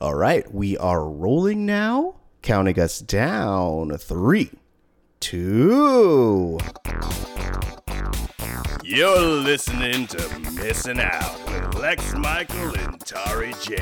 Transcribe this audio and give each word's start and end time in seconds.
All 0.00 0.14
right, 0.14 0.48
we 0.54 0.78
are 0.78 1.10
rolling 1.10 1.66
now. 1.66 2.20
Counting 2.40 2.78
us 2.78 3.00
down. 3.00 3.98
Three, 3.98 4.52
two. 5.18 6.56
You're 8.84 9.20
listening 9.20 10.06
to 10.06 10.38
Missing 10.54 11.00
Out 11.00 11.36
with 11.48 11.74
Lex 11.74 12.14
Michael 12.14 12.76
and 12.78 13.00
Tari 13.00 13.52
J. 13.60 13.76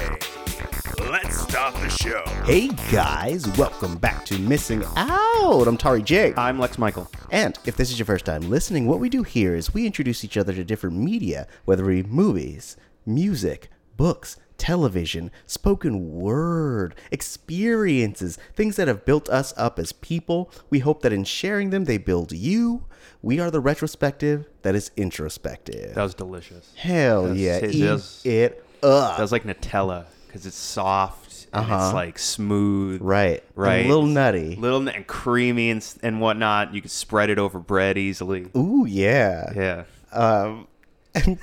Let's 1.00 1.38
start 1.42 1.74
the 1.74 1.90
show. 1.90 2.24
Hey 2.46 2.68
guys, 2.90 3.46
welcome 3.58 3.98
back 3.98 4.24
to 4.24 4.38
Missing 4.38 4.84
Out. 4.96 5.68
I'm 5.68 5.76
Tari 5.76 6.00
J. 6.00 6.32
I'm 6.38 6.58
Lex 6.58 6.78
Michael. 6.78 7.10
And 7.30 7.58
if 7.66 7.76
this 7.76 7.90
is 7.90 7.98
your 7.98 8.06
first 8.06 8.24
time 8.24 8.40
listening, 8.48 8.86
what 8.86 9.00
we 9.00 9.10
do 9.10 9.22
here 9.22 9.54
is 9.54 9.74
we 9.74 9.84
introduce 9.84 10.24
each 10.24 10.38
other 10.38 10.54
to 10.54 10.64
different 10.64 10.96
media, 10.96 11.46
whether 11.66 11.90
it 11.90 12.04
be 12.04 12.08
movies, 12.08 12.78
music, 13.04 13.68
books, 13.98 14.38
television, 14.58 15.30
spoken 15.46 16.12
word, 16.12 16.94
experiences, 17.10 18.38
things 18.54 18.76
that 18.76 18.88
have 18.88 19.04
built 19.04 19.28
us 19.28 19.52
up 19.56 19.78
as 19.78 19.92
people. 19.92 20.50
We 20.70 20.80
hope 20.80 21.02
that 21.02 21.12
in 21.12 21.24
sharing 21.24 21.70
them, 21.70 21.84
they 21.84 21.98
build 21.98 22.32
you. 22.32 22.84
We 23.22 23.40
are 23.40 23.50
the 23.50 23.60
retrospective 23.60 24.46
that 24.62 24.74
is 24.74 24.90
introspective. 24.96 25.94
That 25.94 26.02
was 26.02 26.14
delicious. 26.14 26.72
Hell 26.76 27.34
yeah, 27.36 27.56
it 27.56 27.74
eat 27.74 27.82
it 28.24 28.64
up. 28.82 29.16
That 29.16 29.22
was 29.22 29.32
like 29.32 29.44
Nutella 29.44 30.06
because 30.26 30.46
it's 30.46 30.56
soft 30.56 31.46
and 31.52 31.64
Uh-huh. 31.64 31.86
it's 31.86 31.94
like 31.94 32.18
smooth. 32.18 33.00
right, 33.02 33.42
Right. 33.54 33.84
a 33.84 33.88
little 33.88 34.06
nutty. 34.06 34.56
Little 34.56 34.86
and 34.88 35.06
creamy 35.06 35.70
and, 35.70 35.94
and 36.02 36.20
whatnot. 36.20 36.74
You 36.74 36.80
can 36.80 36.90
spread 36.90 37.30
it 37.30 37.38
over 37.38 37.58
bread 37.58 37.96
easily. 37.98 38.46
Ooh 38.56 38.84
yeah. 38.88 39.52
Yeah. 39.54 39.84
Um, 40.12 40.68
and 41.16 41.38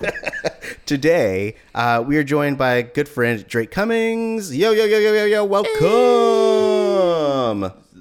today, 0.86 1.54
uh, 1.74 2.02
we 2.06 2.16
are 2.16 2.24
joined 2.24 2.56
by 2.58 2.80
good 2.82 3.08
friend 3.08 3.46
Drake 3.46 3.70
Cummings. 3.70 4.56
Yo, 4.56 4.70
yo, 4.72 4.84
yo, 4.84 4.98
yo, 4.98 5.12
yo, 5.12 5.24
yo, 5.26 5.44
welcome. 5.44 5.70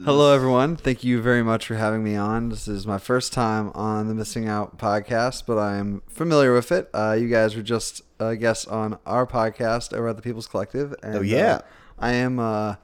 Hello, 0.05 0.33
everyone. 0.33 0.77
Thank 0.77 1.03
you 1.03 1.21
very 1.21 1.43
much 1.43 1.67
for 1.67 1.75
having 1.75 2.03
me 2.05 2.15
on. 2.15 2.47
This 2.49 2.67
is 2.69 2.87
my 2.87 2.97
first 2.97 3.33
time 3.33 3.69
on 3.75 4.07
the 4.07 4.13
Missing 4.15 4.47
Out 4.47 4.77
podcast, 4.77 5.43
but 5.45 5.57
I 5.57 5.75
am 5.75 6.01
familiar 6.07 6.53
with 6.53 6.71
it. 6.71 6.89
Uh, 6.93 7.17
you 7.19 7.27
guys 7.27 7.55
were 7.55 7.61
just 7.61 8.01
uh, 8.19 8.33
guests 8.35 8.65
on 8.65 8.97
our 9.05 9.27
podcast 9.27 9.93
over 9.93 10.07
at 10.07 10.15
the 10.15 10.21
People's 10.21 10.47
Collective. 10.47 10.95
And, 11.03 11.15
Oh, 11.17 11.21
yeah. 11.21 11.55
uh, 11.55 11.61
I 11.99 12.13
am 12.13 12.39
uh, 12.39 12.75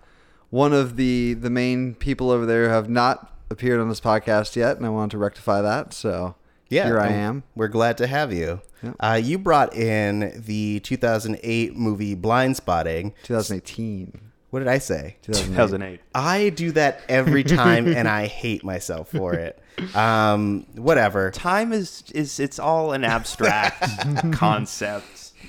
one 0.50 0.74
of 0.74 0.98
the, 0.98 1.36
the 1.36 1.50
main 1.50 1.96
people 1.96 2.30
over 2.32 2.46
there 2.46 2.66
who 2.66 2.72
have 2.74 2.90
not 2.90 3.32
appeared 3.50 3.80
on 3.80 3.88
this 3.88 4.02
podcast 4.02 4.58
yet, 4.58 4.76
and 4.76 4.86
I 4.86 4.90
wanted 4.90 5.12
to 5.12 5.18
rectify 5.20 5.62
that. 5.62 5.94
So 5.94 6.36
Yeah, 6.70 6.86
here 6.86 7.00
I 7.00 7.10
am. 7.10 7.44
We're 7.56 7.68
glad 7.68 7.98
to 8.00 8.08
have 8.08 8.34
you. 8.34 8.62
Yeah. 8.82 8.94
Uh, 9.00 9.20
you 9.22 9.38
brought 9.38 9.76
in 9.76 10.42
the 10.46 10.80
2008 10.82 11.76
movie 11.76 12.16
Blindspotting. 12.16 13.14
2018. 13.24 14.22
What 14.50 14.60
did 14.60 14.68
I 14.68 14.78
say? 14.78 15.18
2008. 15.24 15.56
2008. 15.56 16.00
I 16.16 16.50
do 16.50 16.72
that 16.72 17.02
every 17.10 17.44
time, 17.44 17.88
and 17.88 18.08
I 18.08 18.28
hate 18.28 18.64
myself 18.64 19.10
for 19.10 19.34
it. 19.34 19.60
Um, 19.94 20.66
whatever. 20.76 21.32
Time 21.32 21.74
is 21.74 22.06
is 22.14 22.40
it's 22.40 22.60
all 22.60 22.94
an 22.94 23.04
abstract 23.04 24.32
concept. 24.32 25.06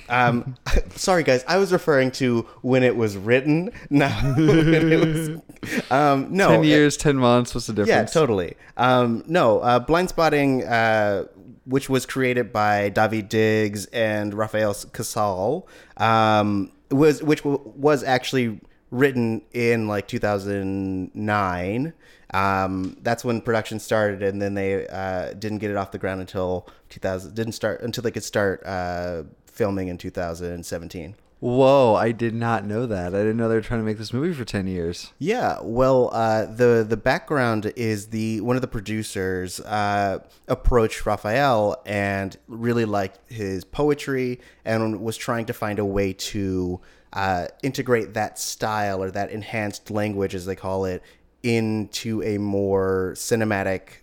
Um, 0.09 0.55
sorry, 0.95 1.23
guys. 1.23 1.43
I 1.47 1.57
was 1.57 1.71
referring 1.71 2.11
to 2.11 2.41
when 2.61 2.83
it 2.83 2.95
was 2.95 3.17
written. 3.17 3.71
No, 3.89 4.09
when 4.09 4.91
it 4.91 5.05
was. 5.07 5.41
Um, 5.91 6.27
no, 6.31 6.49
10 6.49 6.63
years, 6.65 6.95
10 6.97 7.17
months. 7.17 7.53
What's 7.55 7.67
the 7.67 7.73
difference? 7.73 7.89
Yeah, 8.15 8.19
totally. 8.21 8.55
Um, 8.77 9.23
no, 9.27 9.59
uh, 9.59 9.83
Blindspotting, 9.83 10.69
uh, 10.69 11.25
which 11.65 11.89
was 11.89 12.05
created 12.05 12.53
by 12.53 12.89
Daveed 12.91 13.27
Diggs 13.27 13.85
and 13.87 14.33
Rafael 14.33 14.73
Casal, 14.93 15.67
um, 15.97 16.71
was 16.91 17.21
which 17.23 17.43
w- 17.43 17.61
was 17.75 18.03
actually 18.03 18.61
written 18.91 19.41
in 19.53 19.87
like 19.87 20.07
2009. 20.07 21.93
Um, 22.33 22.97
that's 23.01 23.23
when 23.23 23.41
production 23.41 23.79
started, 23.79 24.21
and 24.21 24.41
then 24.41 24.53
they 24.53 24.87
uh, 24.87 25.33
didn't 25.33 25.59
get 25.59 25.71
it 25.71 25.77
off 25.77 25.91
the 25.91 25.97
ground 25.97 26.21
until 26.21 26.67
2000. 26.89 27.33
Didn't 27.33 27.53
start 27.53 27.81
until 27.81 28.03
they 28.03 28.11
could 28.11 28.23
start 28.23 28.65
uh, 28.65 29.23
filming 29.45 29.87
in 29.87 29.97
2017. 29.97 31.15
Whoa, 31.39 31.93
I 31.93 32.13
did 32.13 32.33
not 32.33 32.65
know 32.65 32.87
that. 32.87 33.13
I 33.13 33.19
didn't 33.19 33.37
know 33.37 33.47
they 33.47 33.53
were 33.53 33.61
trying 33.61 33.79
to 33.79 33.85
make 33.85 33.99
this 33.99 34.11
movie 34.11 34.33
for 34.33 34.43
10 34.43 34.65
years. 34.65 35.13
Yeah, 35.19 35.59
well, 35.61 36.09
uh, 36.11 36.45
the 36.45 36.83
the 36.87 36.97
background 36.97 37.71
is 37.75 38.07
the 38.07 38.41
one 38.41 38.55
of 38.55 38.63
the 38.63 38.67
producers 38.67 39.59
uh, 39.59 40.19
approached 40.47 41.05
Raphael 41.05 41.79
and 41.85 42.35
really 42.47 42.85
liked 42.85 43.31
his 43.31 43.63
poetry 43.63 44.39
and 44.65 44.99
was 45.01 45.15
trying 45.15 45.45
to 45.45 45.53
find 45.53 45.77
a 45.77 45.85
way 45.85 46.11
to 46.13 46.81
uh, 47.13 47.47
integrate 47.63 48.13
that 48.13 48.37
style 48.39 49.01
or 49.01 49.11
that 49.11 49.31
enhanced 49.31 49.89
language, 49.89 50.35
as 50.35 50.45
they 50.45 50.55
call 50.55 50.85
it, 50.85 51.01
into 51.43 52.21
a 52.23 52.37
more 52.37 53.13
cinematic 53.15 54.01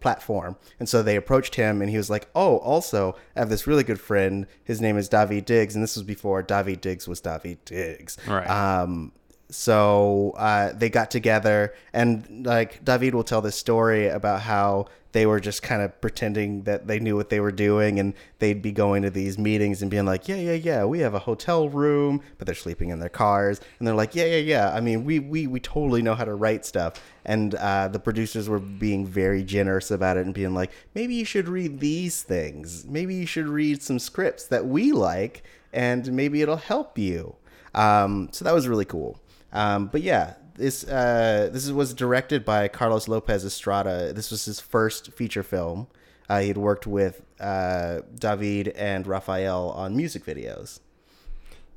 platform. 0.00 0.56
And 0.78 0.88
so 0.88 1.02
they 1.02 1.16
approached 1.16 1.56
him 1.56 1.82
and 1.82 1.90
he 1.90 1.96
was 1.96 2.08
like, 2.08 2.28
"Oh, 2.34 2.58
also, 2.58 3.16
I 3.34 3.40
have 3.40 3.50
this 3.50 3.66
really 3.66 3.84
good 3.84 4.00
friend. 4.00 4.46
His 4.64 4.80
name 4.80 4.96
is 4.96 5.08
Daveed 5.08 5.44
Diggs, 5.44 5.74
and 5.74 5.82
this 5.82 5.96
was 5.96 6.04
before 6.04 6.42
Daveed 6.42 6.80
Diggs 6.80 7.06
was 7.06 7.20
Daveed 7.20 7.58
Diggs." 7.64 8.16
Right. 8.26 8.48
Um, 8.48 9.12
so 9.48 10.34
uh, 10.36 10.72
they 10.72 10.90
got 10.90 11.10
together, 11.10 11.74
and 11.92 12.46
like 12.46 12.84
Daveed 12.84 13.12
will 13.12 13.24
tell 13.24 13.40
this 13.40 13.56
story 13.56 14.08
about 14.08 14.42
how 14.42 14.86
they 15.12 15.24
were 15.24 15.40
just 15.40 15.62
kind 15.62 15.80
of 15.80 15.98
pretending 16.00 16.64
that 16.64 16.88
they 16.88 16.98
knew 16.98 17.16
what 17.16 17.30
they 17.30 17.40
were 17.40 17.52
doing, 17.52 17.98
and 18.00 18.12
they'd 18.40 18.60
be 18.60 18.72
going 18.72 19.02
to 19.02 19.10
these 19.10 19.38
meetings 19.38 19.80
and 19.80 19.90
being 19.90 20.04
like, 20.04 20.28
"Yeah, 20.28 20.36
yeah, 20.36 20.52
yeah, 20.52 20.84
we 20.84 20.98
have 20.98 21.14
a 21.14 21.20
hotel 21.20 21.68
room," 21.68 22.20
but 22.38 22.46
they're 22.46 22.54
sleeping 22.54 22.90
in 22.90 22.98
their 22.98 23.08
cars, 23.08 23.60
and 23.78 23.86
they're 23.86 23.94
like, 23.94 24.14
"Yeah, 24.14 24.24
yeah, 24.24 24.38
yeah. 24.38 24.74
I 24.74 24.80
mean, 24.80 25.04
we 25.04 25.20
we 25.20 25.46
we 25.46 25.60
totally 25.60 26.02
know 26.02 26.14
how 26.14 26.24
to 26.24 26.34
write 26.34 26.66
stuff." 26.66 27.00
And 27.24 27.54
uh, 27.54 27.88
the 27.88 28.00
producers 28.00 28.48
were 28.48 28.58
being 28.58 29.06
very 29.06 29.42
generous 29.44 29.90
about 29.90 30.16
it 30.16 30.26
and 30.26 30.34
being 30.34 30.54
like, 30.54 30.72
"Maybe 30.94 31.14
you 31.14 31.24
should 31.24 31.48
read 31.48 31.78
these 31.80 32.22
things. 32.22 32.84
Maybe 32.84 33.14
you 33.14 33.26
should 33.26 33.46
read 33.46 33.82
some 33.82 33.98
scripts 34.00 34.46
that 34.48 34.66
we 34.66 34.90
like, 34.92 35.44
and 35.72 36.12
maybe 36.12 36.42
it'll 36.42 36.56
help 36.56 36.98
you." 36.98 37.36
Um, 37.76 38.30
so 38.32 38.44
that 38.44 38.54
was 38.54 38.66
really 38.66 38.84
cool. 38.84 39.20
Um, 39.56 39.86
but 39.86 40.02
yeah, 40.02 40.34
this 40.54 40.84
uh, 40.84 41.48
this 41.52 41.68
was 41.70 41.94
directed 41.94 42.44
by 42.44 42.68
Carlos 42.68 43.08
Lopez 43.08 43.44
Estrada. 43.44 44.12
This 44.12 44.30
was 44.30 44.44
his 44.44 44.60
first 44.60 45.12
feature 45.12 45.42
film. 45.42 45.86
Uh, 46.28 46.40
he 46.40 46.48
had 46.48 46.58
worked 46.58 46.86
with 46.86 47.22
uh, 47.40 48.00
Daveed 48.16 48.72
and 48.76 49.06
Raphael 49.06 49.70
on 49.70 49.96
music 49.96 50.24
videos. 50.24 50.80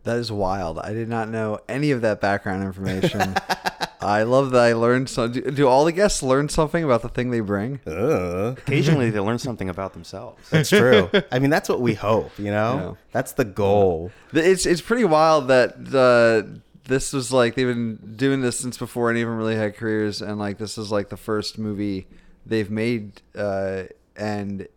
That 0.04 0.18
is 0.18 0.32
wild. 0.32 0.80
I 0.80 0.94
did 0.94 1.10
not 1.10 1.30
know 1.30 1.60
any 1.68 1.92
of 1.92 2.02
that 2.02 2.20
background 2.22 2.64
information. 2.64 3.36
I 4.02 4.24
love 4.24 4.52
that 4.52 4.62
I 4.62 4.74
learned 4.74 5.10
some. 5.10 5.34
Do, 5.34 5.42
do 5.52 5.68
all 5.68 5.84
the 5.84 5.92
guests 5.92 6.24
learn 6.24 6.48
something 6.48 6.86
about 6.86 7.02
the 7.02 7.10
thing 7.10 7.32
they 7.32 7.42
bring? 7.42 7.82
Uh, 7.86 8.56
Occasionally 8.58 9.10
they 9.12 9.20
learn 9.20 9.40
something 9.40 9.68
about 9.70 9.92
themselves. 9.94 10.50
that's 10.50 10.70
true. 10.70 11.10
I 11.34 11.40
mean, 11.40 11.50
that's 11.50 11.68
what 11.68 11.82
we 11.82 11.96
hope. 11.96 12.32
You 12.40 12.50
know, 12.52 12.74
Yeah. 12.98 13.04
that's 13.12 13.34
the 13.34 13.44
goal. 13.46 14.12
It's 14.32 14.66
it's 14.66 14.80
pretty 14.82 15.04
wild 15.04 15.50
that 15.50 15.74
uh, 15.94 16.60
this 16.90 17.14
was 17.14 17.32
like 17.32 17.56
they've 17.56 17.68
been 17.68 18.16
doing 18.18 18.42
this 18.42 18.60
since 18.60 18.78
before 18.78 19.10
any 19.10 19.22
of 19.22 19.30
them 19.30 19.38
really 19.38 19.56
had 19.56 19.76
careers, 19.78 20.22
and 20.22 20.38
like 20.38 20.58
this 20.58 20.78
is 20.78 20.92
like 20.92 21.08
the 21.10 21.18
first 21.18 21.58
movie 21.58 22.08
they've 22.46 22.70
made, 22.70 23.22
uh, 23.38 23.84
and 24.18 24.68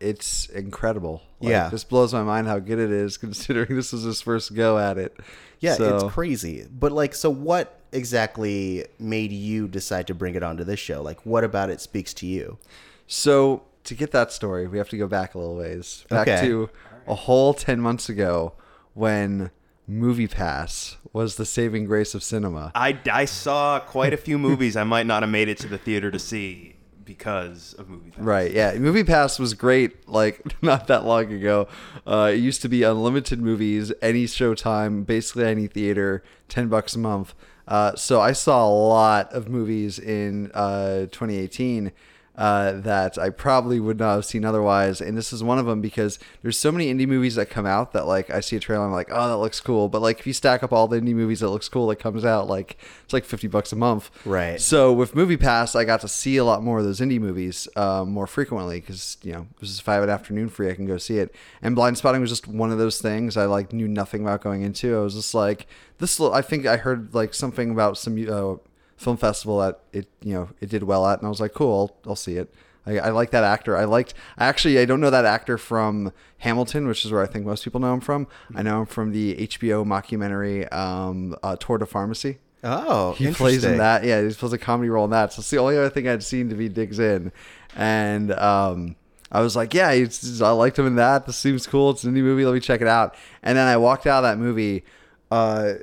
it's 0.00 0.46
incredible. 0.46 1.22
Like, 1.40 1.50
Yeah. 1.50 1.68
this 1.68 1.84
blows 1.84 2.12
my 2.12 2.22
mind 2.22 2.46
how 2.46 2.58
good 2.58 2.78
it 2.78 2.90
is, 2.90 3.16
considering 3.26 3.74
this 3.76 3.92
was 3.92 4.02
his 4.02 4.20
first 4.20 4.54
go 4.54 4.78
at 4.78 4.98
it. 4.98 5.16
Yeah, 5.60 5.74
So- 5.74 5.94
it's 5.96 6.12
crazy. 6.14 6.66
But 6.70 6.92
like, 6.92 7.14
so 7.14 7.30
what 7.30 7.78
exactly 7.92 8.84
made 8.98 9.32
you 9.32 9.68
decide 9.68 10.06
to 10.08 10.14
bring 10.14 10.34
it 10.34 10.42
onto 10.42 10.64
this 10.64 10.80
show? 10.80 11.02
Like, 11.02 11.24
what 11.24 11.44
about 11.44 11.70
it 11.70 11.80
speaks 11.80 12.12
to 12.14 12.26
you? 12.26 12.58
So 13.06 13.62
to 13.84 13.94
get 13.94 14.10
that 14.12 14.32
story, 14.32 14.66
we 14.66 14.78
have 14.78 14.88
to 14.90 14.96
go 14.98 15.06
back 15.06 15.34
a 15.34 15.38
little 15.38 15.56
ways, 15.56 16.04
back 16.10 16.28
Okay. 16.28 16.46
to 16.46 16.68
a 17.06 17.14
whole 17.14 17.54
ten 17.54 17.80
months 17.80 18.08
ago 18.08 18.52
when 18.94 19.50
MoviePass 19.90 20.96
was 21.12 21.36
the 21.36 21.44
saving 21.44 21.86
grace 21.86 22.14
of 22.14 22.22
cinema. 22.22 22.72
I, 22.74 22.98
I 23.10 23.24
saw 23.24 23.80
quite 23.80 24.12
a 24.12 24.16
few 24.16 24.38
movies 24.38 24.76
I 24.76 24.84
might 24.84 25.06
not 25.06 25.22
have 25.22 25.30
made 25.30 25.48
it 25.48 25.58
to 25.58 25.68
the 25.68 25.78
theater 25.78 26.10
to 26.10 26.18
see 26.18 26.76
because 27.04 27.74
of 27.74 27.88
movie. 27.88 28.10
Pass. 28.10 28.20
Right, 28.20 28.52
yeah. 28.52 28.74
MoviePass 28.74 29.38
was 29.38 29.54
great, 29.54 30.08
like 30.08 30.40
not 30.62 30.86
that 30.86 31.04
long 31.04 31.32
ago. 31.32 31.68
Uh, 32.06 32.30
it 32.32 32.38
used 32.38 32.62
to 32.62 32.68
be 32.68 32.82
unlimited 32.82 33.40
movies, 33.40 33.92
any 34.00 34.24
showtime, 34.24 35.04
basically 35.04 35.46
any 35.46 35.66
theater, 35.66 36.22
ten 36.48 36.68
bucks 36.68 36.94
a 36.94 36.98
month. 36.98 37.34
Uh, 37.66 37.94
so 37.94 38.20
I 38.20 38.32
saw 38.32 38.66
a 38.66 38.70
lot 38.70 39.32
of 39.32 39.48
movies 39.48 39.98
in 39.98 40.50
uh, 40.52 41.06
2018. 41.10 41.92
Uh, 42.34 42.72
that 42.80 43.18
I 43.18 43.28
probably 43.28 43.78
would 43.78 43.98
not 43.98 44.14
have 44.14 44.24
seen 44.24 44.42
otherwise. 44.42 45.02
And 45.02 45.18
this 45.18 45.34
is 45.34 45.44
one 45.44 45.58
of 45.58 45.66
them 45.66 45.82
because 45.82 46.18
there's 46.40 46.58
so 46.58 46.72
many 46.72 46.92
indie 46.92 47.06
movies 47.06 47.34
that 47.34 47.50
come 47.50 47.66
out 47.66 47.92
that 47.92 48.06
like 48.06 48.30
I 48.30 48.40
see 48.40 48.56
a 48.56 48.60
trailer, 48.60 48.84
and 48.84 48.90
I'm 48.90 48.94
like, 48.94 49.10
oh, 49.10 49.28
that 49.28 49.36
looks 49.36 49.60
cool. 49.60 49.90
But 49.90 50.00
like 50.00 50.18
if 50.18 50.26
you 50.26 50.32
stack 50.32 50.62
up 50.62 50.72
all 50.72 50.88
the 50.88 50.98
indie 50.98 51.14
movies 51.14 51.40
that 51.40 51.50
looks 51.50 51.68
cool 51.68 51.88
that 51.88 51.96
comes 51.96 52.24
out, 52.24 52.46
like 52.48 52.78
it's 53.04 53.12
like 53.12 53.26
50 53.26 53.48
bucks 53.48 53.70
a 53.72 53.76
month. 53.76 54.10
Right. 54.24 54.58
So 54.58 54.94
with 54.94 55.14
MoviePass, 55.14 55.76
I 55.76 55.84
got 55.84 56.00
to 56.00 56.08
see 56.08 56.38
a 56.38 56.44
lot 56.44 56.62
more 56.62 56.78
of 56.78 56.84
those 56.84 57.00
indie 57.00 57.20
movies 57.20 57.68
uh, 57.76 58.06
more 58.06 58.26
frequently 58.26 58.80
because 58.80 59.18
you 59.22 59.32
know 59.32 59.46
this 59.60 59.68
is 59.68 59.80
five 59.80 60.02
at 60.02 60.08
afternoon 60.08 60.48
free. 60.48 60.70
I 60.70 60.74
can 60.74 60.86
go 60.86 60.96
see 60.96 61.18
it. 61.18 61.34
And 61.60 61.76
Blindspotting 61.76 62.20
was 62.20 62.30
just 62.30 62.48
one 62.48 62.72
of 62.72 62.78
those 62.78 62.98
things 62.98 63.36
I 63.36 63.44
like 63.44 63.74
knew 63.74 63.88
nothing 63.88 64.22
about 64.22 64.40
going 64.40 64.62
into. 64.62 64.96
I 64.96 65.00
was 65.00 65.14
just 65.14 65.34
like, 65.34 65.66
this. 65.98 66.18
I 66.18 66.40
think 66.40 66.64
I 66.64 66.78
heard 66.78 67.14
like 67.14 67.34
something 67.34 67.70
about 67.70 67.98
some 67.98 68.16
uh, 68.26 68.56
film 69.02 69.16
festival 69.16 69.58
that 69.58 69.80
it 69.92 70.08
you 70.22 70.34
know 70.34 70.48
it 70.60 70.68
did 70.70 70.82
well 70.84 71.06
at, 71.06 71.18
and 71.18 71.26
I 71.26 71.28
was 71.28 71.40
like, 71.40 71.52
cool, 71.54 71.94
I'll, 72.06 72.10
I'll 72.10 72.16
see 72.16 72.36
it. 72.36 72.52
I, 72.84 72.98
I 72.98 73.08
like 73.10 73.30
that 73.30 73.44
actor. 73.44 73.76
I 73.76 73.84
liked 73.84 74.14
actually. 74.38 74.78
I 74.78 74.84
don't 74.84 75.00
know 75.00 75.10
that 75.10 75.24
actor 75.24 75.56
from 75.58 76.12
Hamilton, 76.38 76.88
which 76.88 77.04
is 77.04 77.12
where 77.12 77.22
I 77.22 77.26
think 77.26 77.46
most 77.46 77.62
people 77.64 77.80
know 77.80 77.94
him 77.94 78.00
from. 78.00 78.26
I 78.54 78.62
know 78.62 78.80
him 78.80 78.86
from 78.86 79.12
the 79.12 79.36
HBO 79.36 79.84
mockumentary 79.84 80.72
um, 80.72 81.36
uh, 81.42 81.56
Tour 81.56 81.78
de 81.78 81.86
Pharmacy. 81.86 82.38
Oh, 82.64 83.12
He 83.14 83.32
plays 83.32 83.64
in 83.64 83.78
that. 83.78 84.04
Yeah, 84.04 84.22
he 84.22 84.32
plays 84.34 84.52
a 84.52 84.58
comedy 84.58 84.88
role 84.88 85.04
in 85.04 85.10
that. 85.10 85.32
So 85.32 85.40
it's 85.40 85.50
the 85.50 85.58
only 85.58 85.76
other 85.76 85.90
thing 85.90 86.08
I'd 86.08 86.22
seen 86.22 86.48
Daveed 86.50 86.74
Diggs 86.74 86.98
in, 86.98 87.32
and 87.76 88.32
um, 88.32 88.96
I 89.30 89.40
was 89.40 89.56
like, 89.56 89.74
yeah, 89.74 89.88
I 89.88 90.50
liked 90.50 90.78
him 90.78 90.86
in 90.86 90.96
that. 90.96 91.26
This 91.26 91.36
seems 91.36 91.66
cool. 91.66 91.90
It's 91.90 92.04
a 92.04 92.10
new 92.10 92.22
movie. 92.22 92.44
Let 92.44 92.54
me 92.54 92.60
check 92.60 92.80
it 92.80 92.86
out. 92.86 93.14
And 93.42 93.56
then 93.56 93.66
I 93.66 93.76
walked 93.78 94.06
out 94.06 94.24
of 94.24 94.30
that 94.30 94.38
movie, 94.38 94.84
uh, 95.32 95.74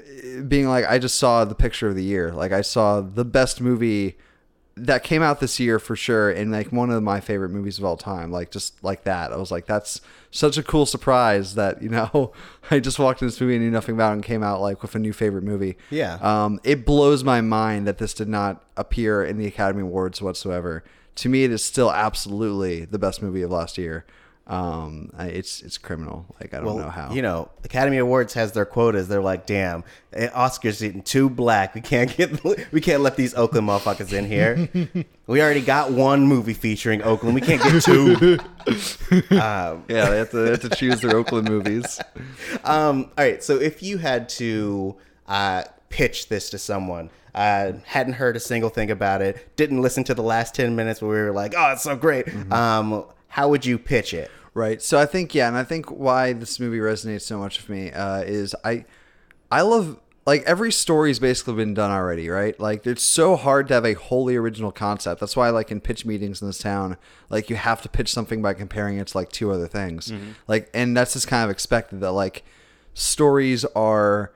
being 0.47 0.67
like, 0.67 0.85
I 0.85 0.99
just 0.99 1.17
saw 1.17 1.43
the 1.45 1.55
picture 1.55 1.87
of 1.87 1.95
the 1.95 2.03
year. 2.03 2.31
Like 2.31 2.51
I 2.51 2.61
saw 2.61 3.01
the 3.01 3.25
best 3.25 3.61
movie 3.61 4.17
that 4.75 5.03
came 5.03 5.21
out 5.21 5.41
this 5.41 5.59
year 5.59 5.77
for 5.77 5.95
sure 5.95 6.29
and 6.29 6.51
like 6.53 6.71
one 6.71 6.89
of 6.89 7.03
my 7.03 7.19
favorite 7.19 7.49
movies 7.49 7.77
of 7.77 7.83
all 7.83 7.97
time 7.97 8.31
like 8.31 8.49
just 8.49 8.81
like 8.81 9.03
that 9.03 9.33
i 9.33 9.35
was 9.35 9.51
like 9.51 9.65
that's 9.65 9.99
such 10.31 10.57
a 10.57 10.63
cool 10.63 10.85
surprise 10.85 11.55
that 11.55 11.81
you 11.83 11.89
know 11.89 12.31
i 12.71 12.79
just 12.79 12.97
walked 12.97 13.21
in 13.21 13.27
this 13.27 13.41
movie 13.41 13.55
and 13.55 13.63
knew 13.65 13.69
nothing 13.69 13.93
about 13.95 14.11
it 14.11 14.13
and 14.13 14.23
came 14.23 14.41
out 14.41 14.61
like 14.61 14.81
with 14.81 14.95
a 14.95 14.99
new 14.99 15.11
favorite 15.11 15.43
movie 15.43 15.75
Yeah. 15.89 16.13
um 16.21 16.61
it 16.63 16.85
blows 16.85 17.25
my 17.25 17.41
mind 17.41 17.87
that 17.87 17.97
this 17.97 18.13
did 18.13 18.29
not 18.29 18.63
appear 18.77 19.21
in 19.21 19.37
the 19.37 19.45
academy 19.47 19.81
awards 19.81 20.21
whatsoever 20.21 20.85
to 21.15 21.27
me 21.27 21.43
it 21.43 21.51
is 21.51 21.61
still 21.61 21.91
absolutely 21.91 22.85
the 22.85 22.99
best 22.99 23.21
movie 23.21 23.41
of 23.41 23.51
last 23.51 23.77
year 23.77 24.05
um 24.49 25.11
it's 25.19 25.61
it's 25.61 25.77
criminal 25.77 26.25
like 26.41 26.53
i 26.55 26.57
don't 26.57 26.65
Well, 26.65 26.77
know 26.79 26.89
how 26.89 27.13
you 27.13 27.21
know, 27.21 27.49
Academy 27.63 27.97
Awards 27.99 28.33
has 28.33 28.51
their 28.51 28.65
quotas. 28.65 29.07
They're 29.07 29.21
like, 29.21 29.45
damn, 29.45 29.83
eh, 30.13 30.27
Oscars 30.29 30.81
getting 30.81 31.03
too 31.03 31.29
black. 31.29 31.75
We 31.75 31.81
can't 31.81 32.15
get, 32.17 32.43
we 32.71 32.81
can't 32.81 33.01
let 33.03 33.15
these 33.15 33.35
Oakland 33.35 33.67
motherfuckers 33.67 34.11
in 34.11 34.25
here. 34.25 34.67
we 35.27 35.41
already 35.41 35.61
got 35.61 35.91
one 35.91 36.25
movie 36.25 36.53
featuring 36.55 37.03
Oakland. 37.03 37.35
We 37.35 37.41
can't 37.41 37.61
get 37.61 37.83
two. 37.83 38.39
yeah 39.31 39.77
they 39.87 40.17
have 40.17 40.31
to, 40.31 40.37
they 40.37 40.49
have 40.51 40.61
to 40.61 40.69
choose 40.69 41.01
their 41.01 41.15
oakland 41.15 41.47
movies 41.47 41.99
Um, 42.63 43.03
all 43.17 43.23
right, 43.25 43.43
so 43.43 43.55
if 43.59 43.81
you 43.83 43.97
had 43.99 44.29
to 44.29 44.95
uh, 45.27 45.63
pitch 45.89 46.27
this 46.29 46.49
to 46.51 46.57
someone, 46.57 47.09
uh, 47.35 47.73
hadn't 47.85 48.13
heard 48.13 48.35
a 48.35 48.39
single 48.39 48.69
thing 48.69 48.89
about 48.91 49.21
it, 49.21 49.55
didn't 49.55 49.81
listen 49.81 50.03
to 50.05 50.13
the 50.13 50.23
last 50.23 50.55
ten 50.55 50.75
minutes 50.75 51.01
where 51.01 51.11
we 51.11 51.21
were 51.21 51.31
like, 51.31 51.53
"Oh, 51.55 51.71
it's 51.71 51.83
so 51.83 51.95
great," 51.95 52.27
um, 52.51 53.05
how 53.27 53.47
would 53.49 53.65
you 53.65 53.77
pitch 53.77 54.13
it? 54.13 54.29
Right. 54.53 54.81
So 54.81 54.99
I 54.99 55.05
think 55.05 55.35
yeah, 55.35 55.47
and 55.47 55.57
I 55.57 55.63
think 55.63 55.91
why 55.91 56.33
this 56.33 56.59
movie 56.59 56.79
resonates 56.79 57.21
so 57.21 57.37
much 57.37 57.59
with 57.59 57.69
me 57.69 57.91
uh, 57.91 58.21
is 58.21 58.55
I 58.63 58.85
I 59.51 59.61
love 59.61 59.99
like 60.25 60.43
every 60.43 60.71
story's 60.71 61.17
basically 61.19 61.55
been 61.55 61.73
done 61.73 61.91
already, 61.91 62.29
right? 62.29 62.59
Like 62.59 62.85
it's 62.85 63.03
so 63.03 63.35
hard 63.35 63.67
to 63.69 63.73
have 63.75 63.85
a 63.85 63.93
wholly 63.93 64.35
original 64.35 64.71
concept. 64.71 65.19
That's 65.19 65.35
why 65.35 65.49
like 65.49 65.71
in 65.71 65.81
pitch 65.81 66.05
meetings 66.05 66.41
in 66.41 66.47
this 66.47 66.59
town, 66.59 66.97
like 67.29 67.49
you 67.49 67.55
have 67.55 67.81
to 67.81 67.89
pitch 67.89 68.11
something 68.11 68.41
by 68.41 68.53
comparing 68.53 68.97
it 68.97 69.07
to 69.07 69.17
like 69.17 69.31
two 69.31 69.51
other 69.51 69.67
things. 69.67 70.11
Like 70.47 70.69
and 70.73 70.95
that's 70.95 71.13
just 71.13 71.27
kind 71.27 71.43
of 71.43 71.49
expected 71.49 72.01
that 72.01 72.11
like 72.11 72.43
stories 72.93 73.65
are 73.75 74.31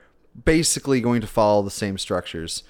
basically 0.46 1.00
going 1.02 1.22
to 1.22 1.28
follow 1.28 1.62
the 1.62 1.70
same 1.72 1.98
structures. 1.98 2.64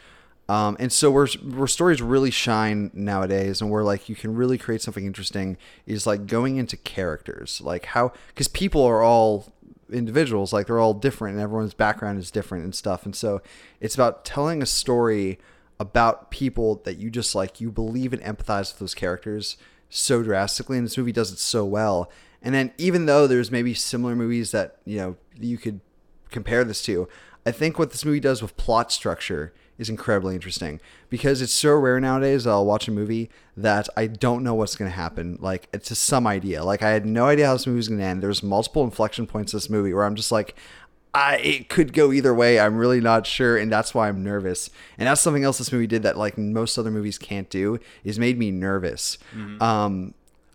Um, 0.50 0.76
and 0.80 0.92
so 0.92 1.10
where 1.10 1.28
where 1.28 1.68
stories 1.68 2.02
really 2.02 2.32
shine 2.32 2.92
nowadays, 2.94 3.62
and 3.62 3.72
where 3.72 3.84
like 3.84 4.10
you 4.10 4.16
can 4.16 4.36
really 4.36 4.58
create 4.58 4.82
something 4.82 5.06
interesting, 5.06 5.58
is 5.86 6.06
like 6.06 6.28
going 6.28 6.58
into 6.58 6.76
characters, 6.78 7.62
like 7.62 7.86
how 7.86 8.12
because 8.28 8.48
people 8.48 8.84
are 8.84 9.02
all 9.02 9.54
individuals, 9.92 10.52
like 10.52 10.68
they're 10.68 10.80
all 10.80 10.94
different, 10.94 11.36
and 11.36 11.44
everyone's 11.44 11.74
background 11.74 12.20
is 12.20 12.30
different 12.32 12.64
and 12.64 12.76
stuff. 12.76 13.06
And 13.06 13.16
so 13.16 13.42
it's 13.80 13.96
about 13.96 14.26
telling 14.26 14.62
a 14.62 14.66
story 14.66 15.40
about 15.80 16.30
people 16.30 16.82
that 16.84 16.98
you 16.98 17.10
just 17.10 17.36
like 17.36 17.62
you 17.62 17.72
believe 17.72 18.14
and 18.14 18.22
empathize 18.22 18.72
with 18.72 18.80
those 18.80 18.96
characters 18.96 19.58
so 19.90 20.24
drastically, 20.24 20.78
and 20.78 20.86
this 20.86 20.98
movie 20.98 21.12
does 21.14 21.32
it 21.32 21.40
so 21.40 21.64
well. 21.64 22.12
And 22.42 22.54
then 22.54 22.74
even 22.78 23.06
though 23.06 23.28
there's 23.28 23.50
maybe 23.50 23.74
similar 23.74 24.16
movies 24.16 24.52
that 24.52 24.78
you 24.84 24.98
know 24.98 25.16
you 25.40 25.58
could 25.58 25.80
compare 26.34 26.66
this 26.66 26.82
to. 26.84 27.08
I 27.46 27.52
think 27.52 27.80
what 27.80 27.92
this 27.92 28.04
movie 28.04 28.20
does 28.20 28.42
with 28.42 28.58
plot 28.58 28.92
structure 28.92 29.54
is 29.78 29.90
incredibly 29.90 30.36
interesting 30.36 30.80
because 31.10 31.42
it's 31.42 31.54
so 31.54 31.74
rare 31.76 32.00
nowadays 32.00 32.44
that 32.44 32.52
I'll 32.52 32.66
watch 32.66 32.88
a 32.88 32.92
movie 32.92 33.30
that 33.58 33.90
I 33.98 34.08
don't 34.08 34.44
know 34.44 34.54
what's 34.54 34.76
going 34.76 34.90
to 34.90 34.96
happen. 34.96 35.38
Like 35.42 35.68
it's 35.74 35.90
just 35.90 36.04
some 36.04 36.28
idea. 36.28 36.64
Like 36.64 36.82
I 36.82 36.90
had 36.92 37.06
no 37.06 37.26
idea 37.26 37.48
how 37.48 37.54
this 37.54 37.68
movie 37.68 37.78
was 37.78 37.88
going 37.88 38.00
to 38.00 38.06
end. 38.06 38.22
There's 38.22 38.44
multiple 38.44 38.84
inflection 38.84 39.28
points 39.28 39.54
in 39.54 39.58
this 39.58 39.70
movie 39.70 39.94
where 39.94 40.06
I'm 40.06 40.16
just 40.16 40.32
like, 40.32 40.56
I 41.14 41.38
it 41.38 41.70
could 41.70 41.94
go 41.94 42.12
either 42.12 42.34
way. 42.34 42.60
I'm 42.60 42.78
really 42.78 43.00
not 43.00 43.28
sure, 43.28 43.56
and 43.56 43.72
that's 43.72 43.94
why 43.94 44.08
I'm 44.08 44.24
nervous. 44.24 44.72
And 44.98 45.08
that's 45.08 45.22
something 45.22 45.44
else 45.44 45.60
this 45.60 45.72
movie 45.72 45.86
did 45.86 46.02
that 46.04 46.18
like 46.18 46.38
most 46.38 46.78
other 46.78 46.90
movies 46.90 47.20
can't 47.20 47.50
do 47.52 47.80
is 48.04 48.18
made 48.18 48.40
me 48.40 48.50
nervous. 48.50 49.20
Mm-hmm. 49.36 49.62
Um, 49.62 50.14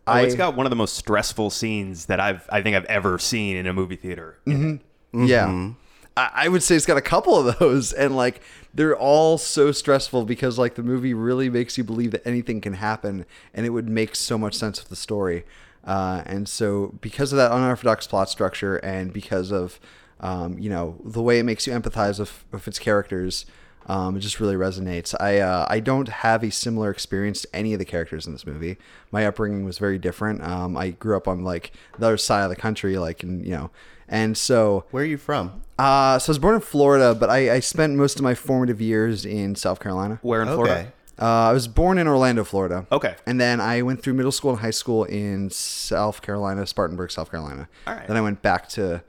Oh, 0.08 0.12
I 0.12 0.22
it's 0.22 0.34
got 0.34 0.56
one 0.56 0.64
of 0.64 0.70
the 0.70 0.76
most 0.76 0.96
stressful 0.96 1.50
scenes 1.50 2.06
that 2.06 2.18
I've 2.18 2.48
I 2.50 2.62
think 2.62 2.74
I've 2.76 2.86
ever 2.86 3.18
seen 3.18 3.56
in 3.56 3.66
a 3.66 3.74
movie 3.74 3.96
theater. 3.96 4.38
Mm-hmm. 4.46 5.18
Mm-hmm. 5.18 5.24
Yeah. 5.24 5.70
I, 6.18 6.30
I 6.34 6.48
would 6.48 6.64
say 6.64 6.74
it's 6.74 6.84
got 6.84 6.96
a 6.96 7.02
couple 7.02 7.36
of 7.36 7.58
those, 7.58 7.92
and 7.92 8.16
like 8.16 8.40
they're 8.74 8.96
all 8.96 9.38
so 9.38 9.70
stressful 9.70 10.24
because 10.24 10.58
like 10.58 10.74
the 10.74 10.82
movie 10.82 11.14
really 11.14 11.48
makes 11.48 11.78
you 11.78 11.84
believe 11.84 12.10
that 12.10 12.26
anything 12.26 12.60
can 12.60 12.74
happen, 12.74 13.24
and 13.54 13.64
it 13.64 13.70
would 13.70 13.88
make 13.88 14.16
so 14.16 14.36
much 14.36 14.54
sense 14.54 14.80
with 14.80 14.88
the 14.88 14.96
story. 14.96 15.44
Uh, 15.84 16.22
and 16.26 16.48
so, 16.48 16.98
because 17.00 17.32
of 17.32 17.36
that 17.36 17.52
unorthodox 17.52 18.06
plot 18.06 18.28
structure, 18.28 18.76
and 18.78 19.12
because 19.12 19.52
of 19.52 19.78
um, 20.20 20.58
you 20.58 20.68
know 20.68 20.98
the 21.04 21.22
way 21.22 21.38
it 21.38 21.44
makes 21.44 21.66
you 21.66 21.72
empathize 21.72 22.18
with, 22.18 22.44
with 22.50 22.66
its 22.66 22.80
characters, 22.80 23.46
um, 23.86 24.16
it 24.16 24.20
just 24.20 24.40
really 24.40 24.56
resonates. 24.56 25.14
I 25.20 25.38
uh, 25.38 25.66
I 25.70 25.78
don't 25.78 26.08
have 26.08 26.42
a 26.42 26.50
similar 26.50 26.90
experience 26.90 27.42
to 27.42 27.48
any 27.54 27.72
of 27.74 27.78
the 27.78 27.84
characters 27.84 28.26
in 28.26 28.32
this 28.32 28.44
movie. 28.44 28.76
My 29.12 29.24
upbringing 29.24 29.64
was 29.64 29.78
very 29.78 29.98
different. 29.98 30.42
Um, 30.42 30.76
I 30.76 30.90
grew 30.90 31.16
up 31.16 31.28
on 31.28 31.44
like 31.44 31.70
the 31.96 32.06
other 32.06 32.16
side 32.16 32.42
of 32.42 32.50
the 32.50 32.56
country, 32.56 32.98
like 32.98 33.22
in 33.22 33.44
you 33.44 33.52
know, 33.52 33.70
and 34.08 34.36
so 34.36 34.84
Where 34.90 35.04
are 35.04 35.06
you 35.06 35.16
from? 35.16 35.62
Uh, 35.78 36.18
so 36.18 36.30
I 36.30 36.32
was 36.32 36.38
born 36.38 36.54
in 36.56 36.60
Florida, 36.60 37.14
but 37.14 37.30
I, 37.30 37.54
I 37.56 37.60
spent 37.60 37.94
most 37.96 38.16
of 38.16 38.22
my 38.22 38.34
formative 38.34 38.80
years 38.80 39.24
in 39.24 39.54
South 39.54 39.80
Carolina. 39.80 40.18
Where 40.22 40.42
in 40.42 40.48
Okay. 40.48 40.54
Florida? 40.56 40.92
Uh, 41.20 41.48
I 41.50 41.52
was 41.52 41.66
born 41.66 41.98
in 41.98 42.06
Orlando, 42.06 42.44
Florida. 42.44 42.86
Okay. 42.92 43.16
And 43.26 43.40
then 43.40 43.60
I 43.60 43.82
went 43.82 44.02
through 44.02 44.14
middle 44.14 44.30
school 44.30 44.52
and 44.52 44.60
high 44.60 44.70
school 44.70 45.02
in 45.04 45.50
South 45.50 46.22
Carolina, 46.22 46.64
Spartanburg, 46.66 47.10
South 47.10 47.30
Carolina. 47.30 47.68
All 47.88 47.94
right. 47.94 48.06
Then 48.06 48.16
I 48.16 48.20
went 48.20 48.40
back 48.40 48.68
to 48.70 49.02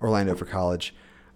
Orlando 0.00 0.34
for 0.34 0.46
college. 0.46 0.94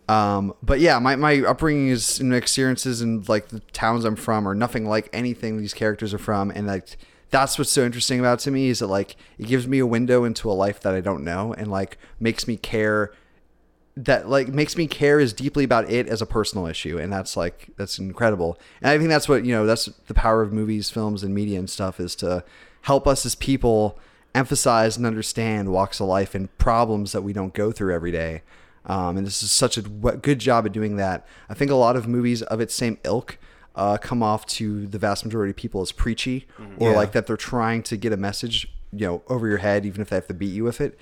Um, 0.08 0.54
but 0.62 0.80
yeah, 0.80 0.98
my, 0.98 1.16
my 1.16 1.40
upbringing 1.40 1.88
is 1.88 2.20
and 2.20 2.34
experiences 2.34 3.00
and 3.02 3.26
like 3.28 3.48
the 3.48 3.60
towns 3.72 4.04
I'm 4.04 4.16
from 4.16 4.46
are 4.48 4.54
nothing 4.54 4.86
like 4.86 5.08
anything 5.12 5.58
these 5.58 5.74
characters 5.74 6.14
are 6.14 6.18
from. 6.18 6.50
And 6.50 6.66
like, 6.66 6.96
that's 7.30 7.58
what's 7.58 7.70
so 7.70 7.84
interesting 7.84 8.20
about 8.20 8.40
it 8.40 8.44
to 8.44 8.50
me 8.50 8.68
is 8.68 8.78
that 8.78 8.86
like, 8.86 9.16
it 9.38 9.46
gives 9.46 9.66
me 9.66 9.78
a 9.78 9.86
window 9.86 10.24
into 10.24 10.50
a 10.50 10.52
life 10.52 10.80
that 10.80 10.94
I 10.94 11.00
don't 11.00 11.24
know 11.24 11.52
and 11.52 11.70
like 11.70 11.98
makes 12.20 12.46
me 12.48 12.56
care 12.56 13.12
that 13.96 14.28
like 14.28 14.48
makes 14.48 14.76
me 14.76 14.86
care 14.88 15.20
as 15.20 15.32
deeply 15.32 15.62
about 15.62 15.88
it 15.88 16.08
as 16.08 16.20
a 16.20 16.26
personal 16.26 16.66
issue 16.66 16.98
and 16.98 17.12
that's 17.12 17.36
like 17.36 17.68
that's 17.76 17.98
incredible. 17.98 18.58
And 18.82 18.90
i 18.90 18.98
think 18.98 19.08
that's 19.08 19.28
what 19.28 19.44
you 19.44 19.52
know 19.52 19.66
that's 19.66 19.84
the 20.06 20.14
power 20.14 20.42
of 20.42 20.52
movies 20.52 20.90
films 20.90 21.22
and 21.22 21.32
media 21.34 21.58
and 21.60 21.70
stuff 21.70 22.00
is 22.00 22.16
to 22.16 22.42
help 22.82 23.06
us 23.06 23.24
as 23.24 23.34
people 23.36 23.98
emphasize 24.34 24.96
and 24.96 25.06
understand 25.06 25.70
walks 25.70 26.00
of 26.00 26.08
life 26.08 26.34
and 26.34 26.56
problems 26.58 27.12
that 27.12 27.22
we 27.22 27.32
don't 27.32 27.54
go 27.54 27.70
through 27.70 27.94
every 27.94 28.10
day. 28.10 28.42
Um, 28.86 29.16
and 29.16 29.24
this 29.26 29.42
is 29.44 29.52
such 29.52 29.78
a 29.78 29.82
good 29.82 30.40
job 30.40 30.66
at 30.66 30.72
doing 30.72 30.96
that. 30.96 31.24
I 31.48 31.54
think 31.54 31.70
a 31.70 31.76
lot 31.76 31.94
of 31.96 32.06
movies 32.08 32.42
of 32.42 32.60
its 32.60 32.74
same 32.74 32.98
ilk 33.04 33.38
uh, 33.76 33.96
come 33.96 34.22
off 34.24 34.44
to 34.46 34.86
the 34.88 34.98
vast 34.98 35.24
majority 35.24 35.50
of 35.50 35.56
people 35.56 35.80
as 35.82 35.92
preachy 35.92 36.46
or 36.78 36.90
Yeah. 36.90 36.96
like 36.96 37.12
that 37.12 37.26
they're 37.26 37.36
trying 37.36 37.82
to 37.84 37.96
get 37.96 38.12
a 38.12 38.16
message 38.16 38.68
you 38.92 39.06
know 39.06 39.22
over 39.28 39.48
your 39.48 39.58
head 39.58 39.86
even 39.86 40.00
if 40.02 40.10
they 40.10 40.16
have 40.16 40.26
to 40.28 40.34
beat 40.34 40.52
you 40.52 40.64
with 40.64 40.80
it 40.80 40.98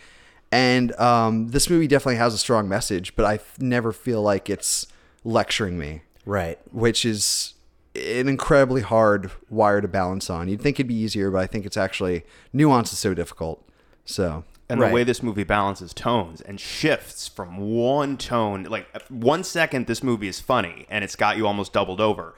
and 0.52 0.92
um, 1.00 1.48
this 1.48 1.68
movie 1.68 1.88
definitely 1.88 2.16
has 2.16 2.34
a 2.34 2.38
strong 2.38 2.68
message, 2.68 3.16
but 3.16 3.24
I 3.24 3.34
f- 3.34 3.58
never 3.58 3.90
feel 3.90 4.22
like 4.22 4.48
it's 4.50 4.86
lecturing 5.24 5.78
me, 5.78 6.02
Right. 6.24 6.58
which 6.70 7.04
is 7.04 7.54
an 7.96 8.28
incredibly 8.28 8.82
hard 8.82 9.30
wire 9.50 9.80
to 9.80 9.88
balance 9.88 10.30
on. 10.30 10.48
You'd 10.48 10.60
think 10.60 10.76
it'd 10.78 10.86
be 10.88 10.94
easier, 10.94 11.30
but 11.30 11.38
I 11.38 11.46
think 11.46 11.66
it's 11.66 11.76
actually 11.76 12.24
nuance 12.52 12.92
is 12.92 12.98
so 12.98 13.14
difficult. 13.14 13.66
So 14.04 14.44
And 14.68 14.80
Right. 14.80 14.88
the 14.88 14.94
way 14.94 15.04
this 15.04 15.22
movie 15.22 15.44
balances 15.44 15.92
tones 15.92 16.40
and 16.40 16.58
shifts 16.58 17.28
from 17.28 17.58
one 17.58 18.16
tone, 18.16 18.62
like 18.64 18.86
one 19.10 19.44
second 19.44 19.86
this 19.86 20.02
movie 20.02 20.28
is 20.28 20.40
funny 20.40 20.86
and 20.88 21.04
it's 21.04 21.16
got 21.16 21.36
you 21.36 21.46
almost 21.46 21.72
doubled 21.72 22.00
over. 22.00 22.34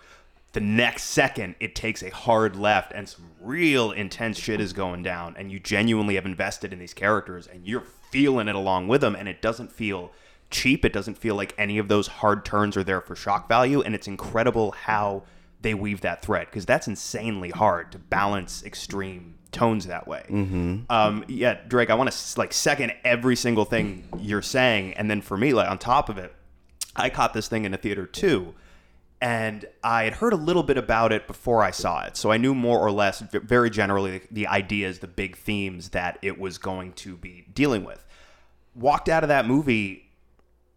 the 0.53 0.61
next 0.61 1.05
second 1.07 1.57
it 1.59 1.75
takes 1.75 2.01
a 2.01 2.11
hard 2.11 2.55
left 2.55 2.93
and 2.93 3.09
some 3.09 3.25
real 3.41 3.91
intense 3.91 4.39
shit 4.39 4.61
is 4.61 4.73
going 4.73 5.03
down 5.03 5.35
and 5.37 5.51
you 5.51 5.59
genuinely 5.59 6.15
have 6.15 6.25
invested 6.25 6.73
in 6.73 6.79
these 6.79 6.95
characters 6.95 7.49
and 7.49 7.67
you're 7.67 7.83
feeling 8.15 8.47
it 8.47 8.55
along 8.55 8.87
with 8.87 9.01
them 9.01 9.17
and 9.17 9.29
it 9.29 9.43
doesn't 9.43 9.73
feel 9.73 10.13
cheap 10.49 10.85
it 10.85 10.93
doesn't 10.93 11.19
feel 11.19 11.35
like 11.35 11.53
any 11.59 11.79
of 11.79 11.89
those 11.89 12.07
hard 12.07 12.45
turns 12.45 12.77
are 12.77 12.85
there 12.85 13.01
for 13.01 13.17
shock 13.17 13.49
value 13.49 13.83
and 13.83 13.93
it's 13.93 14.07
incredible 14.07 14.71
how 14.71 15.21
they 15.63 15.75
weave 15.75 16.01
that 16.03 16.23
thread 16.23 16.47
because 16.47 16.65
that's 16.65 16.87
insanely 16.87 17.51
hard 17.51 17.91
to 17.91 17.99
balance 17.99 18.63
extreme 18.63 19.35
tones 19.51 19.89
that 19.89 20.07
way 20.07 20.25
mm-hmm. 20.29 20.79
um, 20.91 21.25
yeah 21.27 21.59
drake 21.67 21.91
i 21.91 21.95
want 21.95 22.09
to 22.09 22.39
like 22.39 22.53
second 22.53 22.93
every 23.03 23.35
single 23.35 23.65
thing 23.65 24.07
you're 24.21 24.41
saying 24.41 24.95
and 24.95 25.11
then 25.11 25.21
for 25.21 25.37
me 25.37 25.53
like 25.53 25.69
on 25.69 25.77
top 25.77 26.09
of 26.09 26.17
it 26.17 26.33
i 26.95 27.11
caught 27.11 27.35
this 27.35 27.49
thing 27.49 27.65
in 27.65 27.75
a 27.75 27.77
theater 27.77 28.07
too 28.07 28.55
and 29.25 29.65
I 29.83 30.05
had 30.05 30.13
heard 30.13 30.35
a 30.35 30.37
little 30.37 30.63
bit 30.63 30.77
about 30.77 31.11
it 31.11 31.27
before 31.27 31.63
I 31.63 31.71
saw 31.71 32.05
it, 32.05 32.15
so 32.15 32.31
I 32.31 32.37
knew 32.37 32.55
more 32.55 32.79
or 32.79 32.91
less, 32.91 33.21
very 33.21 33.71
generally, 33.71 34.21
the 34.31 34.47
ideas, 34.49 34.99
the 34.99 35.09
big 35.09 35.37
themes 35.37 35.89
that 35.91 36.19
it 36.21 36.39
was 36.39 36.59
going 36.59 36.93
to 36.93 37.17
be 37.17 37.47
dealing 37.55 37.85
with. 37.85 38.04
Walked 38.75 39.09
out 39.09 39.23
of 39.23 39.29
that 39.29 39.47
movie 39.47 40.05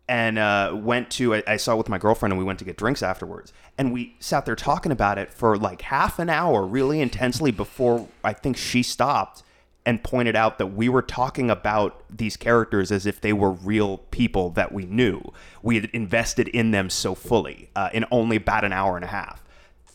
and 0.10 0.38
uh, 0.40 0.72
went 0.76 1.10
to 1.12 1.36
I, 1.36 1.44
I 1.48 1.58
saw 1.58 1.74
it 1.74 1.78
with 1.78 1.90
my 1.90 1.98
girlfriend, 1.98 2.32
and 2.32 2.40
we 2.40 2.46
went 2.46 2.60
to 2.60 2.66
get 2.66 2.78
drinks 2.78 3.04
afterwards, 3.04 3.52
and 3.78 3.92
we 3.92 4.16
sat 4.20 4.46
there 4.46 4.56
talking 4.56 4.92
about 4.92 5.18
it 5.18 5.34
for 5.34 5.58
like 5.58 5.82
half 5.82 6.20
an 6.20 6.30
hour, 6.30 6.66
really 6.66 7.02
intensely, 7.02 7.52
before 7.52 8.08
I 8.24 8.34
think 8.34 8.58
she 8.58 8.84
stopped 8.84 9.44
and 9.86 10.04
pointed 10.04 10.36
out 10.36 10.58
that 10.58 10.68
we 10.68 10.90
were 10.90 11.02
talking 11.02 11.50
about 11.50 12.04
these 12.10 12.36
characters 12.36 12.92
as 12.92 13.06
if 13.06 13.22
they 13.22 13.32
were 13.32 13.52
real 13.52 14.00
people 14.12 14.50
that 14.52 14.74
we 14.74 14.86
knew. 14.86 15.22
We 15.62 15.76
had 15.76 15.86
invested 15.94 16.50
in 16.50 16.72
them 16.72 16.90
so 16.90 17.16
fully 17.16 17.70
uh, 17.74 17.90
in 17.94 18.04
only 18.12 18.36
about 18.36 18.66
an 18.66 18.74
hour 18.74 18.98
and 18.98 19.06
a 19.06 19.08
half. 19.08 19.44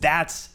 That's 0.00 0.48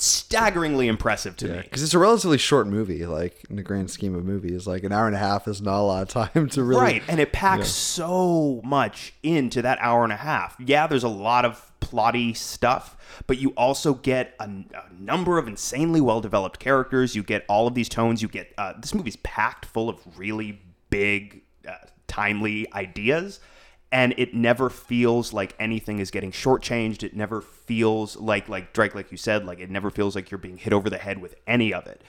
staggeringly 0.00 0.88
impressive 0.88 1.36
to 1.38 1.48
me. 1.48 1.60
because 1.62 1.82
it's 1.82 1.94
a 1.94 1.98
relatively 1.98 2.38
short 2.38 2.66
movie. 2.66 3.06
Like 3.06 3.44
in 3.50 3.56
the 3.56 3.62
grand 3.62 3.90
scheme 3.90 4.14
of 4.14 4.24
movies, 4.24 4.66
like 4.66 4.84
an 4.84 4.92
hour 4.92 5.06
and 5.06 5.14
a 5.16 5.18
half 5.18 5.48
is 5.48 5.60
not 5.60 5.80
a 5.80 5.82
lot 5.82 6.02
of 6.02 6.08
time 6.08 6.48
to 6.50 6.62
really. 6.62 6.80
Right, 6.80 7.02
and 7.08 7.20
it 7.20 7.32
packs 7.32 7.68
so 7.68 8.60
much 8.64 9.14
into 9.22 9.62
that 9.62 9.78
hour 9.80 10.04
and 10.04 10.12
a 10.12 10.16
half. 10.16 10.56
Yeah, 10.58 10.86
there's 10.86 11.04
a 11.04 11.08
lot 11.08 11.44
of 11.44 11.72
plotty 11.80 12.36
stuff, 12.36 12.96
but 13.26 13.38
you 13.38 13.50
also 13.50 13.94
get 13.94 14.34
a, 14.40 14.44
a 14.44 14.92
number 14.98 15.38
of 15.38 15.48
insanely 15.48 16.00
well 16.00 16.20
developed 16.20 16.58
characters. 16.58 17.14
You 17.16 17.22
get 17.22 17.44
all 17.48 17.66
of 17.66 17.74
these 17.74 17.88
tones. 17.88 18.22
You 18.22 18.28
get 18.28 18.52
uh, 18.58 18.74
this 18.78 18.94
movie's 18.94 19.16
packed 19.16 19.64
full 19.64 19.88
of 19.88 20.00
really 20.18 20.60
big, 20.90 21.42
uh, 21.66 21.74
timely 22.06 22.70
ideas. 22.72 23.40
And 23.90 24.14
it 24.18 24.34
never 24.34 24.68
feels 24.68 25.32
like 25.32 25.54
anything 25.58 25.98
is 25.98 26.10
getting 26.10 26.30
shortchanged. 26.30 27.02
It 27.02 27.16
never 27.16 27.40
feels 27.40 28.16
like, 28.16 28.48
like 28.48 28.72
Drake, 28.74 28.94
like 28.94 29.10
you 29.10 29.16
said, 29.16 29.46
like 29.46 29.60
it 29.60 29.70
never 29.70 29.90
feels 29.90 30.14
like 30.14 30.30
you're 30.30 30.38
being 30.38 30.58
hit 30.58 30.72
over 30.72 30.90
the 30.90 30.98
head 30.98 31.22
with 31.22 31.34
any 31.46 31.72
of 31.72 31.86
it. 31.86 32.02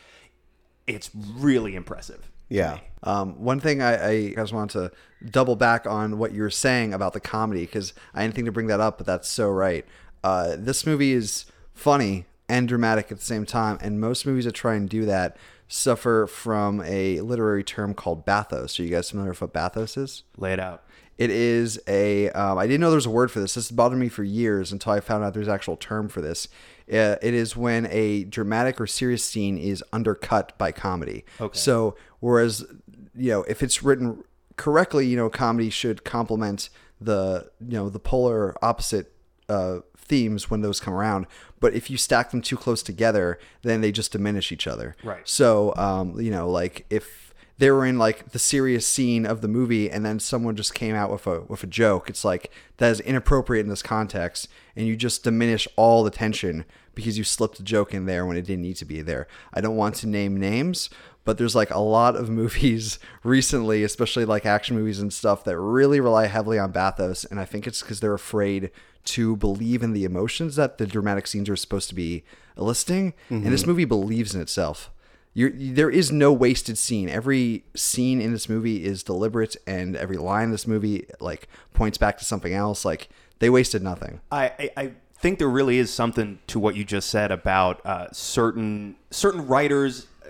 It's 0.87 1.09
really 1.13 1.75
impressive. 1.75 2.29
Yeah. 2.49 2.79
Um, 3.03 3.41
one 3.41 3.59
thing 3.59 3.81
I, 3.81 4.31
I 4.31 4.33
just 4.33 4.51
want 4.51 4.71
to 4.71 4.91
double 5.29 5.55
back 5.55 5.85
on 5.87 6.17
what 6.17 6.33
you 6.33 6.41
were 6.41 6.49
saying 6.49 6.93
about 6.93 7.13
the 7.13 7.19
comedy 7.19 7.61
because 7.61 7.93
I 8.13 8.23
didn't 8.23 8.35
think 8.35 8.45
to 8.45 8.51
bring 8.51 8.67
that 8.67 8.79
up, 8.79 8.97
but 8.97 9.07
that's 9.07 9.29
so 9.29 9.49
right. 9.49 9.85
Uh, 10.23 10.55
this 10.57 10.85
movie 10.85 11.13
is 11.13 11.45
funny 11.73 12.25
and 12.49 12.67
dramatic 12.67 13.11
at 13.11 13.19
the 13.19 13.25
same 13.25 13.45
time, 13.45 13.77
and 13.79 14.01
most 14.01 14.25
movies 14.25 14.45
that 14.45 14.53
try 14.53 14.73
and 14.75 14.89
do 14.89 15.05
that 15.05 15.37
suffer 15.67 16.25
from 16.25 16.81
a 16.81 17.21
literary 17.21 17.63
term 17.63 17.93
called 17.93 18.25
bathos. 18.25 18.79
Are 18.79 18.83
you 18.83 18.89
guys 18.89 19.11
familiar 19.11 19.31
with 19.31 19.41
what 19.41 19.53
bathos 19.53 19.95
is? 19.95 20.23
Lay 20.35 20.51
it 20.51 20.59
out. 20.59 20.83
It 21.19 21.31
is 21.31 21.81
a. 21.85 22.29
Um, 22.29 22.57
I 22.57 22.65
didn't 22.65 22.79
know 22.79 22.89
there 22.89 22.95
was 22.95 23.05
a 23.05 23.09
word 23.09 23.29
for 23.29 23.41
this. 23.41 23.53
This 23.53 23.67
has 23.67 23.75
bothered 23.75 23.99
me 23.99 24.07
for 24.07 24.23
years 24.23 24.71
until 24.71 24.93
I 24.93 25.01
found 25.01 25.21
out 25.21 25.33
there's 25.33 25.49
an 25.49 25.53
actual 25.53 25.75
term 25.75 26.07
for 26.07 26.21
this. 26.21 26.47
Uh, 26.89 27.17
it 27.21 27.33
is 27.33 27.57
when 27.57 27.87
a 27.91 28.23
dramatic 28.23 28.79
or 28.79 28.87
serious 28.87 29.21
scene 29.21 29.57
is 29.57 29.83
undercut 29.91 30.57
by 30.57 30.71
comedy. 30.71 31.25
Okay. 31.41 31.57
So 31.57 31.97
whereas 32.21 32.65
you 33.13 33.31
know 33.31 33.43
if 33.43 33.61
it's 33.61 33.83
written 33.83 34.23
correctly, 34.55 35.07
you 35.07 35.17
know 35.17 35.29
comedy 35.29 35.69
should 35.69 36.05
complement 36.05 36.69
the 37.01 37.51
you 37.59 37.73
know 37.73 37.89
the 37.89 37.99
polar 37.99 38.55
opposite 38.63 39.13
uh, 39.49 39.79
themes 39.97 40.49
when 40.49 40.61
those 40.61 40.79
come 40.79 40.93
around. 40.93 41.27
But 41.59 41.73
if 41.73 41.89
you 41.89 41.97
stack 41.97 42.31
them 42.31 42.41
too 42.41 42.55
close 42.55 42.81
together, 42.81 43.37
then 43.63 43.81
they 43.81 43.91
just 43.91 44.13
diminish 44.13 44.53
each 44.53 44.67
other. 44.67 44.95
Right. 45.03 45.27
So 45.27 45.75
um, 45.75 46.17
you 46.17 46.31
know 46.31 46.49
like 46.49 46.85
if 46.89 47.28
they 47.59 47.69
were 47.69 47.85
in 47.85 47.99
like 47.99 48.31
the 48.31 48.39
serious 48.39 48.87
scene 48.87 49.25
of 49.25 49.41
the 49.41 49.47
movie 49.47 49.91
and 49.91 50.05
then 50.05 50.17
someone 50.19 50.55
just 50.55 50.73
came 50.73 50.95
out 50.95 51.11
with 51.11 51.27
a 51.27 51.41
with 51.41 51.61
a 51.61 51.67
joke. 51.67 52.09
It's 52.09 52.25
like 52.25 52.51
that 52.77 52.89
is 52.89 53.01
inappropriate 53.01 53.65
in 53.65 53.69
this 53.69 53.83
context 53.83 54.47
and 54.75 54.87
you 54.87 54.95
just 54.95 55.23
diminish 55.23 55.67
all 55.75 56.03
the 56.03 56.09
tension 56.09 56.63
because 56.95 57.17
you 57.17 57.23
slipped 57.25 57.59
a 57.59 57.63
joke 57.63 57.93
in 57.93 58.05
there 58.05 58.25
when 58.25 58.37
it 58.37 58.45
didn't 58.45 58.63
need 58.63 58.77
to 58.77 58.85
be 58.85 59.01
there. 59.01 59.27
I 59.53 59.59
don't 59.59 59.75
want 59.75 59.95
to 59.95 60.07
name 60.07 60.37
names 60.37 60.89
but 61.25 61.37
there's 61.37 61.55
like 61.55 61.69
a 61.69 61.79
lot 61.79 62.15
of 62.15 62.29
movies 62.41 62.97
recently 63.23 63.83
especially 63.83 64.25
like 64.25 64.45
action 64.45 64.77
movies 64.77 64.99
and 64.99 65.13
stuff 65.13 65.43
that 65.43 65.59
really 65.59 65.99
rely 65.99 66.27
heavily 66.27 66.57
on 66.57 66.71
bathos 66.71 67.23
and 67.29 67.39
i 67.39 67.45
think 67.45 67.67
it's 67.67 67.81
because 67.81 67.99
they're 67.99 68.13
afraid 68.13 68.71
to 69.03 69.35
believe 69.35 69.83
in 69.83 69.93
the 69.93 70.05
emotions 70.05 70.55
that 70.55 70.77
the 70.77 70.87
dramatic 70.87 71.27
scenes 71.27 71.49
are 71.49 71.55
supposed 71.55 71.89
to 71.89 71.93
be 71.93 72.23
eliciting 72.57 73.13
and 73.29 73.53
this 73.53 73.61
mm-hmm. 73.61 73.71
movie 73.71 73.85
believes 73.85 74.33
in 74.33 74.41
itself 74.41 74.89
you're, 75.33 75.51
there 75.53 75.89
is 75.89 76.11
no 76.11 76.33
wasted 76.33 76.77
scene. 76.77 77.09
Every 77.09 77.63
scene 77.75 78.19
in 78.19 78.31
this 78.31 78.49
movie 78.49 78.83
is 78.83 79.03
deliberate, 79.03 79.55
and 79.67 79.95
every 79.95 80.17
line 80.17 80.45
in 80.45 80.51
this 80.51 80.67
movie 80.67 81.05
like 81.19 81.47
points 81.73 81.97
back 81.97 82.17
to 82.17 82.25
something 82.25 82.53
else. 82.53 82.83
Like 82.83 83.09
they 83.39 83.49
wasted 83.49 83.83
nothing. 83.83 84.21
I, 84.31 84.45
I, 84.45 84.71
I 84.77 84.91
think 85.19 85.39
there 85.39 85.49
really 85.49 85.77
is 85.77 85.93
something 85.93 86.39
to 86.47 86.59
what 86.59 86.75
you 86.75 86.83
just 86.83 87.09
said 87.09 87.31
about 87.31 87.85
uh, 87.85 88.07
certain 88.11 88.95
certain 89.11 89.47
writers 89.47 90.07
uh, 90.25 90.29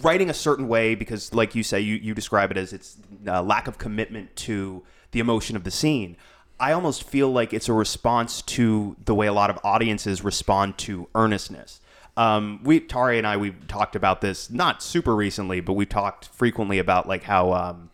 writing 0.00 0.30
a 0.30 0.34
certain 0.34 0.68
way 0.68 0.94
because, 0.94 1.34
like 1.34 1.54
you 1.54 1.62
say, 1.62 1.80
you, 1.80 1.96
you 1.96 2.14
describe 2.14 2.50
it 2.50 2.56
as 2.56 2.72
it's 2.72 2.96
uh, 3.26 3.42
lack 3.42 3.68
of 3.68 3.78
commitment 3.78 4.34
to 4.36 4.82
the 5.10 5.20
emotion 5.20 5.54
of 5.54 5.64
the 5.64 5.70
scene. 5.70 6.16
I 6.60 6.72
almost 6.72 7.04
feel 7.04 7.30
like 7.30 7.52
it's 7.52 7.68
a 7.68 7.72
response 7.72 8.42
to 8.42 8.96
the 9.04 9.14
way 9.14 9.26
a 9.26 9.32
lot 9.32 9.50
of 9.50 9.58
audiences 9.62 10.24
respond 10.24 10.76
to 10.78 11.08
earnestness. 11.14 11.80
Um, 12.18 12.58
we 12.64 12.80
Tari 12.80 13.16
and 13.16 13.26
I 13.26 13.36
we've 13.36 13.68
talked 13.68 13.94
about 13.94 14.20
this 14.20 14.50
not 14.50 14.82
super 14.82 15.14
recently, 15.14 15.60
but 15.60 15.74
we've 15.74 15.88
talked 15.88 16.26
frequently 16.28 16.80
about 16.80 17.06
like 17.06 17.22
how 17.22 17.52
um, 17.52 17.90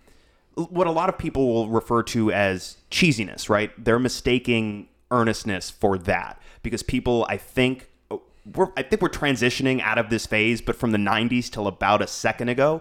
what 0.54 0.86
a 0.86 0.90
lot 0.90 1.10
of 1.10 1.18
people 1.18 1.46
will 1.52 1.68
refer 1.68 2.02
to 2.04 2.32
as 2.32 2.78
cheesiness, 2.90 3.50
right? 3.50 3.70
They're 3.82 3.98
mistaking 3.98 4.88
earnestness 5.10 5.70
for 5.70 5.98
that 5.98 6.40
because 6.62 6.82
people, 6.82 7.26
I 7.28 7.36
think, 7.36 7.90
we're 8.54 8.68
I 8.78 8.82
think 8.82 9.02
we're 9.02 9.10
transitioning 9.10 9.82
out 9.82 9.98
of 9.98 10.08
this 10.08 10.24
phase, 10.26 10.62
but 10.62 10.74
from 10.74 10.92
the 10.92 10.98
'90s 10.98 11.50
till 11.50 11.66
about 11.66 12.00
a 12.00 12.06
second 12.06 12.48
ago, 12.48 12.80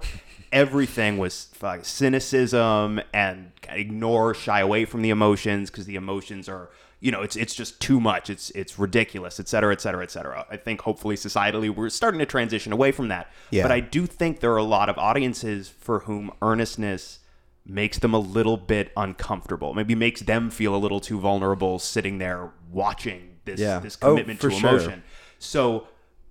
everything 0.54 1.18
was 1.18 1.50
cynicism 1.82 3.02
and 3.14 3.52
ignore, 3.68 4.34
shy 4.34 4.62
away 4.62 4.86
from 4.86 5.02
the 5.02 5.10
emotions 5.10 5.70
because 5.70 5.88
the 5.88 5.96
emotions 5.96 6.48
are, 6.48 6.70
you 7.03 7.12
know, 7.12 7.22
it's 7.22 7.36
it's 7.36 7.53
just 7.53 7.81
too 7.81 8.00
much. 8.00 8.29
It's 8.29 8.50
it's 8.51 8.79
ridiculous, 8.79 9.38
et 9.38 9.50
cetera, 9.50 9.74
et 9.74 9.81
cetera, 9.81 10.03
et 10.03 10.10
cetera. 10.10 10.45
I 10.50 10.55
think 10.55 10.81
hopefully 10.81 11.17
societally 11.17 11.69
we're 11.69 11.89
starting 11.89 12.19
to 12.19 12.25
transition 12.25 12.72
away 12.72 12.93
from 12.93 13.10
that. 13.10 13.29
Yeah. 13.51 13.63
But 13.63 13.74
I 13.74 13.81
do 13.81 14.05
think 14.05 14.39
there 14.39 14.53
are 14.53 14.57
a 14.57 14.63
lot 14.63 14.88
of 14.88 14.98
audiences 14.98 15.67
for 15.67 16.00
whom 16.00 16.31
earnestness 16.41 17.19
makes 17.65 18.00
them 18.00 18.13
a 18.13 18.19
little 18.19 18.55
bit 18.55 18.91
uncomfortable. 18.95 19.74
Maybe 19.74 19.95
makes 19.95 20.22
them 20.22 20.50
feel 20.50 20.74
a 20.74 20.77
little 20.77 21.01
too 21.01 21.19
vulnerable 21.19 21.77
sitting 21.77 22.19
there 22.19 22.51
watching 22.72 23.36
this 23.43 23.60
Yeah. 23.60 23.79
this 23.79 23.98
Oh, 24.01 24.12
commitment 24.12 24.39
for 24.39 24.50
to 24.50 24.55
sure. 24.55 24.69
emotion. 24.69 25.03
So 25.39 25.88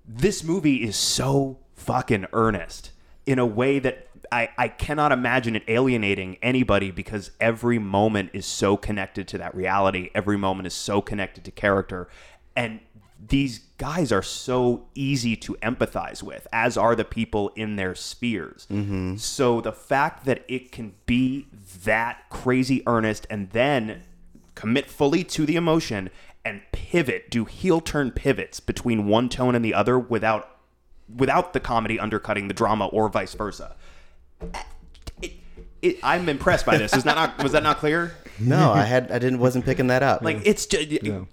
this 0.09 0.43
movie 0.43 0.77
is 0.85 0.97
so 0.97 1.59
fucking 1.75 2.27
earnest 2.33 2.93
in 3.27 3.39
a 3.39 3.47
way 3.47 3.79
that 3.79 4.09
I, 4.33 4.49
I 4.57 4.69
cannot 4.69 5.13
imagine 5.13 5.55
it 5.57 5.63
alienating 5.69 6.39
anybody 6.43 6.91
because 6.91 7.33
every 7.39 7.79
moment 7.79 8.31
is 8.33 8.47
so 8.47 8.79
connected 8.79 9.29
to 9.29 9.39
that 9.39 9.55
reality. 9.55 10.09
Every 10.15 10.39
moment 10.39 10.67
is 10.67 10.73
so 10.73 11.03
connected 11.03 11.45
to 11.45 11.51
character. 11.51 12.09
And 12.57 12.81
these 13.29 13.59
guys 13.77 14.11
are 14.11 14.23
so 14.23 14.87
easy 14.95 15.37
to 15.37 15.55
empathize 15.63 16.23
with, 16.23 16.47
as 16.51 16.79
are 16.79 16.97
the 16.97 17.05
people 17.05 17.53
in 17.57 17.77
their 17.77 17.95
spheres. 17.95 18.67
Mm-hmm. 18.71 19.17
So 19.17 19.61
the 19.61 19.73
fact 19.73 20.25
that 20.25 20.45
it 20.49 20.73
can 20.73 20.95
be 21.05 21.47
that 21.85 22.25
crazy 22.31 22.83
earnest 22.87 23.27
and 23.29 23.51
then 23.51 24.03
commit 24.55 24.89
fully 24.89 25.25
to 25.25 25.45
the 25.45 25.57
emotion 25.57 26.09
and 26.43 26.63
pivot, 26.73 27.31
do 27.31 27.45
heel 27.45 27.83
turn 27.83 28.11
pivots 28.11 28.61
between 28.61 29.07
one 29.07 29.29
tone 29.29 29.55
and 29.55 29.65
the 29.65 29.75
other 29.75 29.99
without 29.99 30.49
without 31.15 31.53
the 31.53 31.61
comedy 31.61 32.01
undercutting 32.01 32.49
the 32.49 32.55
drama 32.55 32.87
or 32.87 33.11
vice 33.11 33.35
versa. 33.35 33.77
It, 35.21 35.33
it, 35.81 35.99
I'm 36.03 36.29
impressed 36.29 36.67
by 36.67 36.79
this. 36.79 36.93
Is 36.93 37.05
that 37.05 37.17
not 37.17 37.43
was 37.43 37.53
that 37.53 37.63
not 37.63 37.79
clear? 37.79 38.15
No, 38.39 38.73
I 38.73 38.83
had 38.83 39.13
I 39.13 39.19
didn't 39.19 39.39
wasn't 39.39 39.65
picking 39.65 39.89
that 39.89 40.03
up. 40.03 40.23
Like 40.23 40.41
it's 40.45 40.67
just, 40.67 40.89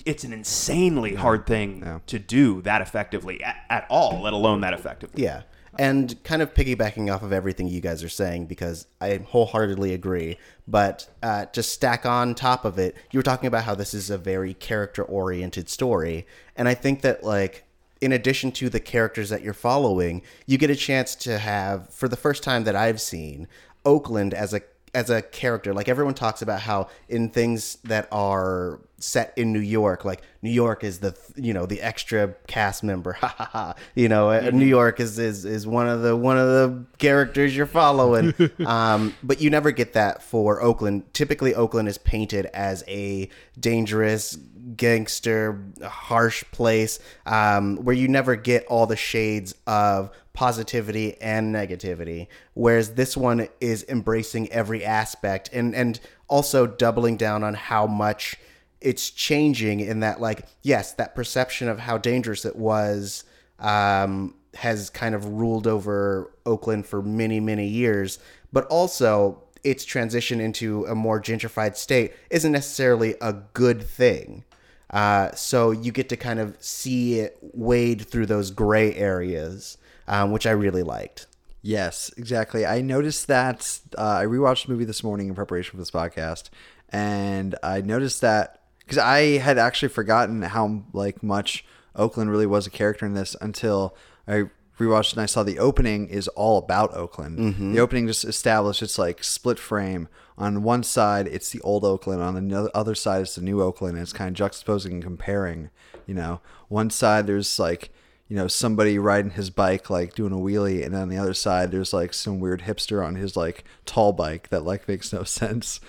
it's 0.05 0.23
an 0.23 0.33
insanely 0.33 1.15
hard 1.15 1.47
thing 1.47 2.01
to 2.07 2.19
do 2.19 2.61
that 2.63 2.81
effectively 2.81 3.43
at, 3.43 3.55
at 3.69 3.87
all, 3.89 4.21
let 4.21 4.33
alone 4.33 4.61
that 4.61 4.73
effectively. 4.73 5.23
yeah, 5.23 5.43
And 5.79 6.21
kind 6.23 6.41
of 6.41 6.53
piggybacking 6.53 7.13
off 7.13 7.23
of 7.23 7.31
everything 7.31 7.67
you 7.67 7.79
guys 7.79 8.03
are 8.03 8.09
saying, 8.09 8.47
because 8.47 8.85
I 8.99 9.21
wholeheartedly 9.25 9.93
agree. 9.93 10.37
But 10.67 11.07
uh, 11.23 11.45
to 11.45 11.63
stack 11.63 12.05
on 12.05 12.35
top 12.35 12.65
of 12.65 12.77
it, 12.77 12.95
you 13.11 13.19
were 13.19 13.23
talking 13.23 13.47
about 13.47 13.63
how 13.63 13.75
this 13.75 13.93
is 13.93 14.09
a 14.09 14.17
very 14.17 14.53
character 14.53 15.03
oriented 15.03 15.69
story. 15.69 16.27
And 16.55 16.67
I 16.67 16.73
think 16.73 17.01
that, 17.01 17.23
like, 17.23 17.63
in 18.01 18.11
addition 18.11 18.51
to 18.53 18.69
the 18.69 18.79
characters 18.79 19.29
that 19.29 19.41
you're 19.41 19.53
following, 19.53 20.21
you 20.45 20.57
get 20.57 20.69
a 20.69 20.75
chance 20.75 21.15
to 21.15 21.37
have, 21.37 21.89
for 21.89 22.07
the 22.07 22.15
first 22.15 22.43
time 22.43 22.63
that 22.63 22.75
I've 22.75 23.01
seen, 23.01 23.47
Oakland 23.85 24.33
as 24.33 24.53
a 24.53 24.61
as 24.93 25.09
a 25.09 25.21
character. 25.21 25.73
Like 25.73 25.87
everyone 25.87 26.15
talks 26.15 26.41
about 26.41 26.61
how 26.61 26.89
in 27.07 27.29
things 27.29 27.77
that 27.83 28.07
are 28.11 28.79
set 28.99 29.33
in 29.35 29.51
New 29.53 29.59
York, 29.59 30.05
like 30.05 30.21
New 30.41 30.49
York 30.49 30.83
is 30.83 30.99
the 30.99 31.17
you 31.35 31.53
know 31.53 31.65
the 31.65 31.81
extra 31.81 32.35
cast 32.47 32.83
member, 32.83 33.13
ha 33.21 33.33
ha 33.37 33.49
ha. 33.51 33.73
You 33.95 34.09
know, 34.09 34.29
uh 34.29 34.51
New 34.53 34.65
York 34.65 34.99
is, 34.99 35.17
is 35.19 35.45
is 35.45 35.65
one 35.65 35.87
of 35.87 36.01
the 36.01 36.15
one 36.15 36.37
of 36.37 36.47
the 36.47 36.85
characters 36.97 37.55
you're 37.55 37.65
following. 37.65 38.33
um, 38.65 39.15
but 39.23 39.41
you 39.41 39.49
never 39.49 39.71
get 39.71 39.93
that 39.93 40.21
for 40.21 40.61
Oakland. 40.61 41.13
Typically, 41.13 41.55
Oakland 41.55 41.87
is 41.87 41.97
painted 41.97 42.45
as 42.47 42.83
a 42.87 43.29
dangerous 43.59 44.37
gangster, 44.75 45.63
harsh 45.83 46.43
place 46.51 46.99
um, 47.25 47.77
where 47.77 47.95
you 47.95 48.07
never 48.07 48.35
get 48.35 48.65
all 48.67 48.85
the 48.85 48.95
shades 48.95 49.55
of 49.65 50.11
positivity 50.33 51.19
and 51.21 51.53
negativity. 51.53 52.27
Whereas 52.53 52.93
this 52.93 53.17
one 53.17 53.49
is 53.59 53.85
embracing 53.89 54.51
every 54.51 54.85
aspect 54.85 55.49
and 55.51 55.75
and 55.75 55.99
also 56.27 56.67
doubling 56.67 57.17
down 57.17 57.43
on 57.43 57.55
how 57.55 57.87
much 57.87 58.37
it's 58.81 59.09
changing 59.09 59.79
in 59.79 59.99
that 59.99 60.21
like 60.21 60.45
yes 60.61 60.93
that 60.93 61.15
perception 61.15 61.67
of 61.67 61.79
how 61.79 61.97
dangerous 61.97 62.45
it 62.45 62.55
was 62.55 63.23
um, 63.59 64.35
has 64.55 64.89
kind 64.89 65.13
of 65.15 65.25
ruled 65.25 65.67
over 65.67 66.31
oakland 66.45 66.85
for 66.85 67.01
many 67.01 67.39
many 67.39 67.67
years. 67.67 68.19
But 68.51 68.65
also 68.67 69.43
its 69.63 69.85
transition 69.85 70.39
into 70.39 70.85
a 70.85 70.95
more 70.95 71.21
gentrified 71.21 71.75
state 71.75 72.13
isn't 72.29 72.51
necessarily 72.51 73.15
a 73.21 73.33
good 73.53 73.83
thing. 73.83 74.45
Uh, 74.89 75.31
so 75.35 75.69
you 75.69 75.91
get 75.91 76.09
to 76.09 76.17
kind 76.17 76.39
of 76.39 76.57
see 76.59 77.19
it 77.19 77.37
wade 77.41 78.01
through 78.01 78.25
those 78.25 78.49
gray 78.49 78.95
areas 78.95 79.77
um, 80.09 80.31
which 80.31 80.45
i 80.45 80.51
really 80.51 80.83
liked. 80.83 81.27
Yes, 81.61 82.11
exactly. 82.17 82.65
I 82.65 82.81
noticed 82.81 83.27
that 83.27 83.79
uh, 83.97 84.01
I 84.01 84.25
rewatched 84.25 84.65
the 84.65 84.71
movie 84.71 84.85
this 84.85 85.03
morning 85.03 85.27
in 85.27 85.35
preparation 85.35 85.71
for 85.71 85.77
this 85.77 85.91
podcast, 85.91 86.49
and 86.89 87.55
I 87.61 87.81
noticed 87.81 88.21
that 88.21 88.58
because 88.89 89.03
I 89.03 89.37
had 89.37 89.59
actually 89.59 89.89
forgotten 89.89 90.41
how 90.41 90.81
like 90.93 91.21
much 91.21 91.63
Oakland 91.95 92.31
really 92.31 92.47
was 92.47 92.65
a 92.65 92.71
character 92.71 93.05
in 93.05 93.13
this 93.13 93.35
until 93.39 93.95
I 94.27 94.45
rewatched 94.79 95.13
and 95.13 95.21
I 95.21 95.27
saw 95.27 95.43
the 95.43 95.59
opening 95.59 96.07
is 96.07 96.27
all 96.29 96.57
about 96.57 96.95
Oakland. 96.95 97.37
Mm-hmm. 97.37 97.73
The 97.73 97.81
opening 97.81 98.07
just 98.07 98.25
established 98.25 98.81
it's 98.81 98.97
like 98.97 99.23
split 99.23 99.59
frame. 99.59 100.07
On 100.39 100.63
one 100.63 100.81
side, 100.81 101.27
it's 101.27 101.51
the 101.51 101.61
old 101.61 101.85
Oakland. 101.85 102.23
On 102.23 102.47
the 102.47 102.71
other 102.73 102.95
side, 102.95 103.21
it's 103.21 103.35
the 103.35 103.43
new 103.43 103.61
Oakland. 103.61 103.93
And 103.93 104.01
it's 104.01 104.13
kind 104.13 104.39
of 104.39 104.51
juxtaposing 104.51 104.91
and 104.91 105.03
comparing. 105.03 105.69
You 106.07 106.15
know, 106.15 106.41
one 106.67 106.89
side 106.89 107.27
there's 107.27 107.59
like 107.59 107.91
you 108.29 108.35
know 108.37 108.47
somebody 108.47 108.97
riding 108.97 109.31
his 109.31 109.49
bike 109.49 109.89
like 109.89 110.13
doing 110.15 110.31
a 110.31 110.37
wheelie 110.37 110.85
and 110.85 110.95
on 110.95 111.09
the 111.09 111.17
other 111.17 111.33
side 111.33 111.71
there's 111.71 111.91
like 111.91 112.13
some 112.13 112.39
weird 112.39 112.61
hipster 112.61 113.05
on 113.05 113.15
his 113.15 113.35
like 113.35 113.63
tall 113.85 114.13
bike 114.13 114.47
that 114.49 114.63
like 114.63 114.87
makes 114.87 115.11
no 115.11 115.23
sense 115.39 115.81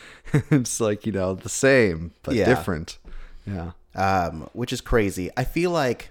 it's 0.50 0.80
like 0.80 1.04
you 1.06 1.12
know 1.12 1.34
the 1.34 1.48
same 1.50 2.12
but 2.22 2.34
Yeah. 2.34 2.46
different 2.46 2.98
yeah 3.46 3.72
um, 3.94 4.48
which 4.52 4.72
is 4.72 4.80
crazy. 4.80 5.30
I 5.36 5.42
feel 5.42 5.72
like 5.72 6.10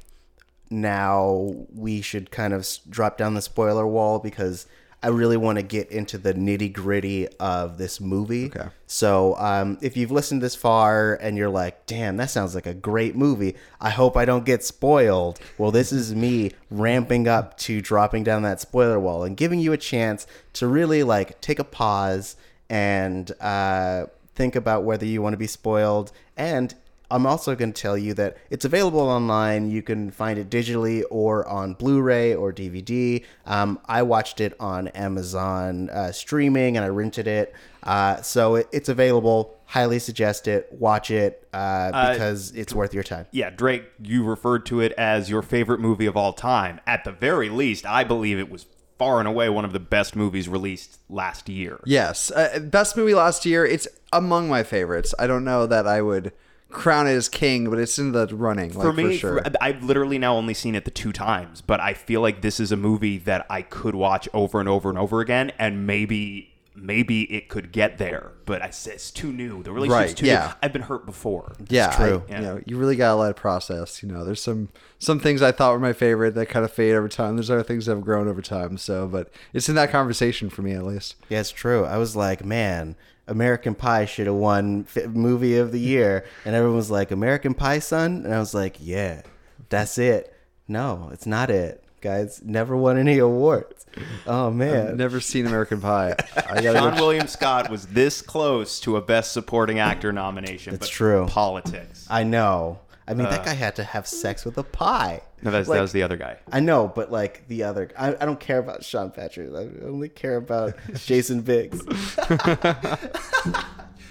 now 0.70 1.66
we 1.74 2.02
should 2.02 2.30
kind 2.30 2.54
of 2.54 2.68
drop 2.90 3.18
down 3.18 3.34
the 3.34 3.42
spoiler 3.42 3.88
wall 3.88 4.20
because 4.20 4.68
I 5.02 5.08
really 5.08 5.38
want 5.38 5.58
to 5.58 5.64
get 5.64 5.92
into 5.92 6.18
the 6.18 6.34
nitty 6.34 6.74
gritty 6.74 7.28
of 7.40 7.78
this 7.78 8.02
movie. 8.02 8.48
Okay. 8.48 8.68
So 8.86 9.36
um, 9.38 9.78
if 9.82 9.96
you've 9.96 10.12
listened 10.12 10.42
this 10.42 10.56
far 10.56 11.14
and 11.16 11.38
you're 11.38 11.50
like, 11.50 11.86
damn, 11.86 12.18
that 12.18 12.30
sounds 12.30 12.54
like 12.54 12.66
a 12.66 12.74
great 12.74 13.16
movie, 13.16 13.56
I 13.80 13.92
hope 13.92 14.18
I 14.18 14.26
don't 14.26 14.46
get 14.46 14.64
spoiled. 14.64 15.40
Well, 15.58 15.72
this 15.72 15.94
is 15.94 16.14
me 16.14 16.52
ramping 16.70 17.30
up 17.30 17.58
to 17.60 17.82
dropping 17.82 18.26
down 18.26 18.42
that 18.42 18.60
spoiler 18.60 19.00
wall 19.00 19.24
and 19.24 19.38
giving 19.38 19.60
you 19.60 19.72
a 19.72 19.78
chance 19.78 20.28
to 20.54 20.68
really 20.68 21.04
like 21.04 21.40
take 21.40 21.60
a 21.60 21.64
pause 21.64 22.36
and 22.70 23.32
uh, 23.40 24.08
think 24.36 24.56
about 24.56 24.84
whether 24.84 25.06
you 25.06 25.22
want 25.22 25.34
to 25.34 25.38
be 25.38 25.48
spoiled. 25.48 26.12
And 26.36 26.76
I'm 27.12 27.26
also 27.26 27.56
going 27.56 27.74
to 27.74 27.82
tell 27.82 27.98
you 27.98 28.14
that 28.16 28.38
it's 28.50 28.66
available 28.66 29.00
online. 29.02 29.70
You 29.72 29.82
can 29.82 30.12
find 30.12 30.38
it 30.38 30.50
digitally 30.50 31.04
or 31.10 31.48
on 31.48 31.74
Blu-ray 31.74 32.36
or 32.36 32.54
DVD. 32.54 33.24
Um, 33.46 33.80
I 33.86 34.04
watched 34.04 34.40
it 34.40 34.54
on 34.60 34.90
Amazon 34.90 35.90
uh, 35.90 36.12
streaming 36.12 36.78
and 36.78 36.86
I 36.86 36.90
rented 36.90 37.28
it, 37.28 37.54
uh, 37.84 38.22
so 38.22 38.56
it, 38.56 38.68
it's 38.72 38.90
available. 38.90 39.56
Highly 39.66 40.00
suggest 40.00 40.48
it. 40.48 40.68
Watch 40.72 41.12
it 41.12 41.48
uh, 41.54 42.12
because 42.12 42.52
it's 42.52 42.74
worth 42.74 42.94
your 42.94 43.04
time. 43.04 43.28
Yeah, 43.32 43.50
Drake, 43.52 43.84
you 44.02 44.24
referred 44.24 44.66
to 44.68 44.82
it 44.82 44.92
as 44.94 45.30
your 45.30 45.42
favorite 45.42 45.80
movie 45.80 46.06
of 46.08 46.18
all 46.18 46.34
time. 46.34 46.80
At 46.88 47.04
the 47.04 47.12
very 47.12 47.50
least, 47.50 47.86
I 47.86 48.04
believe 48.04 48.40
it 48.40 48.50
was 48.50 48.66
far 48.98 49.20
and 49.20 49.28
away 49.28 49.48
one 49.48 49.64
of 49.64 49.72
the 49.72 49.80
best 49.80 50.16
movies 50.16 50.50
released 50.50 51.00
last 51.10 51.48
year. 51.48 51.80
yes 51.86 52.32
uh, 52.32 52.60
best 52.70 52.98
movie 52.98 53.14
last 53.14 53.46
year 53.46 53.66
it's 53.66 53.88
among 54.12 54.50
my 54.50 54.62
favorites 54.62 55.16
i 55.18 55.26
don't 55.26 55.46
know 55.46 55.66
that 55.66 55.88
i 55.88 56.02
would 56.02 56.34
crown 56.72 57.08
it 57.08 57.12
as 57.12 57.28
king 57.28 57.68
but 57.70 57.80
it's 57.80 57.98
in 57.98 58.12
the 58.12 58.28
running 58.28 58.72
like, 58.74 58.82
for 58.86 58.94
me, 58.94 59.18
sure 59.18 59.42
for- 59.44 59.52
I've 59.60 59.84
literally 59.84 60.20
now 60.20 60.36
only 60.36 60.54
seen 60.54 60.76
it 60.76 60.86
the 60.86 60.92
two 60.92 61.12
times, 61.12 61.62
but 61.62 61.80
I 61.80 61.94
feel 61.94 62.22
like 62.22 62.42
this 62.42 62.60
is 62.60 62.72
a 62.72 62.78
movie 62.78 63.18
that 63.20 63.46
I 63.50 63.64
could 63.64 63.96
watch 63.96 64.30
over 64.34 64.60
and 64.60 64.70
over 64.70 64.90
and 64.90 64.98
over 65.00 65.20
again, 65.22 65.52
and 65.58 65.88
maybe 65.88 66.46
maybe 66.76 67.24
it 67.34 67.50
could 67.50 67.74
get 67.74 67.98
there. 67.98 68.32
But 68.46 68.62
I 68.62 68.70
said 68.70 68.94
it's 68.94 69.12
too 69.12 69.34
new. 69.34 69.64
The 69.64 69.72
relationship's 69.72 70.12
Right, 70.12 70.18
too 70.18 70.26
yeah. 70.28 70.46
new. 70.48 70.54
I've 70.64 70.72
been 70.72 70.84
hurt 70.84 71.06
before. 71.06 71.52
yeah, 71.68 71.88
it's 71.88 71.96
true. 71.98 72.24
I- 72.30 72.36
You 72.36 72.42
know, 72.42 72.62
you 72.66 72.78
really 72.78 72.96
gotta 72.96 73.16
let 73.20 73.32
it 73.32 73.36
process. 73.36 74.02
You 74.02 74.10
know, 74.10 74.24
there's 74.24 74.42
some 74.42 74.70
some 74.98 75.20
things 75.20 75.42
I 75.42 75.52
thought 75.52 75.74
were 75.74 75.80
my 75.80 75.92
favorite 75.94 76.36
that 76.36 76.46
kind 76.50 76.64
of 76.64 76.72
fade 76.72 76.94
over 76.96 77.10
time. 77.10 77.36
There's 77.36 77.50
other 77.52 77.64
things 77.64 77.88
that 77.88 77.96
have 77.96 78.06
grown 78.06 78.28
over 78.30 78.42
time. 78.42 78.78
So, 78.78 79.08
but 79.08 79.30
it's 79.54 79.68
in 79.68 79.76
that 79.76 79.92
conversation 79.92 80.50
for 80.50 80.62
me 80.62 80.72
at 80.74 80.86
least. 80.86 81.16
Yeah, 81.30 81.40
it's 81.42 81.52
true. 81.52 81.84
I 81.84 81.98
was 81.98 82.16
like, 82.16 82.46
man, 82.46 82.96
American 83.30 83.76
Pie 83.76 84.06
should 84.06 84.28
have 84.28 84.36
won 84.36 84.84
fi- 84.84 85.08
movie 85.08 85.58
of 85.58 85.72
the 85.72 85.80
year, 85.80 86.26
and 86.46 86.56
everyone 86.56 86.76
was 86.78 86.92
like, 86.92 87.12
American 87.12 87.54
Pie, 87.54 87.80
son, 87.80 88.24
and 88.26 88.34
I 88.34 88.40
was 88.40 88.54
like, 88.54 88.76
yeah, 88.80 89.22
that's 89.70 89.98
it. 89.98 90.34
No, 90.68 91.10
it's 91.14 91.26
not 91.26 91.50
it, 91.50 91.84
guys. 92.02 92.42
Never 92.44 92.76
won 92.76 92.98
any 92.98 93.18
awards. 93.20 93.86
Oh 94.28 94.52
man, 94.52 94.98
Never 94.98 95.20
seen 95.20 95.48
American 95.48 95.82
Pie. 95.82 96.16
I 96.36 96.62
gotta 96.62 96.78
Sean 96.80 96.96
go. 96.96 97.02
William 97.02 97.28
Scott 97.28 97.70
was 97.70 97.88
this 97.88 98.22
close 98.22 98.80
to 98.82 98.98
a 98.98 99.02
Best 99.02 99.32
Supporting 99.32 99.80
Actor 99.80 100.12
nomination. 100.12 100.72
That's 100.74 100.88
but 100.88 100.92
true. 100.92 101.26
Politics. 101.28 102.06
I 102.10 102.24
know. 102.24 102.80
I 103.10 103.14
mean, 103.16 103.30
that 103.30 103.44
guy 103.44 103.54
had 103.54 103.76
to 103.78 103.84
have 103.84 104.06
sex 104.08 104.46
with 104.46 104.58
a 104.58 104.64
pie. 104.64 105.22
No, 105.42 105.50
that's, 105.52 105.68
Like, 105.68 105.78
that 105.78 105.82
was 105.82 105.94
the 105.94 106.04
other 106.04 106.16
guy. 106.18 106.38
I 106.52 106.60
know, 106.60 106.88
but 106.88 107.12
like 107.12 107.48
the 107.48 107.64
other, 107.64 107.90
I, 107.98 108.10
I 108.10 108.26
don't 108.26 108.40
care 108.40 108.60
about 108.60 108.84
Sean 108.84 109.10
Patrick. 109.10 109.50
I 109.54 109.86
only 109.86 110.10
care 110.10 110.36
about 110.36 110.76
Jason 110.94 111.42
Biggs. 111.42 111.82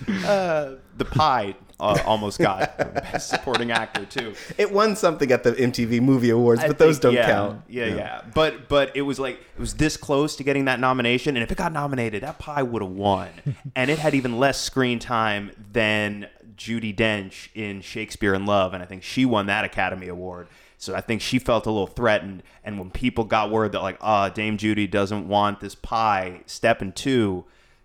The 0.06 1.04
Pie 1.04 1.54
uh, 1.80 1.98
almost 2.04 2.38
got 2.38 2.76
Best 2.94 3.30
Supporting 3.30 3.70
Actor 3.70 4.06
too. 4.06 4.34
It 4.56 4.72
won 4.72 4.96
something 4.96 5.30
at 5.30 5.44
the 5.44 5.52
MTV 5.52 6.00
Movie 6.00 6.30
Awards, 6.30 6.62
but 6.64 6.78
those 6.78 6.96
think- 6.96 7.02
don't 7.02 7.14
yeah, 7.14 7.26
count. 7.26 7.62
Yeah, 7.68 7.86
yeah, 7.86 8.22
But 8.34 8.68
but 8.68 8.96
it 8.96 9.02
was 9.02 9.18
like 9.20 9.40
it 9.40 9.60
was 9.60 9.74
this 9.74 9.96
close 9.96 10.36
to 10.36 10.44
getting 10.44 10.64
that 10.66 10.80
nomination, 10.80 11.36
and 11.36 11.42
if 11.44 11.52
it 11.52 11.58
got 11.58 11.72
nominated, 11.72 12.22
that 12.22 12.38
pie 12.38 12.62
would 12.62 12.82
have 12.82 12.90
won, 12.90 13.28
and 13.76 13.90
it 13.90 13.98
had 13.98 14.14
even 14.14 14.38
less 14.38 14.60
screen 14.60 14.98
time 14.98 15.52
than 15.72 16.26
Judi 16.58 16.94
Dench 16.94 17.48
in 17.54 17.80
Shakespeare 17.80 18.34
in 18.34 18.44
Love, 18.44 18.74
and 18.74 18.82
I 18.82 18.86
think 18.86 19.02
she 19.02 19.24
won 19.24 19.46
that 19.46 19.64
Academy 19.64 20.08
Award. 20.08 20.48
So 20.76 20.94
I 20.94 21.00
think 21.00 21.20
she 21.20 21.38
felt 21.38 21.66
a 21.66 21.70
little 21.70 21.86
threatened, 21.86 22.42
and 22.62 22.78
when 22.78 22.90
people 22.90 23.24
got 23.24 23.50
word 23.50 23.72
that 23.72 23.82
like, 23.82 23.98
ah, 24.00 24.28
Dame 24.28 24.58
Judi 24.58 24.88
doesn't 24.90 25.26
want 25.26 25.60
this 25.60 25.74
pie, 25.74 26.42
step 26.46 26.82
in 26.82 26.92
two. 26.92 27.44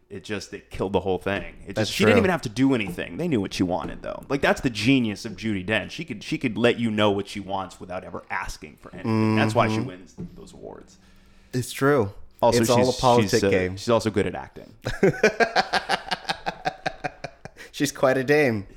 It 0.09 0.23
just 0.23 0.53
it 0.53 0.69
killed 0.69 0.93
the 0.93 0.99
whole 0.99 1.17
thing. 1.17 1.55
It 1.65 1.75
just, 1.75 1.91
she 1.91 2.05
didn't 2.05 2.19
even 2.19 2.29
have 2.29 2.43
to 2.43 2.49
do 2.49 2.75
anything. 2.75 3.17
They 3.17 3.27
knew 3.27 3.41
what 3.41 3.51
she 3.51 3.63
wanted 3.63 4.03
though. 4.03 4.23
Like 4.29 4.41
that's 4.41 4.61
the 4.61 4.69
genius 4.69 5.25
of 5.25 5.31
Judi 5.31 5.65
Dench. 5.65 5.89
She 5.89 6.05
could 6.05 6.23
she 6.23 6.37
could 6.37 6.55
let 6.55 6.79
you 6.79 6.91
know 6.91 7.09
what 7.09 7.27
she 7.27 7.39
wants 7.39 7.79
without 7.79 8.03
ever 8.03 8.23
asking 8.29 8.77
for 8.79 8.93
anything. 8.93 9.37
That's 9.37 9.55
why 9.55 9.69
she 9.69 9.79
wins 9.79 10.13
those 10.35 10.53
awards. 10.53 10.99
It's 11.51 11.71
true. 11.71 12.11
Also, 12.43 12.59
it's 12.59 12.69
she's, 12.69 12.77
all 12.77 12.89
a 12.89 12.93
politic 12.93 13.29
she's, 13.31 13.43
uh, 13.43 13.49
game. 13.49 13.77
She's 13.77 13.89
also 13.89 14.09
good 14.11 14.27
at 14.27 14.35
acting. 14.35 14.71
She's 17.73 17.91
quite 17.91 18.17
a 18.17 18.23
dame. 18.23 18.67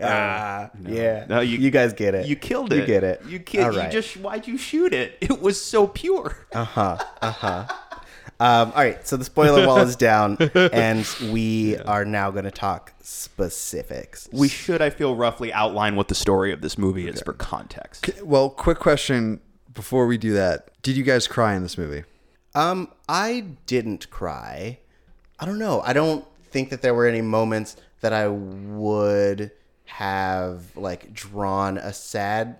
Ah, 0.00 0.70
yeah. 0.88 1.26
No, 1.28 1.40
you- 1.40 1.58
you, 1.58 1.70
guys 1.70 1.92
get 1.92 2.14
it. 2.14 2.26
You 2.26 2.34
killed 2.34 2.72
it. 2.72 2.78
You 2.80 2.86
get 2.86 3.04
it. 3.04 3.22
You 3.28 3.38
killed. 3.38 3.76
All 3.76 3.84
You 3.84 3.90
just 3.92 4.16
why'd 4.16 4.48
you 4.48 4.56
shoot 4.58 4.92
it? 4.92 5.16
It 5.20 5.40
was 5.40 5.62
so 5.62 5.86
pure. 5.86 6.34
Uh 6.52 6.64
huh. 6.64 6.98
Uh 7.20 7.30
huh. 7.30 7.66
Um, 8.40 8.72
all 8.74 8.82
right. 8.82 9.06
So 9.06 9.16
the 9.16 9.24
spoiler 9.24 9.66
wall 9.66 9.78
is 9.78 9.94
down, 9.94 10.38
and 10.54 11.06
we 11.30 11.76
are 11.78 12.04
now 12.04 12.30
going 12.32 12.44
to 12.46 12.50
talk 12.50 12.92
specifics. 13.02 14.28
We 14.32 14.48
should, 14.48 14.80
I 14.82 14.90
feel, 14.90 15.14
roughly 15.14 15.52
outline 15.52 15.94
what 15.94 16.08
the 16.08 16.14
story 16.14 16.52
of 16.52 16.62
this 16.62 16.76
movie 16.78 17.06
is 17.06 17.20
for 17.20 17.34
context. 17.34 18.10
Well, 18.22 18.48
quick 18.50 18.78
question 18.78 19.40
before 19.72 20.06
we 20.06 20.18
do 20.18 20.32
that: 20.32 20.70
Did 20.82 20.96
you 20.96 21.04
guys 21.04 21.28
cry 21.28 21.54
in 21.54 21.62
this 21.62 21.76
movie? 21.78 22.02
Um, 22.54 22.88
I 23.08 23.44
didn't 23.66 24.10
cry. 24.10 24.78
I 25.38 25.44
don't 25.46 25.58
know. 25.58 25.80
I 25.82 25.92
don't 25.92 26.24
think 26.50 26.70
that 26.70 26.82
there 26.82 26.94
were 26.94 27.06
any 27.06 27.22
moments 27.22 27.76
that 28.02 28.12
I 28.12 28.28
would 28.28 29.50
have 29.86 30.76
like 30.76 31.12
drawn 31.12 31.78
a 31.78 31.92
sad 31.92 32.56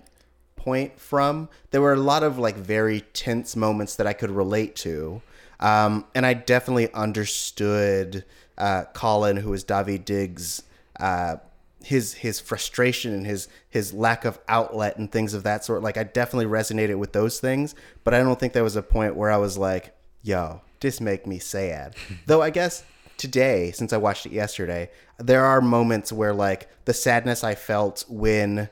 point 0.55 0.99
from. 0.99 1.49
There 1.71 1.81
were 1.81 1.93
a 1.93 1.99
lot 1.99 2.23
of 2.23 2.39
like 2.39 2.55
very 2.55 3.01
tense 3.01 3.55
moments 3.55 3.95
that 3.97 4.07
I 4.07 4.13
could 4.13 4.31
relate 4.31 4.75
to. 4.77 5.21
Um, 5.59 6.05
and 6.15 6.25
I 6.25 6.33
definitely 6.33 6.91
understood 6.93 8.25
uh, 8.57 8.85
Colin, 8.93 9.37
who 9.37 9.51
was 9.51 9.63
Daveed 9.63 10.05
Diggs, 10.05 10.63
uh, 10.99 11.37
his 11.83 12.13
his 12.13 12.39
frustration 12.39 13.13
and 13.13 13.25
his 13.25 13.49
his 13.69 13.93
lack 13.93 14.23
of 14.25 14.39
outlet 14.47 14.97
and 14.97 15.11
things 15.11 15.33
of 15.33 15.43
that 15.43 15.65
sort. 15.65 15.81
Like 15.81 15.97
I 15.97 16.03
definitely 16.03 16.45
resonated 16.45 16.97
with 16.97 17.11
those 17.13 17.39
things, 17.39 17.75
but 18.03 18.13
I 18.13 18.19
don't 18.19 18.39
think 18.39 18.53
there 18.53 18.63
was 18.63 18.75
a 18.75 18.81
point 18.81 19.15
where 19.15 19.31
I 19.31 19.37
was 19.37 19.57
like, 19.57 19.93
"Yo, 20.21 20.61
this 20.79 21.01
make 21.01 21.27
me 21.27 21.39
sad." 21.39 21.95
Though 22.25 22.41
I 22.41 22.51
guess 22.51 22.83
today, 23.17 23.71
since 23.71 23.93
I 23.93 23.97
watched 23.97 24.25
it 24.25 24.31
yesterday, 24.31 24.89
there 25.17 25.45
are 25.45 25.61
moments 25.61 26.11
where 26.11 26.33
like 26.33 26.69
the 26.85 26.93
sadness 26.93 27.43
I 27.43 27.55
felt 27.55 28.05
when 28.07 28.69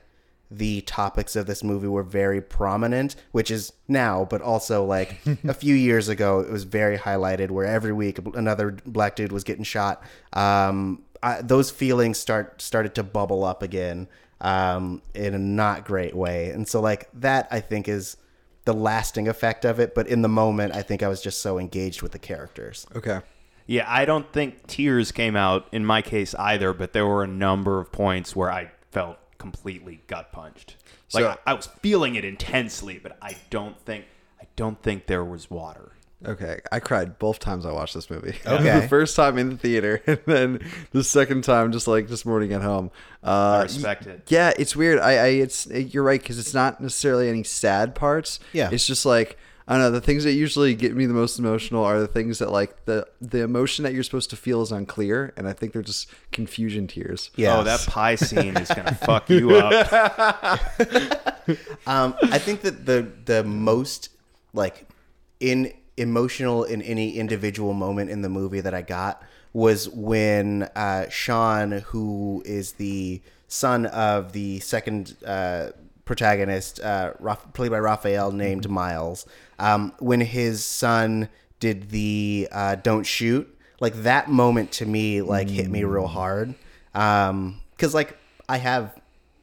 the 0.51 0.81
topics 0.81 1.37
of 1.37 1.45
this 1.45 1.63
movie 1.63 1.87
were 1.87 2.03
very 2.03 2.41
prominent, 2.41 3.15
which 3.31 3.49
is 3.49 3.71
now, 3.87 4.25
but 4.29 4.41
also 4.41 4.83
like 4.83 5.17
a 5.45 5.53
few 5.53 5.73
years 5.73 6.09
ago, 6.09 6.41
it 6.41 6.51
was 6.51 6.65
very 6.65 6.97
highlighted 6.97 7.51
where 7.51 7.65
every 7.65 7.93
week 7.93 8.19
another 8.35 8.71
black 8.85 9.15
dude 9.15 9.31
was 9.31 9.45
getting 9.45 9.63
shot. 9.63 10.03
Um, 10.33 11.03
I, 11.23 11.41
those 11.41 11.71
feelings 11.71 12.17
start 12.17 12.61
started 12.61 12.95
to 12.95 13.03
bubble 13.03 13.45
up 13.45 13.63
again 13.63 14.09
um, 14.41 15.01
in 15.13 15.33
a 15.33 15.39
not 15.39 15.85
great 15.85 16.15
way, 16.15 16.49
and 16.49 16.67
so 16.67 16.81
like 16.81 17.07
that 17.13 17.47
I 17.49 17.61
think 17.61 17.87
is 17.87 18.17
the 18.65 18.73
lasting 18.73 19.27
effect 19.27 19.63
of 19.63 19.79
it. 19.79 19.95
But 19.95 20.07
in 20.07 20.21
the 20.21 20.27
moment, 20.27 20.75
I 20.75 20.81
think 20.81 21.01
I 21.01 21.07
was 21.07 21.21
just 21.21 21.41
so 21.41 21.59
engaged 21.59 22.01
with 22.01 22.11
the 22.11 22.19
characters. 22.19 22.85
Okay. 22.95 23.21
Yeah, 23.71 23.85
I 23.87 24.03
don't 24.03 24.29
think 24.33 24.67
tears 24.67 25.13
came 25.13 25.37
out 25.37 25.65
in 25.71 25.85
my 25.85 26.01
case 26.01 26.35
either, 26.35 26.73
but 26.73 26.91
there 26.91 27.07
were 27.07 27.23
a 27.23 27.27
number 27.27 27.79
of 27.79 27.89
points 27.89 28.35
where 28.35 28.51
I 28.51 28.69
felt 28.91 29.17
completely 29.37 30.01
gut 30.07 30.33
punched. 30.33 30.75
Like 31.13 31.23
So- 31.23 31.29
I, 31.47 31.51
I 31.51 31.53
was 31.53 31.67
feeling 31.81 32.15
it 32.15 32.25
intensely, 32.25 32.99
but 33.01 33.17
I 33.21 33.37
don't 33.49 33.79
think 33.79 34.05
I 34.41 34.47
don't 34.57 34.81
think 34.83 35.07
there 35.07 35.23
was 35.23 35.49
water. 35.49 35.93
Okay, 36.25 36.59
I 36.69 36.81
cried 36.81 37.17
both 37.17 37.39
times 37.39 37.65
I 37.65 37.71
watched 37.71 37.93
this 37.93 38.09
movie. 38.09 38.37
Okay. 38.45 38.79
the 38.81 38.87
first 38.89 39.15
time 39.15 39.37
in 39.37 39.51
the 39.51 39.57
theater, 39.57 40.03
and 40.07 40.19
then 40.25 40.59
the 40.91 41.03
second 41.03 41.45
time, 41.45 41.71
just 41.71 41.87
like 41.87 42.09
this 42.09 42.25
morning 42.25 42.51
at 42.51 42.61
home. 42.61 42.91
Uh, 43.23 43.59
I 43.59 43.63
respect 43.63 44.05
it. 44.05 44.23
Yeah, 44.27 44.51
it's 44.59 44.75
weird. 44.75 44.99
I, 44.99 45.11
I 45.13 45.27
it's 45.27 45.65
you're 45.67 46.03
right 46.03 46.21
because 46.21 46.39
it's 46.39 46.53
not 46.53 46.81
necessarily 46.81 47.29
any 47.29 47.43
sad 47.43 47.95
parts. 47.95 48.41
Yeah. 48.51 48.69
it's 48.69 48.85
just 48.85 49.05
like 49.05 49.37
I 49.67 49.73
don't 49.73 49.81
know. 49.81 49.91
The 49.91 50.01
things 50.01 50.23
that 50.23 50.33
usually 50.33 50.73
get 50.75 50.95
me 50.95 51.05
the 51.05 51.13
most 51.13 51.37
emotional 51.39 51.83
are 51.85 51.99
the 51.99 52.07
things 52.07 52.39
that 52.39 52.51
like 52.51 52.85
the 52.85 53.07
the 53.21 53.41
emotion 53.43 53.83
that 53.83 53.93
you're 53.93 54.03
supposed 54.03 54.29
to 54.31 54.35
feel 54.35 54.61
is 54.61 54.71
unclear, 54.71 55.33
and 55.37 55.47
I 55.47 55.53
think 55.53 55.73
they're 55.73 55.81
just 55.81 56.09
confusion 56.31 56.87
tears. 56.87 57.29
Yeah. 57.35 57.59
Oh, 57.59 57.63
that 57.63 57.81
pie 57.87 58.15
scene 58.15 58.57
is 58.57 58.69
gonna 58.69 58.95
fuck 59.05 59.29
you 59.29 59.55
up. 59.55 60.59
Um, 61.87 62.15
I 62.21 62.37
think 62.37 62.61
that 62.61 62.85
the 62.85 63.11
the 63.25 63.43
most 63.43 64.09
like 64.53 64.87
in 65.39 65.73
emotional 65.97 66.63
in 66.63 66.81
any 66.83 67.17
individual 67.17 67.73
moment 67.73 68.09
in 68.09 68.21
the 68.21 68.29
movie 68.29 68.61
that 68.61 68.73
I 68.73 68.83
got 68.83 69.23
was 69.53 69.89
when 69.89 70.63
uh, 70.75 71.09
Sean, 71.09 71.71
who 71.87 72.41
is 72.45 72.73
the 72.73 73.21
son 73.47 73.85
of 73.87 74.31
the 74.31 74.59
second 74.59 75.17
uh, 75.25 75.71
protagonist, 76.05 76.79
uh, 76.79 77.13
Raf- 77.19 77.51
played 77.53 77.71
by 77.71 77.79
Raphael, 77.79 78.31
named 78.31 78.69
Miles, 78.69 79.25
um, 79.61 79.93
when 79.99 80.21
his 80.21 80.65
son 80.65 81.29
did 81.59 81.91
the 81.91 82.49
uh, 82.51 82.75
"Don't 82.75 83.03
shoot," 83.05 83.47
like 83.79 83.93
that 84.03 84.29
moment 84.29 84.71
to 84.73 84.85
me, 84.85 85.21
like 85.21 85.49
hit 85.49 85.69
me 85.69 85.83
real 85.83 86.07
hard, 86.07 86.55
because 86.91 87.93
like 87.93 88.17
I 88.49 88.57
have 88.57 88.99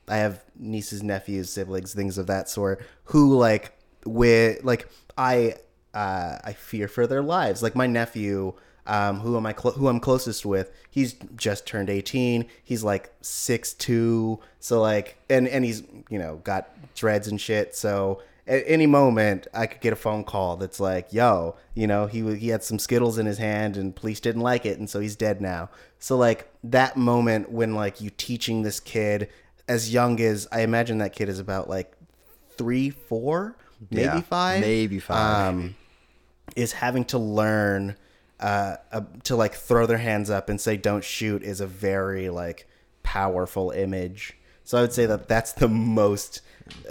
I 0.08 0.16
have 0.16 0.42
nieces, 0.58 1.02
nephews, 1.02 1.50
siblings, 1.50 1.94
things 1.94 2.18
of 2.18 2.26
that 2.26 2.48
sort 2.48 2.84
who 3.04 3.36
like 3.36 3.72
with 4.04 4.64
like 4.64 4.88
I 5.16 5.54
uh, 5.94 6.38
I 6.42 6.52
fear 6.52 6.88
for 6.88 7.06
their 7.06 7.22
lives. 7.22 7.62
Like 7.62 7.76
my 7.76 7.86
nephew, 7.86 8.54
um, 8.86 9.20
who 9.20 9.36
am 9.36 9.46
I 9.46 9.52
clo- 9.52 9.72
who 9.72 9.86
I'm 9.86 10.00
closest 10.00 10.44
with? 10.44 10.72
He's 10.90 11.14
just 11.36 11.64
turned 11.64 11.90
18. 11.90 12.46
He's 12.64 12.82
like 12.82 13.12
six 13.20 13.72
two. 13.72 14.40
So 14.58 14.80
like 14.80 15.16
and 15.30 15.46
and 15.46 15.64
he's 15.64 15.84
you 16.10 16.18
know 16.18 16.40
got 16.42 16.70
dreads 16.96 17.28
and 17.28 17.40
shit. 17.40 17.76
So 17.76 18.20
at 18.48 18.64
any 18.66 18.86
moment 18.86 19.46
I 19.54 19.66
could 19.66 19.80
get 19.80 19.92
a 19.92 19.96
phone 19.96 20.24
call 20.24 20.56
that's 20.56 20.80
like, 20.80 21.12
"Yo, 21.12 21.56
you 21.74 21.86
know, 21.86 22.06
he 22.06 22.36
he 22.36 22.48
had 22.48 22.64
some 22.64 22.78
Skittles 22.78 23.18
in 23.18 23.26
his 23.26 23.38
hand 23.38 23.76
and 23.76 23.94
police 23.94 24.20
didn't 24.20 24.42
like 24.42 24.66
it, 24.66 24.78
and 24.78 24.88
so 24.88 25.00
he's 25.00 25.16
dead 25.16 25.40
now." 25.40 25.70
So 25.98 26.16
like 26.16 26.50
that 26.64 26.96
moment 26.96 27.50
when 27.52 27.74
like 27.74 28.00
you 28.00 28.10
teaching 28.10 28.62
this 28.62 28.80
kid 28.80 29.28
as 29.68 29.92
young 29.92 30.18
as 30.20 30.48
I 30.50 30.62
imagine 30.62 30.98
that 30.98 31.12
kid 31.12 31.28
is 31.28 31.38
about 31.38 31.68
like 31.68 31.92
three, 32.56 32.90
four, 32.90 33.56
maybe 33.90 34.02
Yeah, 34.04 34.20
five, 34.22 34.60
maybe 34.60 34.98
five. 34.98 35.48
um, 35.48 35.74
is 36.56 36.72
having 36.72 37.04
to 37.06 37.18
learn 37.18 37.96
uh, 38.40 38.76
uh, 38.92 39.02
to 39.24 39.36
like 39.36 39.54
throw 39.54 39.84
their 39.86 39.98
hands 39.98 40.30
up 40.30 40.48
and 40.48 40.60
say 40.60 40.76
"Don't 40.76 41.04
shoot" 41.04 41.42
is 41.42 41.60
a 41.60 41.66
very 41.66 42.30
like 42.30 42.66
powerful 43.02 43.70
image. 43.70 44.36
So 44.64 44.78
I 44.78 44.82
would 44.82 44.92
say 44.92 45.06
that 45.06 45.28
that's 45.28 45.52
the 45.52 45.68
most. 45.68 46.40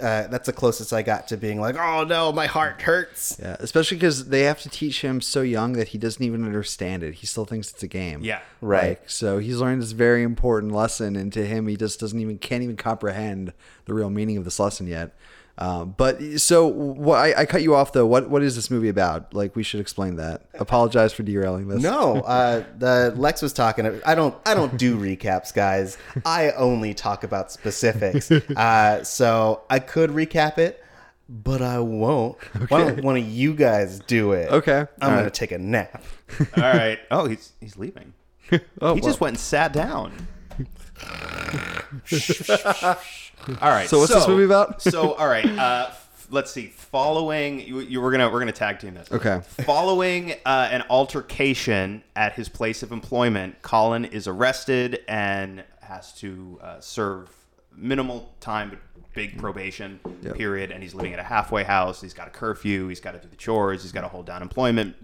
Uh, 0.00 0.26
that's 0.28 0.46
the 0.46 0.52
closest 0.52 0.92
I 0.92 1.02
got 1.02 1.28
to 1.28 1.36
being 1.36 1.60
like, 1.60 1.76
"Oh 1.76 2.04
no, 2.04 2.32
my 2.32 2.46
heart 2.46 2.82
hurts." 2.82 3.36
Yeah, 3.40 3.56
especially 3.60 3.96
because 3.96 4.28
they 4.28 4.42
have 4.42 4.60
to 4.62 4.68
teach 4.68 5.02
him 5.02 5.20
so 5.20 5.42
young 5.42 5.74
that 5.74 5.88
he 5.88 5.98
doesn't 5.98 6.22
even 6.22 6.44
understand 6.44 7.02
it. 7.02 7.14
He 7.14 7.26
still 7.26 7.44
thinks 7.44 7.70
it's 7.70 7.82
a 7.82 7.88
game. 7.88 8.22
Yeah. 8.22 8.40
Right. 8.60 9.00
Like, 9.00 9.10
so 9.10 9.38
he's 9.38 9.58
learned 9.58 9.82
this 9.82 9.92
very 9.92 10.22
important 10.22 10.72
lesson, 10.72 11.16
and 11.16 11.32
to 11.32 11.46
him, 11.46 11.66
he 11.66 11.76
just 11.76 12.00
doesn't 12.00 12.18
even 12.18 12.38
can't 12.38 12.62
even 12.62 12.76
comprehend 12.76 13.52
the 13.84 13.94
real 13.94 14.10
meaning 14.10 14.36
of 14.36 14.44
this 14.44 14.58
lesson 14.58 14.86
yet. 14.86 15.14
Um, 15.60 15.94
but 15.96 16.22
so 16.38 16.68
what? 16.68 17.18
I, 17.18 17.40
I 17.42 17.44
cut 17.44 17.62
you 17.62 17.74
off 17.74 17.92
though. 17.92 18.06
What 18.06 18.30
what 18.30 18.42
is 18.44 18.54
this 18.54 18.70
movie 18.70 18.88
about? 18.88 19.34
Like, 19.34 19.56
we 19.56 19.64
should 19.64 19.80
explain 19.80 20.14
that. 20.16 20.42
Apologize 20.54 21.12
for 21.12 21.24
derailing 21.24 21.66
this. 21.66 21.82
No, 21.82 22.20
uh, 22.20 22.62
the 22.78 23.12
Lex 23.16 23.42
was 23.42 23.52
talking. 23.52 24.00
I 24.06 24.14
don't. 24.14 24.36
I 24.46 24.54
don't 24.54 24.76
do 24.78 24.96
recaps, 24.96 25.52
guys. 25.52 25.98
I 26.24 26.52
only 26.52 26.94
talk 26.94 27.24
about 27.24 27.50
specifics. 27.52 28.30
Uh, 28.56 29.02
so 29.04 29.62
I 29.68 29.78
could 29.78 30.10
recap 30.10 30.58
it, 30.58 30.82
but 31.28 31.60
I 31.62 31.80
won't. 31.80 32.38
Why 32.70 32.84
don't 32.84 33.02
one 33.04 33.16
of 33.16 33.24
you 33.26 33.54
guys 33.54 34.00
do 34.00 34.32
it? 34.32 34.50
Okay. 34.50 34.78
I'm 34.78 34.86
All 35.02 35.08
gonna 35.10 35.22
right. 35.24 35.34
take 35.34 35.52
a 35.52 35.58
nap. 35.58 36.02
All 36.56 36.62
right. 36.62 36.98
Oh, 37.10 37.26
he's 37.26 37.52
he's 37.60 37.76
leaving. 37.76 38.14
Oh, 38.80 38.94
he 38.94 39.00
just 39.02 39.20
went 39.20 39.32
and 39.34 39.40
sat 39.40 39.72
down. 39.74 40.12
all 43.60 43.70
right. 43.70 43.88
So 43.88 43.98
what's 43.98 44.12
this 44.12 44.28
movie 44.28 44.44
about? 44.44 44.82
so 44.94 45.12
all 45.14 45.28
right. 45.28 45.46
Uh, 45.46 45.90
let's 46.30 46.50
see. 46.50 46.66
Following 46.68 47.60
you, 47.60 47.80
you 47.80 48.00
we're 48.00 48.10
gonna 48.10 48.30
we're 48.30 48.38
gonna 48.40 48.52
tag 48.52 48.78
team 48.80 48.94
this. 48.94 49.10
Okay. 49.10 49.40
Following 49.64 50.32
uh, 50.44 50.68
an 50.70 50.84
altercation 50.90 52.02
at 52.16 52.32
his 52.34 52.48
place 52.48 52.82
of 52.82 52.92
employment, 52.92 53.60
Colin 53.62 54.04
is 54.04 54.26
arrested 54.26 55.00
and 55.08 55.64
has 55.80 56.12
to 56.14 56.58
uh, 56.62 56.80
serve 56.80 57.30
minimal 57.76 58.32
time, 58.40 58.70
but 58.70 58.78
big 59.14 59.38
probation 59.38 59.98
Yep. 60.22 60.34
period. 60.36 60.70
And 60.70 60.82
he's 60.82 60.94
living 60.94 61.12
at 61.12 61.18
a 61.18 61.24
halfway 61.24 61.64
house. 61.64 62.00
He's 62.00 62.14
got 62.14 62.28
a 62.28 62.30
curfew. 62.30 62.88
He's 62.88 63.00
got 63.00 63.12
to 63.12 63.18
do 63.18 63.28
the 63.28 63.36
chores. 63.36 63.82
He's 63.82 63.92
got 63.92 64.02
to 64.02 64.08
hold 64.08 64.26
down 64.26 64.42
employment. 64.42 64.94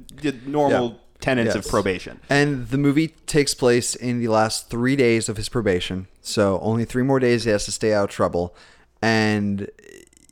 Normal 0.46 0.88
Yeah. 0.88 0.94
Tenets 1.20 1.54
Yes. 1.54 1.64
of 1.64 1.70
probation. 1.70 2.20
And 2.28 2.68
the 2.68 2.78
movie 2.78 3.08
takes 3.26 3.54
place 3.54 3.94
in 3.94 4.20
the 4.20 4.28
last 4.28 4.68
three 4.68 4.96
days 4.96 5.28
of 5.28 5.36
his 5.36 5.48
probation. 5.48 6.06
So 6.20 6.58
only 6.60 6.84
three 6.84 7.02
more 7.02 7.18
days 7.20 7.44
he 7.44 7.50
has 7.50 7.64
to 7.66 7.72
stay 7.72 7.92
out 7.94 8.04
of 8.04 8.10
trouble. 8.10 8.54
And 9.00 9.68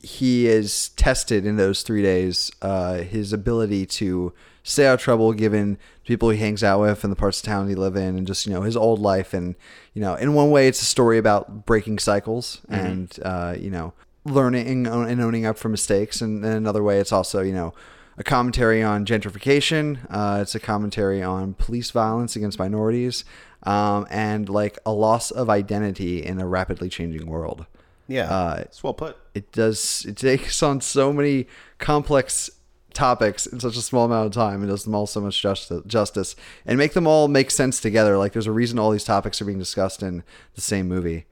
he 0.02 0.46
is 0.46 0.88
tested 0.90 1.46
in 1.46 1.56
those 1.56 1.82
three 1.82 2.02
days, 2.02 2.50
uh, 2.60 2.94
his 2.98 3.32
ability 3.32 3.86
to 3.86 4.32
stay 4.64 4.86
out 4.86 4.94
of 4.94 5.00
trouble 5.00 5.32
given 5.32 5.76
people 6.04 6.30
he 6.30 6.38
hangs 6.38 6.62
out 6.64 6.80
with 6.80 7.04
and 7.04 7.12
the 7.12 7.16
parts 7.16 7.38
of 7.40 7.44
town 7.46 7.68
he 7.68 7.74
live 7.74 7.96
in 7.96 8.16
and 8.16 8.26
just, 8.26 8.46
you 8.46 8.52
know, 8.52 8.62
his 8.62 8.76
old 8.76 9.00
life. 9.00 9.32
And, 9.34 9.54
you 9.94 10.00
know, 10.02 10.14
in 10.14 10.34
one 10.34 10.50
way 10.50 10.68
it's 10.68 10.82
a 10.82 10.86
story 10.86 11.18
about 11.18 11.66
breaking 11.66 11.98
cycles 12.00 12.60
and, 12.68 13.16
uh, 13.24 13.54
you 13.58 13.70
know, 13.70 13.92
learning 14.24 14.86
and 14.86 15.20
owning 15.20 15.46
up 15.46 15.58
for 15.58 15.68
mistakes. 15.68 16.20
And 16.20 16.44
in 16.44 16.52
another 16.52 16.82
way 16.82 16.98
it's 16.98 17.12
also, 17.12 17.40
you 17.42 17.52
know, 17.52 17.74
a 18.18 18.24
commentary 18.24 18.82
on 18.82 19.04
gentrification. 19.06 19.98
Uh, 20.10 20.40
it's 20.42 20.54
a 20.54 20.60
commentary 20.60 21.22
on 21.22 21.54
police 21.54 21.90
violence 21.90 22.36
against 22.36 22.58
minorities, 22.58 23.24
um, 23.64 24.06
and 24.10 24.48
like 24.48 24.78
a 24.84 24.92
loss 24.92 25.30
of 25.30 25.48
identity 25.50 26.24
in 26.24 26.40
a 26.40 26.46
rapidly 26.46 26.88
changing 26.88 27.26
world. 27.26 27.66
Yeah. 28.08 28.24
Uh, 28.30 28.56
It's 28.60 28.82
well 28.82 28.94
put. 28.94 29.16
it 29.34 29.52
does. 29.52 30.04
It 30.06 30.16
takes 30.16 30.62
on 30.62 30.80
so 30.80 31.12
many 31.12 31.46
complex 31.78 32.50
topics 32.92 33.46
in 33.46 33.58
such 33.58 33.74
a 33.76 33.80
small 33.80 34.04
amount 34.04 34.26
of 34.26 34.32
time 34.32 34.60
and 34.60 34.68
does 34.68 34.84
them 34.84 34.94
all 34.94 35.06
so 35.06 35.18
much 35.18 35.40
justice, 35.40 35.82
justice 35.86 36.36
and 36.66 36.76
make 36.76 36.92
them 36.92 37.06
all 37.06 37.26
make 37.26 37.50
sense 37.50 37.80
together. 37.80 38.18
Like 38.18 38.34
there's 38.34 38.46
a 38.46 38.52
reason 38.52 38.78
all 38.78 38.90
these 38.90 39.04
topics 39.04 39.40
are 39.40 39.46
being 39.46 39.58
discussed 39.58 40.02
in 40.02 40.22
the 40.56 40.60
same 40.60 40.88
movie. 40.88 41.24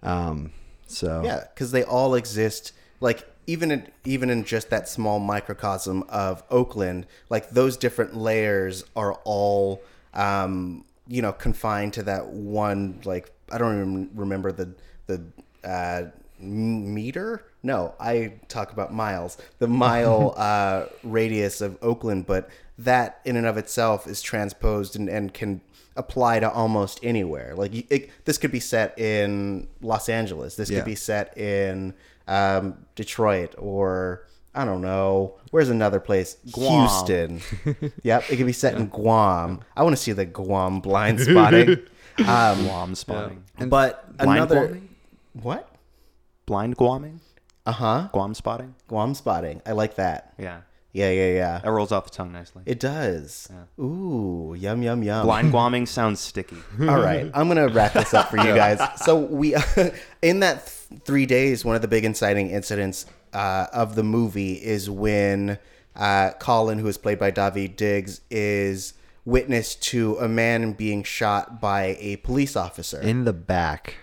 Um, 0.00 0.52
so 0.86 1.22
Yeah, 1.24 1.44
because 1.52 1.72
they 1.72 1.82
all 1.82 2.14
exist. 2.14 2.72
Like 3.00 3.26
even 3.48 3.70
in, 3.70 3.88
even 4.04 4.28
in 4.28 4.44
just 4.44 4.68
that 4.68 4.88
small 4.88 5.18
microcosm 5.18 6.04
of 6.10 6.42
Oakland, 6.50 7.06
like 7.30 7.48
those 7.50 7.76
different 7.78 8.14
layers 8.14 8.84
are 8.94 9.14
all 9.24 9.80
um, 10.12 10.84
you 11.08 11.22
know 11.22 11.32
confined 11.32 11.94
to 11.94 12.02
that 12.04 12.26
one. 12.28 13.00
Like 13.04 13.32
I 13.50 13.56
don't 13.58 13.76
even 13.80 14.10
remember 14.14 14.52
the 14.52 14.74
the 15.06 15.22
uh, 15.64 16.10
meter. 16.38 17.42
No, 17.62 17.94
I 17.98 18.34
talk 18.48 18.70
about 18.72 18.92
miles. 18.92 19.38
The 19.58 19.66
mile 19.86 20.34
uh, 20.36 20.86
radius 21.02 21.60
of 21.62 21.78
Oakland, 21.82 22.26
but 22.26 22.50
that 22.76 23.20
in 23.24 23.36
and 23.36 23.46
of 23.46 23.56
itself 23.56 24.06
is 24.06 24.20
transposed 24.22 24.94
and, 24.94 25.08
and 25.08 25.32
can 25.32 25.62
apply 25.96 26.38
to 26.40 26.50
almost 26.50 27.00
anywhere. 27.02 27.54
Like 27.56 27.90
it, 27.90 28.10
this 28.26 28.36
could 28.38 28.52
be 28.52 28.60
set 28.60 28.96
in 28.98 29.66
Los 29.80 30.08
Angeles. 30.10 30.54
This 30.54 30.70
Yeah. 30.70 30.80
could 30.80 30.84
be 30.86 30.94
set 30.94 31.36
in 31.36 31.94
um, 32.28 32.84
Detroit 32.94 33.54
or 33.58 34.26
I 34.54 34.64
don't 34.64 34.80
know. 34.80 35.38
Where's 35.50 35.68
another 35.68 36.00
place? 36.00 36.36
Guam. 36.52 36.88
Houston. 36.88 37.92
yep, 38.02 38.24
it 38.30 38.36
could 38.36 38.46
be 38.46 38.52
set 38.52 38.74
in 38.74 38.86
Guam. 38.88 39.60
I 39.76 39.82
want 39.82 39.96
to 39.96 40.02
see 40.02 40.12
the 40.12 40.24
Guam 40.26 40.80
blind 40.80 41.20
spotting. 41.20 41.78
Um, 42.18 42.64
Guam 42.64 42.94
spotting. 42.94 43.44
but 43.66 44.16
Blind 44.16 44.36
another 44.38 44.68
Guaming? 44.68 44.88
what? 45.34 45.74
Blind 46.46 46.76
Guaming? 46.76 47.18
Uh 47.66 47.72
huh. 47.72 48.08
Guam 48.12 48.34
spotting? 48.34 48.74
Guam 48.88 49.14
spotting. 49.14 49.60
I 49.66 49.72
like 49.72 49.96
that. 49.96 50.34
Yeah. 50.38 50.62
Yeah, 50.92 51.10
yeah, 51.10 51.32
yeah. 51.34 51.58
That 51.62 51.70
rolls 51.70 51.92
off 51.92 52.04
the 52.04 52.10
tongue 52.10 52.32
nicely. 52.32 52.62
It 52.66 52.80
does. 52.80 53.48
Ooh, 53.78 54.54
yum, 54.58 54.82
yum, 54.82 55.02
yum. 55.02 55.24
Blind 55.26 55.52
Guaming 55.52 55.86
sounds 55.86 56.20
sticky. 56.20 56.56
All 56.80 57.00
right, 57.00 57.30
I'm 57.34 57.48
gonna 57.48 57.68
wrap 57.68 57.92
this 57.92 58.14
up 58.14 58.30
for 58.30 58.38
you 58.38 58.54
guys. 58.54 58.80
So 59.02 59.18
we, 59.18 59.54
in 60.22 60.40
that 60.40 60.66
th- 60.66 61.02
three 61.02 61.26
days, 61.26 61.64
one 61.64 61.76
of 61.76 61.82
the 61.82 61.88
big 61.88 62.04
inciting 62.04 62.50
incidents 62.50 63.06
uh, 63.32 63.66
of 63.72 63.94
the 63.94 64.02
movie 64.02 64.54
is 64.54 64.88
when 64.88 65.58
uh, 65.94 66.30
Colin, 66.38 66.78
who 66.78 66.86
is 66.86 66.96
played 66.96 67.18
by 67.18 67.30
Daveed 67.30 67.76
Diggs, 67.76 68.22
is 68.30 68.94
witness 69.24 69.74
to 69.74 70.16
a 70.18 70.28
man 70.28 70.72
being 70.72 71.02
shot 71.02 71.60
by 71.60 71.96
a 72.00 72.16
police 72.16 72.56
officer. 72.56 73.00
In 73.00 73.24
the 73.24 73.34
back. 73.34 73.96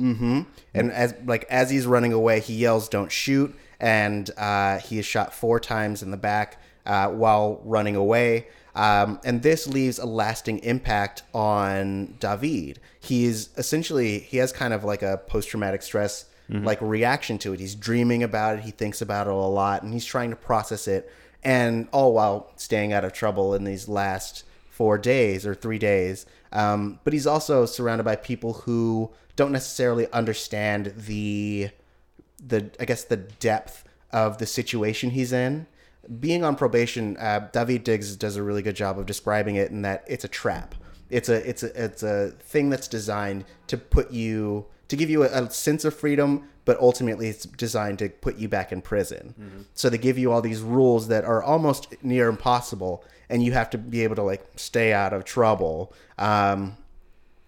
Mm-hmm. 0.00 0.42
And 0.74 0.90
as 0.90 1.14
like 1.24 1.44
as 1.48 1.70
he's 1.70 1.86
running 1.86 2.12
away, 2.12 2.40
he 2.40 2.54
yells, 2.54 2.88
"Don't 2.88 3.12
shoot!" 3.12 3.54
And 3.84 4.30
uh, 4.38 4.78
he 4.78 4.98
is 4.98 5.04
shot 5.04 5.34
four 5.34 5.60
times 5.60 6.02
in 6.02 6.10
the 6.10 6.16
back 6.16 6.58
uh, 6.86 7.08
while 7.08 7.60
running 7.64 7.96
away. 7.96 8.48
Um, 8.74 9.20
and 9.24 9.42
this 9.42 9.66
leaves 9.66 9.98
a 9.98 10.06
lasting 10.06 10.60
impact 10.60 11.22
on 11.34 12.16
Daveed. 12.18 12.78
He 12.98 13.26
is 13.26 13.50
essentially 13.56 14.20
he 14.20 14.38
has 14.38 14.52
kind 14.52 14.72
of 14.72 14.84
like 14.84 15.02
a 15.02 15.18
post 15.26 15.50
traumatic 15.50 15.82
stress 15.82 16.24
like 16.64 16.80
reaction 16.82 17.38
to 17.38 17.52
it. 17.54 17.60
He's 17.60 17.74
dreaming 17.74 18.22
about 18.22 18.58
it. 18.58 18.64
He 18.64 18.70
thinks 18.70 19.00
about 19.00 19.26
it 19.26 19.32
a 19.32 19.36
lot, 19.36 19.82
and 19.82 19.92
he's 19.92 20.04
trying 20.04 20.30
to 20.30 20.36
process 20.36 20.86
it, 20.86 21.10
and 21.42 21.88
all 21.90 22.12
while 22.12 22.52
staying 22.56 22.92
out 22.92 23.04
of 23.04 23.12
trouble 23.12 23.54
in 23.54 23.64
these 23.64 23.88
last 23.88 24.44
four 24.68 24.98
days 24.98 25.46
or 25.46 25.54
three 25.54 25.78
days. 25.78 26.26
Um, 26.52 27.00
but 27.02 27.12
he's 27.12 27.26
also 27.26 27.64
surrounded 27.64 28.04
by 28.04 28.16
people 28.16 28.52
who 28.52 29.10
don't 29.36 29.52
necessarily 29.52 30.10
understand 30.12 30.92
the 30.96 31.70
the 32.46 32.70
I 32.78 32.84
guess 32.84 33.04
the 33.04 33.16
depth 33.16 33.84
of 34.12 34.38
the 34.38 34.46
situation 34.46 35.10
he's 35.10 35.32
in. 35.32 35.66
Being 36.20 36.44
on 36.44 36.54
probation, 36.54 37.16
uh, 37.16 37.48
Daveed 37.52 37.84
Diggs 37.84 38.14
does 38.16 38.36
a 38.36 38.42
really 38.42 38.62
good 38.62 38.76
job 38.76 38.98
of 38.98 39.06
describing 39.06 39.56
it 39.56 39.70
in 39.70 39.82
that 39.82 40.04
it's 40.06 40.24
a 40.24 40.28
trap. 40.28 40.74
It's 41.10 41.28
a 41.28 41.48
it's 41.48 41.62
a 41.62 41.84
it's 41.84 42.02
a 42.02 42.30
thing 42.40 42.70
that's 42.70 42.88
designed 42.88 43.44
to 43.68 43.76
put 43.78 44.10
you 44.10 44.66
to 44.88 44.96
give 44.96 45.08
you 45.08 45.22
a, 45.22 45.26
a 45.26 45.50
sense 45.50 45.84
of 45.84 45.94
freedom, 45.94 46.48
but 46.64 46.78
ultimately 46.78 47.28
it's 47.28 47.44
designed 47.44 47.98
to 48.00 48.08
put 48.08 48.36
you 48.36 48.48
back 48.48 48.70
in 48.72 48.82
prison. 48.82 49.66
So 49.74 49.88
they 49.88 49.98
give 49.98 50.18
you 50.18 50.30
all 50.32 50.42
these 50.42 50.60
rules 50.60 51.08
that 51.08 51.24
are 51.24 51.42
almost 51.42 51.94
near 52.02 52.28
impossible, 52.28 53.02
and 53.28 53.42
you 53.42 53.52
have 53.52 53.70
to 53.70 53.78
be 53.78 54.04
able 54.04 54.16
to 54.16 54.22
like 54.22 54.44
stay 54.56 54.92
out 54.92 55.12
of 55.12 55.24
trouble. 55.24 55.94
Um, 56.18 56.76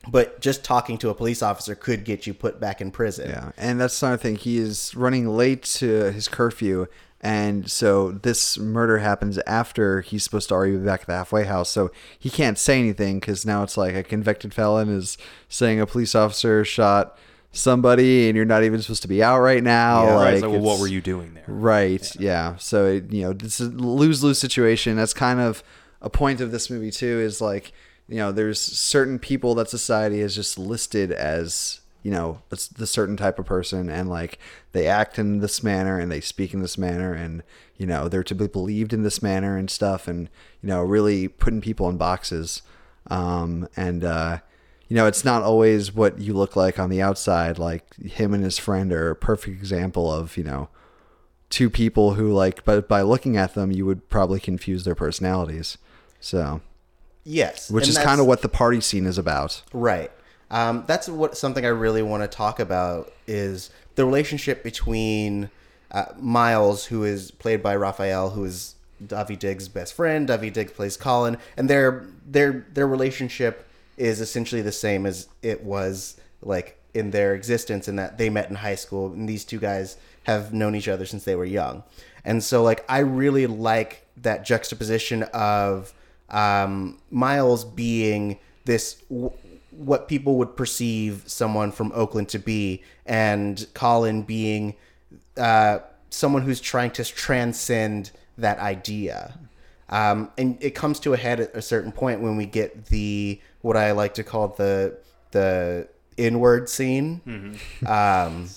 but 0.09 0.41
just 0.41 0.65
talking 0.65 0.99
to 0.99 1.11
a 1.11 1.15
police 1.15 1.43
officer 1.43 1.75
could 1.75 2.05
get 2.05 2.27
you 2.27 2.35
put 2.35 2.61
back 2.61 2.81
in 2.81 2.91
prison. 2.91 3.31
Yeah, 3.31 3.53
and 3.57 3.81
that's 3.81 4.03
another 4.03 4.17
thing. 4.17 4.37
He 4.37 4.59
is 4.59 4.95
running 4.95 5.29
late 5.29 5.63
to 5.65 6.13
his 6.13 6.29
curfew, 6.29 6.87
and 7.21 7.71
so 7.71 8.13
this 8.13 8.59
murder 8.59 8.99
happens 8.99 9.39
after 9.47 10.01
he's 10.01 10.25
supposed 10.25 10.49
to 10.49 10.55
already 10.55 10.77
be 10.77 10.85
back 10.85 11.03
at 11.03 11.07
the 11.07 11.15
halfway 11.15 11.45
house. 11.45 11.71
So 11.71 11.91
he 12.19 12.31
can't 12.31 12.59
say 12.59 12.79
anything 12.79 13.21
because 13.21 13.45
now 13.47 13.63
it's 13.63 13.77
like 13.77 13.95
a 13.95 14.03
convicted 14.03 14.55
felon 14.55 14.89
is 14.89 15.19
saying 15.49 15.81
a 15.81 15.87
police 15.87 16.15
officer 16.15 16.65
shot 16.65 17.19
somebody, 17.53 18.29
and 18.29 18.37
you're 18.37 18.45
not 18.45 18.65
even 18.65 18.81
supposed 18.83 19.03
to 19.03 19.09
be 19.09 19.23
out 19.23 19.41
right 19.41 19.63
now. 19.63 20.05
Yeah, 20.05 20.15
like, 20.15 20.35
it's 20.35 20.43
like, 20.43 20.53
well, 20.53 20.61
what 20.61 20.79
were 20.79 20.87
you 20.87 21.01
doing 21.01 21.35
there? 21.35 21.45
Right. 21.49 22.15
Yeah. 22.21 22.57
So 22.57 22.87
it, 22.87 23.11
you 23.11 23.23
know, 23.23 23.33
this 23.33 23.61
is 23.61 23.73
lose 23.73 24.23
lose 24.23 24.39
situation. 24.39 24.97
That's 24.97 25.15
kind 25.15 25.41
of 25.41 25.63
a 26.03 26.11
point 26.11 26.41
of 26.41 26.51
this 26.53 26.71
movie 26.71 26.91
too. 26.91 27.21
Is 27.21 27.41
like 27.41 27.73
you 28.09 28.17
know, 28.17 28.33
there's 28.33 28.61
certain 28.61 29.19
people 29.19 29.55
that 29.57 29.69
society 29.69 30.21
has 30.21 30.35
just 30.35 30.59
listed 30.59 31.11
as 31.13 31.81
you 32.03 32.13
know 32.13 32.41
the 32.51 32.87
certain 32.87 33.17
type 33.17 33.39
of 33.39 33.47
person, 33.47 33.89
and 33.89 34.09
like 34.09 34.39
they 34.73 34.87
act 34.87 35.19
in 35.19 35.39
this 35.39 35.63
manner 35.63 35.99
and 35.99 36.11
they 36.11 36.21
speak 36.21 36.55
in 36.55 36.61
this 36.61 36.79
manner, 36.79 37.13
and 37.13 37.43
you 37.77 37.87
know 37.87 38.09
they're 38.09 38.23
to 38.25 38.35
be 38.35 38.47
believed 38.47 38.93
in 38.93 39.03
this 39.03 39.23
manner 39.23 39.57
and 39.57 39.71
stuff, 39.71 40.07
and 40.07 40.29
you 40.63 40.69
know 40.69 40.83
really 40.83 41.27
putting 41.27 41.61
people 41.61 41.89
in 41.89 41.97
boxes. 41.97 42.63
Um, 43.09 43.69
and 43.77 44.05
uh, 44.05 44.39
you 44.89 44.95
know, 44.95 45.07
it's 45.07 45.25
not 45.25 45.43
always 45.43 45.93
what 45.93 46.21
you 46.21 46.33
look 46.33 46.55
like 46.55 46.79
on 46.79 46.91
the 46.91 47.03
outside. 47.03 47.59
Like 47.59 47.95
him 47.97 48.35
and 48.35 48.45
his 48.45 48.59
friend 48.59 48.93
are 48.93 49.11
a 49.11 49.17
perfect 49.17 49.59
example 49.59 50.13
of 50.13 50.37
you 50.37 50.45
know 50.45 50.69
two 51.49 51.71
people 51.71 52.15
who 52.15 52.33
like 52.33 52.65
but 52.65 52.89
by 52.89 53.03
looking 53.03 53.37
at 53.37 53.55
them 53.55 53.71
you 53.71 53.87
would 53.87 54.09
probably 54.09 54.41
confuse 54.41 54.85
their 54.85 54.95
personalities 54.95 55.79
so 56.19 56.61
Yes, 57.29 57.71
which 57.71 57.89
is 57.89 57.99
kind 57.99 58.21
of 58.21 58.27
what 58.27 58.41
the 58.41 58.49
party 58.49 58.81
scene 58.81 59.05
is 59.05 59.19
about 59.19 59.63
Right. 59.73 60.13
Um, 60.49 60.85
that's 60.87 61.09
what 61.09 61.37
something 61.37 61.65
I 61.65 61.71
really 61.71 62.03
want 62.03 62.23
to 62.23 62.29
talk 62.29 62.61
about 62.61 63.13
is 63.27 63.71
the 63.97 64.05
relationship 64.05 64.63
between 64.63 65.51
uh, 65.91 66.07
Miles, 66.19 66.87
who 66.87 67.03
is 67.03 67.33
played 67.33 67.63
by 67.65 67.75
Raphael, 67.75 68.31
who 68.31 68.45
is 68.45 68.77
Daveed 69.05 69.41
Diggs' 69.41 69.69
best 69.69 69.95
friend. 69.95 70.29
Daveed 70.29 70.53
Diggs 70.53 70.73
plays 70.73 70.97
Colin, 70.97 71.39
and 71.57 71.69
their 71.69 72.07
their 72.25 72.67
their 72.73 72.87
relationship 72.87 73.67
is 73.97 74.21
essentially 74.21 74.63
the 74.63 74.73
same 74.73 75.05
as 75.05 75.29
it 75.43 75.65
was 75.65 76.17
like 76.43 76.79
in 76.95 77.11
their 77.11 77.35
existence, 77.35 77.89
in 77.89 77.97
that 77.97 78.19
they 78.19 78.31
met 78.31 78.49
in 78.49 78.57
high 78.57 78.75
school, 78.75 79.13
and 79.13 79.29
these 79.29 79.45
two 79.45 79.59
guys 79.59 79.97
have 80.25 80.53
known 80.53 80.75
each 80.75 80.89
other 80.89 81.07
since 81.07 81.25
they 81.25 81.37
were 81.37 81.45
young. 81.45 81.83
And 82.25 82.43
so, 82.43 82.63
like, 82.63 82.85
I 82.89 82.99
really 82.99 83.47
like 83.47 84.07
that 84.17 84.45
juxtaposition 84.45 85.23
of 85.25 85.93
um, 86.31 86.99
Miles 87.11 87.65
being 87.65 88.39
this 88.65 88.95
w- 89.09 89.33
what 89.71 90.09
people 90.09 90.37
would 90.39 90.57
perceive 90.57 91.23
someone 91.27 91.71
from 91.71 91.93
Oakland 91.95 92.29
to 92.31 92.39
be, 92.39 92.83
and 93.05 93.67
Colin 93.75 94.23
being 94.23 94.75
uh, 95.37 95.79
someone 96.11 96.43
who's 96.43 96.61
trying 96.61 96.91
to 96.93 97.05
transcend 97.05 98.11
that 98.39 98.59
idea. 98.59 99.39
Um, 99.89 100.31
and 100.37 100.57
it 100.61 100.71
comes 100.75 100.99
to 101.01 101.13
a 101.13 101.17
head 101.17 101.39
at 101.41 101.55
a 101.55 101.63
certain 101.63 101.93
point 101.93 102.21
when 102.21 102.37
we 102.37 102.47
get 102.47 102.87
the 102.87 103.41
what 103.61 103.77
I 103.77 103.93
like 103.93 104.15
to 104.15 104.25
call 104.25 104.49
the 104.49 104.99
the 105.31 105.89
inward 106.17 106.69
scene. 106.69 107.21
Um, 107.87 108.49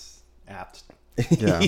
Apt. 0.47 0.84
yeah 1.29 1.60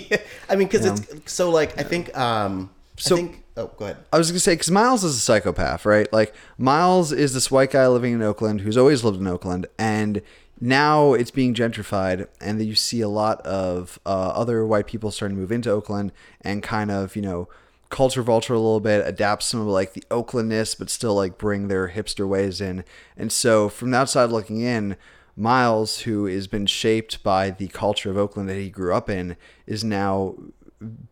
I 0.50 0.56
mean, 0.56 0.68
because 0.70 0.86
it's 0.86 1.32
so 1.34 1.50
like 1.52 1.78
I 1.80 1.84
think. 1.84 2.18
Um, 2.18 2.70
So- 2.98 3.16
I 3.16 3.20
think. 3.20 3.44
Oh, 3.58 3.70
go 3.78 3.86
ahead. 3.86 3.98
i 4.14 4.18
was 4.18 4.32
gonna 4.32 4.40
say 4.40 4.54
because 4.54 4.72
miles 4.72 5.04
is 5.04 5.16
a 5.16 5.20
psychopath 5.20 5.86
right 5.86 6.12
like 6.14 6.34
miles 6.58 7.12
is 7.12 7.34
this 7.34 7.52
white 7.52 7.72
guy 7.72 7.86
living 7.88 8.14
in 8.14 8.22
oakland 8.22 8.62
who's 8.62 8.78
always 8.78 9.04
lived 9.04 9.20
in 9.20 9.28
oakland 9.28 9.68
and 9.78 10.22
now 10.62 11.14
it's 11.14 11.32
being 11.32 11.54
gentrified 11.54 12.28
and 12.40 12.64
you 12.64 12.76
see 12.76 13.02
a 13.02 13.10
lot 13.10 13.42
of 13.42 14.00
uh, 14.06 14.30
other 14.30 14.66
white 14.66 14.88
people 14.88 15.12
starting 15.12 15.36
to 15.36 15.42
move 15.42 15.52
into 15.52 15.70
oakland 15.70 16.12
and 16.42 16.64
kind 16.64 16.92
of 16.92 17.16
you 17.16 17.22
know 17.22 17.50
culture 17.90 18.24
vulture 18.24 18.54
a 18.54 18.58
little 18.60 18.80
bit 18.80 19.06
adapt 19.06 19.44
some 19.44 19.60
of 19.60 19.68
like 19.68 19.94
the 19.94 20.04
oaklandness 20.10 20.78
but 20.78 20.90
still 20.90 21.14
like 21.16 21.38
bring 21.38 21.68
their 21.68 21.90
hipster 21.90 22.26
ways 22.28 22.62
in 22.62 22.86
and 23.18 23.34
so 23.34 23.68
from 23.68 23.92
the 23.92 23.98
outside 23.98 24.30
looking 24.30 24.62
in 24.62 24.96
miles 25.36 26.02
who 26.02 26.26
has 26.26 26.48
been 26.48 26.66
shaped 26.66 27.22
by 27.22 27.50
the 27.50 27.68
culture 27.70 28.10
of 28.10 28.18
oakland 28.18 28.48
that 28.48 28.56
he 28.56 28.70
grew 28.70 28.94
up 28.94 29.10
in 29.10 29.36
is 29.68 29.84
now 29.84 30.36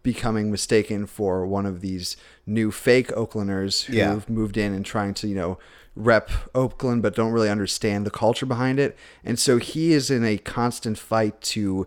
becoming 0.04 0.50
mistaken 0.52 1.06
for 1.06 1.46
one 1.46 1.66
of 1.66 1.82
these 1.82 2.18
new 2.46 2.72
fake 2.72 3.10
Oaklanders 3.10 3.84
who've 3.86 3.96
Yeah. 3.96 4.20
moved 4.28 4.58
in 4.58 4.74
and 4.74 4.86
trying 4.86 5.14
to, 5.16 5.28
you 5.28 5.36
know, 5.36 5.60
rep 5.96 6.32
Oakland 6.56 7.02
but 7.02 7.16
don't 7.16 7.32
really 7.32 7.50
understand 7.50 8.06
the 8.06 8.12
culture 8.12 8.46
behind 8.46 8.80
it. 8.80 8.98
And 9.24 9.38
so 9.38 9.58
he 9.58 9.94
is 9.94 10.10
in 10.10 10.24
a 10.24 10.38
constant 10.38 10.98
fight 10.98 11.40
to 11.42 11.86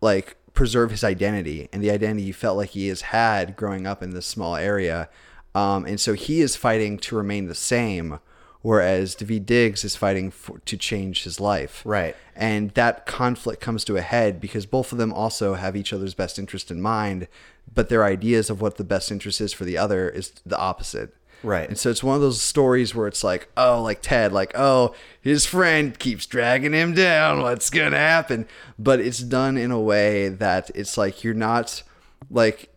like 0.00 0.36
preserve 0.54 0.90
his 0.90 1.04
identity 1.04 1.68
and 1.72 1.82
the 1.82 1.90
identity 1.90 2.24
he 2.24 2.32
felt 2.32 2.56
like 2.56 2.70
he 2.70 2.88
has 2.88 3.00
had 3.02 3.56
growing 3.56 3.86
up 3.86 4.02
in 4.02 4.10
this 4.10 4.26
small 4.26 4.56
area. 4.56 5.08
Um, 5.54 5.84
and 5.86 5.98
so 6.00 6.12
he 6.14 6.40
is 6.40 6.54
fighting 6.56 6.98
to 6.98 7.16
remain 7.16 7.46
the 7.46 7.54
same 7.54 8.20
whereas 8.62 9.16
Daveed 9.16 9.46
Diggs 9.46 9.84
is 9.84 9.96
fighting 9.96 10.30
for, 10.30 10.58
to 10.60 10.76
change 10.76 11.24
his 11.24 11.40
life. 11.40 11.82
Right. 11.84 12.16
And 12.36 12.70
that 12.72 13.06
conflict 13.06 13.60
comes 13.60 13.84
to 13.84 13.96
a 13.96 14.02
head 14.02 14.40
because 14.40 14.66
both 14.66 14.92
of 14.92 14.98
them 14.98 15.12
also 15.12 15.54
have 15.54 15.76
each 15.76 15.92
other's 15.92 16.14
best 16.14 16.38
interest 16.38 16.70
in 16.70 16.80
mind, 16.80 17.28
but 17.72 17.88
their 17.88 18.04
ideas 18.04 18.50
of 18.50 18.60
what 18.60 18.76
the 18.76 18.84
best 18.84 19.10
interest 19.10 19.40
is 19.40 19.52
for 19.52 19.64
the 19.64 19.78
other 19.78 20.08
is 20.08 20.32
the 20.44 20.58
opposite. 20.58 21.14
Right. 21.42 21.68
And 21.68 21.78
so 21.78 21.90
it's 21.90 22.02
one 22.02 22.16
of 22.16 22.20
those 22.20 22.42
stories 22.42 22.94
where 22.94 23.06
it's 23.06 23.24
like, 23.24 23.48
oh, 23.56 23.82
like 23.82 24.02
Ted, 24.02 24.32
like, 24.32 24.52
oh, 24.54 24.94
his 25.20 25.46
friend 25.46 25.98
keeps 25.98 26.26
dragging 26.26 26.72
him 26.72 26.94
down. 26.94 27.40
What's 27.40 27.70
going 27.70 27.92
to 27.92 27.98
happen? 27.98 28.46
But 28.78 29.00
it's 29.00 29.20
done 29.20 29.56
in 29.56 29.70
a 29.70 29.80
way 29.80 30.28
that 30.28 30.70
it's 30.74 30.98
like 30.98 31.24
you're 31.24 31.34
not 31.34 31.82
like 32.30 32.69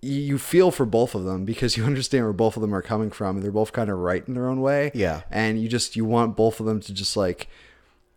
you 0.00 0.38
feel 0.38 0.70
for 0.70 0.86
both 0.86 1.14
of 1.14 1.24
them 1.24 1.44
because 1.44 1.76
you 1.76 1.84
understand 1.92 2.24
where 2.24 2.32
both 2.32 2.56
of 2.56 2.62
them 2.62 2.74
are 2.74 2.82
coming 2.82 3.10
from 3.10 3.36
and 3.36 3.44
they're 3.44 3.50
both 3.52 3.72
kind 3.72 3.90
of 3.90 3.98
right 3.98 4.26
in 4.26 4.34
their 4.34 4.48
own 4.48 4.60
way. 4.60 4.90
Yeah. 4.94 5.22
And 5.30 5.60
you 5.60 5.68
just 5.68 5.96
you 5.96 6.04
want 6.04 6.36
both 6.36 6.60
of 6.60 6.66
them 6.66 6.80
to 6.80 6.92
just 6.94 7.16
like 7.16 7.48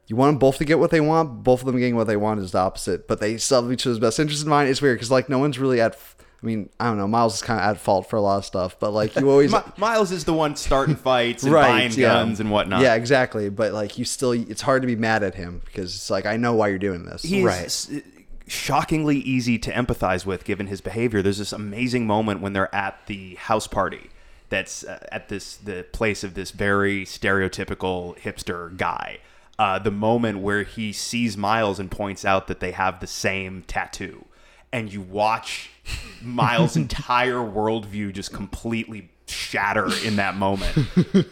you 0.07 0.15
want 0.15 0.33
them 0.33 0.39
both 0.39 0.57
to 0.57 0.65
get 0.65 0.77
what 0.79 0.91
they 0.91 0.99
want. 0.99 1.43
Both 1.43 1.61
of 1.61 1.67
them 1.67 1.77
getting 1.77 1.95
what 1.95 2.07
they 2.07 2.17
want 2.17 2.41
is 2.41 2.51
the 2.51 2.59
opposite, 2.59 3.07
but 3.07 3.19
they 3.19 3.37
still 3.37 3.61
have 3.61 3.71
each 3.71 3.85
other's 3.87 3.99
best 3.99 4.19
interest 4.19 4.43
in 4.43 4.49
mind. 4.49 4.69
It's 4.69 4.81
weird 4.81 4.97
because 4.97 5.11
like 5.11 5.29
no 5.29 5.39
one's 5.39 5.57
really 5.57 5.79
at. 5.79 5.97
I 6.43 6.45
mean, 6.47 6.69
I 6.79 6.85
don't 6.85 6.97
know. 6.97 7.07
Miles 7.07 7.35
is 7.35 7.41
kind 7.43 7.59
of 7.59 7.65
at 7.67 7.77
fault 7.79 8.09
for 8.09 8.15
a 8.15 8.21
lot 8.21 8.37
of 8.39 8.45
stuff, 8.45 8.79
but 8.79 8.91
like 8.91 9.15
you 9.15 9.29
always 9.29 9.51
Mi- 9.53 9.59
Miles 9.77 10.11
is 10.11 10.25
the 10.25 10.33
one 10.33 10.55
starting 10.55 10.95
fights 10.97 11.43
and 11.43 11.53
right 11.53 11.67
buying 11.67 11.91
yeah. 11.91 12.13
guns 12.13 12.39
and 12.39 12.49
whatnot. 12.49 12.81
Yeah, 12.81 12.95
exactly. 12.95 13.49
But 13.49 13.73
like 13.73 13.97
you 13.99 14.05
still, 14.05 14.31
it's 14.31 14.61
hard 14.61 14.81
to 14.81 14.87
be 14.87 14.95
mad 14.95 15.21
at 15.21 15.35
him 15.35 15.61
because 15.65 15.95
it's 15.95 16.09
like 16.09 16.25
I 16.25 16.37
know 16.37 16.53
why 16.53 16.69
you're 16.69 16.79
doing 16.79 17.05
this. 17.05 17.21
He 17.21 17.41
is 17.41 17.45
Right. 17.45 18.03
Shockingly 18.47 19.17
easy 19.17 19.57
to 19.59 19.71
empathize 19.71 20.25
with 20.25 20.43
given 20.43 20.67
his 20.67 20.81
behavior. 20.81 21.21
There's 21.21 21.37
this 21.37 21.53
amazing 21.53 22.07
moment 22.07 22.41
when 22.41 22.53
they're 22.53 22.73
at 22.73 23.07
the 23.07 23.35
house 23.35 23.67
party 23.67 24.09
that's 24.49 24.83
uh, 24.83 25.07
at 25.11 25.29
this 25.29 25.55
the 25.55 25.85
place 25.91 26.23
of 26.23 26.35
this 26.35 26.51
very 26.51 27.05
stereotypical 27.05 28.17
hipster 28.19 28.75
guy. 28.77 29.19
Uh, 29.57 29.77
the 29.79 29.91
moment 29.91 30.39
where 30.39 30.63
he 30.63 30.91
sees 30.91 31.37
Miles 31.37 31.79
and 31.79 31.91
points 31.91 32.25
out 32.25 32.47
that 32.47 32.59
they 32.59 32.71
have 32.71 32.99
the 32.99 33.07
same 33.07 33.63
tattoo, 33.67 34.25
and 34.71 34.91
you 34.91 35.01
watch 35.01 35.69
Miles' 36.21 36.75
entire 36.77 37.35
worldview 37.35 38.11
just 38.11 38.33
completely 38.33 39.09
shatter 39.27 39.87
in 40.03 40.17
that 40.17 40.35
moment. 40.35 40.75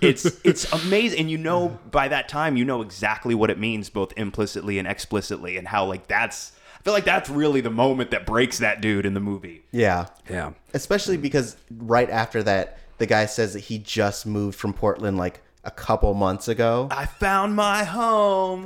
It's 0.02 0.26
it's 0.44 0.72
amazing, 0.72 1.20
and 1.20 1.32
you 1.32 1.38
know 1.38 1.80
by 1.92 2.08
that 2.08 2.30
time 2.30 2.56
you 2.56 2.66
know 2.66 2.82
exactly 2.82 3.36
what 3.36 3.50
it 3.50 3.60
means, 3.60 3.90
both 3.90 4.14
implicitly 4.16 4.80
and 4.80 4.88
explicitly, 4.88 5.58
and 5.58 5.68
how 5.68 5.86
like 5.86 6.08
that's. 6.08 6.54
I 6.80 6.84
feel 6.84 6.94
like 6.94 7.06
that's 7.06 7.30
really 7.30 7.62
the 7.62 7.70
moment 7.70 8.12
that 8.12 8.26
breaks 8.26 8.60
that 8.60 8.82
dude 8.82 9.06
in 9.06 9.14
the 9.14 9.20
movie. 9.20 9.64
Yeah. 9.72 10.08
Yeah. 10.30 10.52
Especially 10.74 11.18
because 11.18 11.58
right 11.72 12.10
after 12.10 12.42
that, 12.44 12.78
the 13.00 13.06
guy 13.06 13.26
says 13.26 13.54
that 13.54 13.60
he 13.60 13.78
just 13.78 14.26
moved 14.26 14.58
from 14.58 14.74
Portland 14.74 15.18
like 15.18 15.42
a 15.64 15.72
couple 15.72 16.14
months 16.14 16.48
ago. 16.48 16.88
I 16.90 17.06
found 17.06 17.56
my 17.56 17.84
home. 17.84 18.66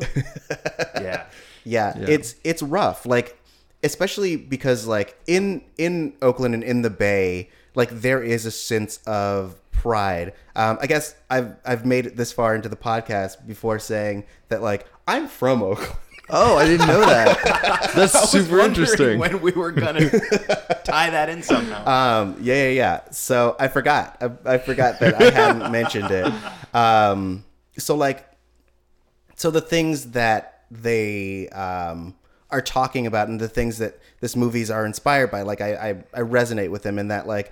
yeah. 0.95 1.25
Yeah, 1.65 1.97
it's 1.97 2.35
it's 2.43 2.61
rough. 2.61 3.05
Like 3.05 3.39
especially 3.83 4.35
because 4.35 4.87
like 4.87 5.17
in 5.27 5.61
in 5.77 6.13
Oakland 6.21 6.53
and 6.53 6.63
in 6.63 6.81
the 6.81 6.89
Bay, 6.89 7.49
like 7.75 7.89
there 7.89 8.21
is 8.21 8.45
a 8.45 8.51
sense 8.51 8.97
of 9.05 9.59
pride. 9.71 10.33
Um, 10.55 10.77
I 10.81 10.87
guess 10.87 11.15
I've 11.29 11.55
I've 11.65 11.85
made 11.85 12.05
it 12.05 12.15
this 12.15 12.31
far 12.31 12.55
into 12.55 12.69
the 12.69 12.75
podcast 12.75 13.45
before 13.45 13.79
saying 13.79 14.25
that 14.49 14.61
like 14.61 14.85
I'm 15.07 15.27
from 15.27 15.63
Oakland. 15.63 15.95
Oh, 16.29 16.57
I 16.57 16.65
didn't 16.65 16.87
know 16.87 17.01
that. 17.01 17.91
That's 17.95 18.15
I 18.15 18.25
super 18.25 18.59
interesting. 18.59 19.19
When 19.19 19.41
we 19.41 19.51
were 19.51 19.71
gonna 19.71 20.09
tie 20.83 21.09
that 21.09 21.29
in 21.29 21.43
somehow. 21.43 21.85
Um, 22.21 22.37
yeah, 22.41 22.65
yeah, 22.65 22.69
yeah. 22.69 23.01
So 23.11 23.55
I 23.59 23.67
forgot. 23.67 24.17
I, 24.21 24.53
I 24.53 24.57
forgot 24.57 24.99
that 24.99 25.21
I 25.21 25.31
hadn't 25.31 25.71
mentioned 25.71 26.11
it. 26.11 26.33
Um, 26.73 27.43
so 27.77 27.95
like, 27.95 28.25
so 29.35 29.51
the 29.51 29.61
things 29.61 30.11
that 30.11 30.63
they 30.71 31.49
um, 31.49 32.15
are 32.49 32.61
talking 32.61 33.05
about 33.05 33.27
and 33.27 33.39
the 33.39 33.49
things 33.49 33.79
that 33.79 33.99
this 34.21 34.35
movies 34.35 34.71
are 34.71 34.85
inspired 34.85 35.29
by, 35.29 35.41
like 35.41 35.59
I, 35.59 35.73
I, 35.73 35.89
I 36.13 36.19
resonate 36.21 36.69
with 36.69 36.83
them 36.83 36.99
in 36.99 37.09
that 37.09 37.27
like 37.27 37.51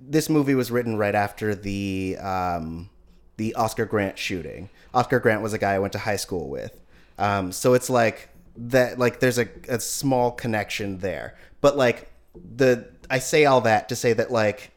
this 0.00 0.28
movie 0.28 0.54
was 0.54 0.70
written 0.70 0.96
right 0.96 1.14
after 1.14 1.54
the 1.56 2.16
um, 2.18 2.88
the 3.36 3.54
Oscar 3.54 3.84
Grant 3.84 4.16
shooting. 4.16 4.70
Oscar 4.94 5.18
Grant 5.18 5.42
was 5.42 5.52
a 5.52 5.58
guy 5.58 5.74
I 5.74 5.78
went 5.80 5.92
to 5.94 5.98
high 5.98 6.16
school 6.16 6.48
with. 6.48 6.79
Um, 7.20 7.52
so 7.52 7.74
it's 7.74 7.90
like 7.90 8.30
that 8.56 8.98
like 8.98 9.20
there's 9.20 9.38
a, 9.38 9.48
a 9.68 9.78
small 9.78 10.32
connection 10.32 10.98
there. 10.98 11.36
But 11.60 11.76
like 11.76 12.10
the 12.34 12.88
I 13.08 13.18
say 13.18 13.44
all 13.44 13.60
that 13.62 13.88
to 13.90 13.96
say 13.96 14.12
that 14.14 14.30
like 14.32 14.72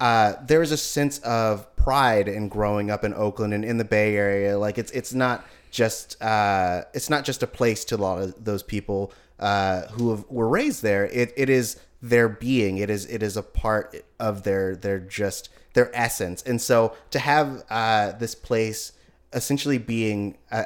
uh, 0.00 0.34
there 0.44 0.60
is 0.62 0.72
a 0.72 0.76
sense 0.76 1.18
of 1.20 1.74
pride 1.76 2.28
in 2.28 2.48
growing 2.48 2.90
up 2.90 3.04
in 3.04 3.14
Oakland 3.14 3.54
and 3.54 3.64
in 3.64 3.78
the 3.78 3.84
Bay 3.84 4.16
Area. 4.16 4.58
Like 4.58 4.76
it's 4.76 4.90
it's 4.90 5.14
not 5.14 5.46
just 5.70 6.20
uh, 6.22 6.82
it's 6.92 7.08
not 7.08 7.24
just 7.24 7.42
a 7.42 7.46
place 7.46 7.84
to 7.86 7.96
a 7.96 7.98
lot 7.98 8.20
of 8.20 8.44
those 8.44 8.62
people 8.62 9.12
uh, 9.38 9.82
who 9.92 10.10
have, 10.10 10.24
were 10.28 10.48
raised 10.48 10.82
there. 10.82 11.06
It 11.06 11.32
it 11.36 11.48
is 11.48 11.78
their 12.02 12.28
being. 12.28 12.78
It 12.78 12.90
is 12.90 13.06
it 13.06 13.22
is 13.22 13.36
a 13.36 13.42
part 13.42 14.04
of 14.18 14.42
their 14.42 14.74
their 14.74 14.98
just 14.98 15.48
their 15.74 15.94
essence. 15.94 16.42
And 16.42 16.60
so 16.60 16.96
to 17.10 17.18
have 17.18 17.64
uh, 17.70 18.12
this 18.12 18.34
place 18.34 18.92
essentially 19.32 19.76
being, 19.76 20.38
uh, 20.50 20.64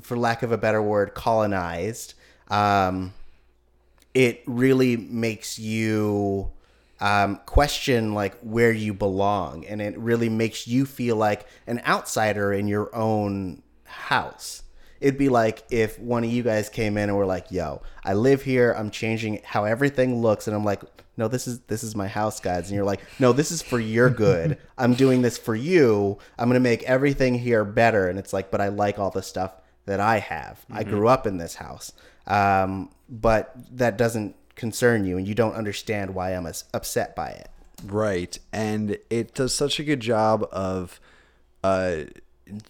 for 0.00 0.16
lack 0.16 0.42
of 0.42 0.52
a 0.52 0.58
better 0.58 0.82
word, 0.82 1.14
colonized. 1.14 2.14
Um, 2.48 3.14
it 4.14 4.42
really 4.46 4.96
makes 4.96 5.58
you 5.58 6.50
um, 7.00 7.40
question 7.46 8.14
like 8.14 8.38
where 8.40 8.72
you 8.72 8.94
belong. 8.94 9.64
And 9.66 9.82
it 9.82 9.98
really 9.98 10.28
makes 10.28 10.66
you 10.66 10.86
feel 10.86 11.16
like 11.16 11.46
an 11.66 11.82
outsider 11.86 12.52
in 12.52 12.68
your 12.68 12.94
own 12.94 13.62
house. 13.84 14.62
It'd 15.00 15.18
be 15.18 15.28
like 15.28 15.64
if 15.70 15.98
one 15.98 16.24
of 16.24 16.30
you 16.30 16.42
guys 16.42 16.68
came 16.70 16.96
in 16.96 17.10
and 17.10 17.18
were 17.18 17.26
like 17.26 17.50
yo 17.50 17.82
i 18.02 18.14
live 18.14 18.42
here 18.42 18.72
i'm 18.72 18.90
changing 18.90 19.42
how 19.44 19.64
everything 19.64 20.22
looks. 20.22 20.46
And 20.46 20.56
i'm 20.56 20.64
like 20.64 20.82
no 21.18 21.28
this 21.28 21.46
is 21.46 21.60
this 21.60 21.84
is 21.84 21.94
my 21.94 22.08
house 22.08 22.40
guys. 22.40 22.68
And 22.68 22.76
you're 22.76 22.84
like 22.84 23.00
no 23.18 23.32
this 23.32 23.50
is 23.50 23.60
for 23.60 23.78
your 23.78 24.08
good. 24.08 24.58
I'm 24.78 24.94
doing 24.94 25.20
this 25.20 25.36
for 25.36 25.54
you. 25.54 26.18
I'm 26.38 26.48
going 26.48 26.54
to 26.54 26.60
make 26.60 26.82
everything 26.84 27.38
here 27.38 27.64
better. 27.64 28.08
And 28.08 28.18
it's 28.18 28.32
like 28.32 28.50
but 28.50 28.60
i 28.60 28.68
like 28.68 28.98
all 28.98 29.10
the 29.10 29.22
stuff 29.22 29.52
that 29.86 30.00
i 30.00 30.18
have 30.18 30.64
i 30.70 30.84
grew 30.84 31.08
up 31.08 31.26
in 31.26 31.38
this 31.38 31.56
house 31.56 31.92
um, 32.26 32.90
but 33.08 33.54
that 33.70 33.96
doesn't 33.96 34.34
concern 34.56 35.04
you 35.04 35.16
and 35.16 35.26
you 35.26 35.34
don't 35.34 35.54
understand 35.54 36.14
why 36.14 36.30
i'm 36.30 36.46
as- 36.46 36.64
upset 36.74 37.16
by 37.16 37.30
it 37.30 37.50
Right. 37.84 38.38
And 38.52 38.98
it 39.10 39.34
does 39.34 39.54
such 39.54 39.78
a 39.78 39.84
good 39.84 40.00
job 40.00 40.48
of 40.52 41.00
uh 41.62 42.04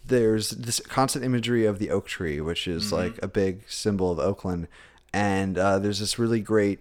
there's 0.06 0.50
this 0.50 0.80
constant 0.80 1.24
imagery 1.24 1.66
of 1.66 1.78
the 1.78 1.90
oak 1.90 2.06
tree, 2.06 2.40
which 2.40 2.66
is 2.66 2.92
like 2.92 3.22
a 3.22 3.28
big 3.28 3.68
symbol 3.68 4.10
of 4.10 4.18
Oakland. 4.18 4.68
And 5.12 5.58
uh, 5.58 5.78
there's 5.78 5.98
this 6.00 6.18
really 6.18 6.40
great 6.40 6.80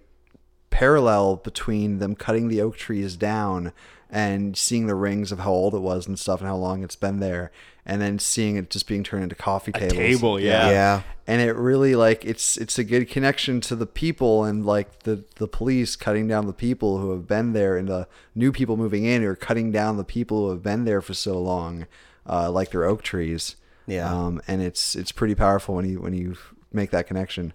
parallel 0.70 1.36
between 1.36 1.98
them 1.98 2.14
cutting 2.14 2.48
the 2.48 2.62
oak 2.62 2.76
trees 2.78 3.16
down 3.16 3.72
and 4.10 4.56
seeing 4.56 4.86
the 4.86 4.94
rings 4.94 5.30
of 5.30 5.40
how 5.40 5.50
old 5.50 5.74
it 5.74 5.80
was 5.80 6.06
and 6.06 6.18
stuff 6.18 6.40
and 6.40 6.48
how 6.48 6.56
long 6.56 6.82
it's 6.82 6.96
been 6.96 7.20
there 7.20 7.52
and 7.86 8.02
then 8.02 8.18
seeing 8.18 8.56
it 8.56 8.68
just 8.70 8.86
being 8.86 9.02
turned 9.04 9.22
into 9.22 9.34
coffee 9.36 9.72
tables. 9.72 9.92
A 9.92 9.96
table, 9.96 10.40
yeah. 10.40 10.70
yeah 10.70 11.02
and 11.26 11.40
it 11.42 11.52
really 11.56 11.94
like 11.96 12.24
it's 12.24 12.56
it's 12.56 12.78
a 12.78 12.84
good 12.84 13.08
connection 13.08 13.60
to 13.60 13.74
the 13.74 13.86
people 13.86 14.44
and 14.44 14.64
like 14.64 15.00
the 15.02 15.24
the 15.36 15.48
police 15.48 15.96
cutting 15.96 16.28
down 16.28 16.46
the 16.46 16.52
people 16.52 16.98
who 16.98 17.10
have 17.10 17.26
been 17.26 17.52
there 17.52 17.76
and 17.76 17.88
the 17.88 18.06
new 18.34 18.52
people 18.52 18.76
moving 18.76 19.04
in 19.04 19.24
or 19.24 19.34
cutting 19.34 19.72
down 19.72 19.96
the 19.96 20.04
people 20.04 20.44
who 20.44 20.50
have 20.50 20.62
been 20.62 20.84
there 20.84 21.02
for 21.02 21.14
so 21.14 21.38
long 21.40 21.86
uh, 22.28 22.50
like 22.50 22.70
their 22.70 22.84
oak 22.84 23.02
trees 23.02 23.56
Yeah. 23.86 24.12
um, 24.12 24.40
and 24.46 24.62
it's 24.62 24.94
it's 24.94 25.12
pretty 25.12 25.34
powerful 25.34 25.74
when 25.74 25.88
you 25.88 26.00
when 26.00 26.14
you 26.14 26.36
make 26.72 26.90
that 26.90 27.06
connection 27.06 27.52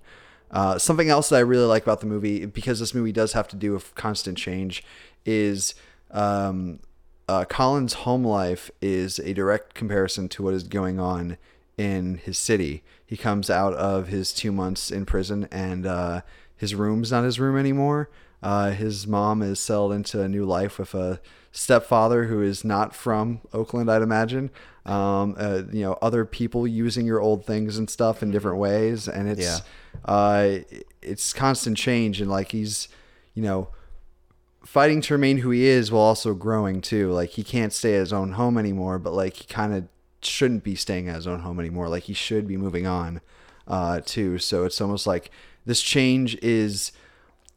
uh, 0.52 0.78
something 0.78 1.10
else 1.10 1.30
that 1.30 1.38
I 1.38 1.40
really 1.40 1.66
like 1.66 1.84
about 1.84 2.02
the 2.02 2.08
movie 2.08 2.46
because 2.46 2.82
this 2.82 2.94
movie 2.94 3.14
does 3.14 3.32
have 3.34 3.48
to 3.50 3.56
do 3.56 3.72
with 3.72 3.96
constant 3.96 4.38
change 4.38 4.84
is 5.26 5.76
um, 6.12 6.80
uh, 7.32 7.46
Colin's 7.46 7.94
home 8.06 8.24
life 8.26 8.70
is 8.82 9.20
a 9.20 9.34
direct 9.34 9.74
comparison 9.74 10.28
to 10.30 10.44
what 10.44 10.54
is 10.54 10.64
going 10.64 11.00
on 11.00 11.38
in 11.78 12.16
his 12.16 12.38
city. 12.38 12.84
He 13.06 13.16
comes 13.18 13.50
out 13.50 13.74
of 13.74 14.08
his 14.08 14.34
two 14.34 14.52
months 14.52 14.92
in 14.92 15.06
prison, 15.06 15.48
and 15.52 15.86
uh, 15.86 16.22
his 16.56 16.76
room's 16.76 17.12
not 17.12 17.24
his 17.24 17.40
room 17.40 17.58
anymore. 17.58 18.10
Uh, 18.44 18.72
his 18.72 19.08
mom 19.08 19.42
is 19.42 19.60
settled 19.60 19.94
into 19.94 20.22
a 20.22 20.28
new 20.28 20.46
life 20.46 20.78
with 20.80 20.94
a 20.94 21.20
stepfather 21.52 22.26
who 22.26 22.42
is 22.42 22.64
not 22.66 22.96
from 22.96 23.40
Oakland, 23.54 23.90
I'd 23.90 24.02
imagine. 24.02 24.50
Um, 24.86 25.36
uh, 25.38 25.62
you 25.72 25.84
know, 25.84 25.98
other 26.02 26.26
people 26.26 26.68
using 26.68 27.06
your 27.06 27.22
old 27.22 27.46
things 27.46 27.78
and 27.78 27.90
stuff 27.90 28.24
in 28.24 28.32
different 28.32 28.58
ways, 28.58 29.08
and 29.08 29.30
it's 29.30 29.42
Yeah. 29.42 29.60
uh, 30.06 30.58
it's 31.02 31.34
constant 31.34 31.78
change, 31.78 32.20
and 32.22 32.30
like 32.30 32.52
he's, 32.52 32.88
you 33.36 33.44
know, 33.44 33.70
fighting 34.64 35.02
to 35.02 35.14
remain 35.14 35.38
who 35.38 35.50
he 35.50 35.66
is 35.66 35.92
while 35.92 36.04
also 36.04 36.34
growing 36.34 36.82
too. 36.82 37.12
Like 37.12 37.32
he 37.32 37.44
can't 37.44 37.74
stay 37.74 37.96
at 37.96 38.02
his 38.02 38.14
own 38.14 38.34
home 38.34 38.58
anymore, 38.58 39.00
but 39.00 39.14
like 39.14 39.36
he 39.38 39.46
kind 39.46 39.74
of 39.74 39.88
shouldn't 40.22 40.64
be 40.64 40.76
staying 40.76 41.10
at 41.10 41.16
his 41.16 41.28
own 41.28 41.40
home 41.40 41.60
anymore. 41.60 41.90
Like 41.90 42.04
he 42.04 42.14
should 42.14 42.48
be 42.48 42.58
moving 42.58 42.86
on 42.86 43.22
uh, 43.68 44.02
too. 44.06 44.38
So 44.38 44.66
it's 44.66 44.80
almost 44.80 45.08
like 45.08 45.32
this 45.66 45.82
change 45.82 46.36
is 46.42 46.92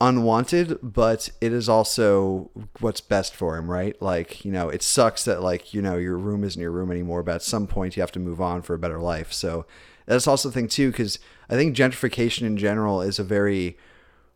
unwanted, 0.00 0.78
but 0.82 1.30
it 1.40 1.52
is 1.52 1.68
also 1.68 2.50
what's 2.80 3.00
best 3.00 3.34
for 3.34 3.56
him, 3.56 3.70
right? 3.70 4.00
Like, 4.02 4.44
you 4.44 4.50
know, 4.52 4.68
it 4.68 4.82
sucks 4.82 5.24
that 5.24 5.42
like, 5.42 5.72
you 5.72 5.80
know, 5.80 5.96
your 5.96 6.18
room 6.18 6.42
isn't 6.44 6.60
your 6.60 6.72
room 6.72 6.90
anymore, 6.90 7.22
but 7.22 7.36
at 7.36 7.42
some 7.42 7.66
point 7.66 7.96
you 7.96 8.02
have 8.02 8.12
to 8.12 8.18
move 8.18 8.40
on 8.40 8.62
for 8.62 8.74
a 8.74 8.78
better 8.78 8.98
life. 8.98 9.32
So 9.32 9.66
that's 10.06 10.26
also 10.26 10.48
the 10.48 10.54
thing 10.54 10.68
too, 10.68 10.90
because 10.90 11.18
I 11.48 11.54
think 11.54 11.76
gentrification 11.76 12.42
in 12.42 12.56
general 12.56 13.00
is 13.00 13.18
a 13.18 13.24
very 13.24 13.78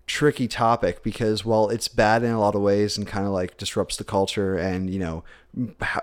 tricky 0.09 0.49
topic 0.49 1.03
because 1.03 1.45
while 1.45 1.69
it's 1.69 1.87
bad 1.87 2.23
in 2.23 2.31
a 2.31 2.41
lot 2.41 2.55
of 2.55 2.63
ways 2.63 2.97
and 2.97 3.07
kind 3.07 3.27
of 3.27 3.33
like 3.33 3.57
disrupts 3.57 3.97
the 3.97 4.05
culture 4.05 4.57
and 4.57 4.91
you 4.91 4.99
know 4.99 5.23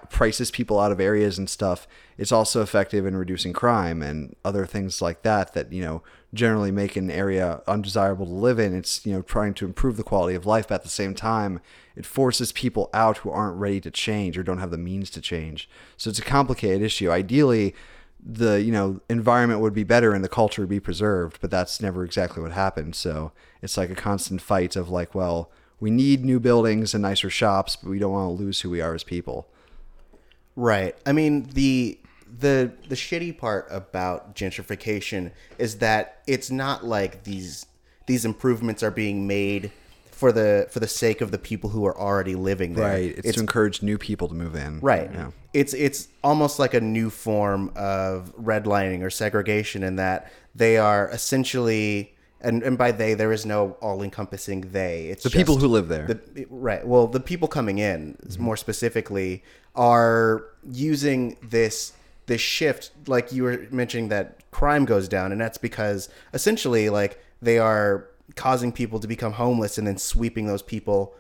prices 0.10 0.52
people 0.52 0.80
out 0.80 0.92
of 0.92 1.00
areas 1.00 1.38
and 1.38 1.50
stuff. 1.50 1.88
It's 2.18 2.32
also 2.32 2.62
effective 2.62 3.06
in 3.06 3.16
reducing 3.16 3.54
crime 3.54 4.02
and 4.02 4.36
other 4.44 4.66
things 4.66 5.02
like 5.02 5.22
that 5.24 5.54
that 5.54 5.72
you 5.72 5.82
know 5.82 6.04
generally 6.34 6.72
make 6.72 6.96
an 6.96 7.10
area 7.10 7.62
undesirable 7.68 8.26
to 8.26 8.32
live 8.32 8.60
in. 8.60 8.76
It's 8.76 9.06
you 9.06 9.14
know 9.14 9.22
trying 9.22 9.54
to 9.56 9.66
improve 9.66 9.98
the 9.98 10.04
quality 10.04 10.36
of 10.36 10.46
life 10.46 10.68
but 10.68 10.76
at 10.76 10.84
the 10.84 10.90
same 10.90 11.14
time 11.14 11.62
it 11.96 12.06
forces 12.06 12.52
people 12.52 12.90
out 12.94 13.20
who 13.20 13.30
aren't 13.30 13.58
ready 13.58 13.80
to 13.82 13.92
change 13.92 14.38
or 14.38 14.44
don't 14.44 14.60
have 14.60 14.72
the 14.72 14.78
means 14.78 15.10
to 15.12 15.22
change. 15.22 15.70
So 15.98 16.10
it's 16.10 16.20
a 16.20 16.24
complicated 16.24 16.82
issue. 16.82 17.10
Ideally 17.10 17.74
the 18.28 18.62
you 18.62 18.72
know 18.72 19.00
environment 19.08 19.62
would 19.62 19.74
be 19.74 19.84
better 19.84 20.12
and 20.14 20.24
the 20.24 20.30
culture 20.30 20.64
would 20.64 20.70
be 20.70 20.80
preserved 20.80 21.38
but 21.42 21.52
that's 21.52 21.80
never 21.80 22.04
exactly 22.04 22.42
what 22.42 22.52
happened. 22.52 22.96
So 22.96 23.32
it's 23.66 23.78
like 23.78 23.90
a 23.90 23.96
constant 23.96 24.42
fight 24.42 24.76
of 24.78 24.90
like 24.90 25.14
well 25.14 25.52
we 25.80 25.92
need 25.92 26.24
new 26.24 26.40
buildings 26.40 26.94
and 26.94 27.02
nicer 27.02 27.30
shops 27.30 27.76
but 27.76 27.90
we 27.90 28.00
don't 28.00 28.14
want 28.14 28.38
to 28.38 28.44
lose 28.44 28.62
who 28.62 28.70
we 28.70 28.80
are 28.80 28.94
as 28.96 29.04
people 29.04 29.48
Right. 30.58 30.96
I 31.06 31.12
mean 31.12 31.50
the 31.54 32.00
the 32.40 32.72
the 32.88 32.96
shitty 32.96 33.38
part 33.38 33.68
about 33.70 34.36
gentrification 34.36 35.32
is 35.58 35.80
that 35.80 36.22
it's 36.28 36.50
not 36.50 36.86
like 36.86 37.24
these 37.24 37.66
these 38.08 38.24
improvements 38.24 38.82
are 38.82 38.92
being 38.92 39.28
made 39.28 39.72
for 40.12 40.32
the 40.32 40.68
for 40.72 40.80
the 40.80 40.88
sake 40.88 41.20
of 41.20 41.32
the 41.32 41.38
people 41.38 41.72
who 41.72 41.86
are 41.86 41.98
already 41.98 42.36
living 42.36 42.74
there. 42.74 42.88
right 42.88 43.16
it's, 43.18 43.34
to 43.34 43.42
encourage 43.42 43.82
new 43.82 43.98
people 43.98 44.30
to 44.30 44.34
move 44.34 44.56
in 44.56 44.80
Right. 44.80 45.12
yeah 45.14 45.32
It's 45.54 45.74
it's 45.74 46.08
almost 46.24 46.58
like 46.58 46.74
a 46.74 46.80
new 46.82 47.10
form 47.10 47.72
of 47.76 48.34
redlining 48.42 49.02
or 49.04 49.10
segregation 49.10 49.84
in 49.84 49.98
that 49.98 50.32
they 50.56 50.78
are 50.78 51.10
essentially 51.10 52.15
and, 52.46 52.64
and 52.64 52.78
by 52.78 52.92
they 52.92 53.16
there 53.16 53.32
is 53.32 53.46
no 53.46 53.72
all 53.82 54.02
encompassing 54.04 54.72
they. 54.72 55.08
It's 55.08 55.24
the 55.24 55.30
people 55.30 55.58
who 55.58 55.68
live 55.68 55.88
there 55.88 56.06
the, 56.08 56.46
right. 56.50 56.86
Well, 56.86 57.08
the 57.08 57.20
people 57.20 57.48
coming 57.48 57.80
in, 57.80 58.18
more 58.40 58.56
specifically, 58.56 59.44
are 59.76 60.46
using 60.64 61.38
this 61.42 61.94
this 62.28 62.42
shift, 62.42 62.92
like 63.08 63.32
you 63.32 63.44
were 63.44 63.68
mentioning, 63.72 64.10
that 64.10 64.50
crime 64.52 64.86
goes 64.86 65.08
down, 65.08 65.32
and 65.32 65.42
that's 65.42 65.58
because 65.58 66.10
essentially, 66.34 66.90
like 66.90 67.20
they 67.42 67.58
are 67.58 68.08
causing 68.36 68.72
people 68.72 69.00
to 69.00 69.08
become 69.08 69.34
homeless 69.34 69.78
and 69.78 69.88
then 69.88 69.98
sweeping 69.98 70.48
those 70.48 70.62
people 70.62 71.16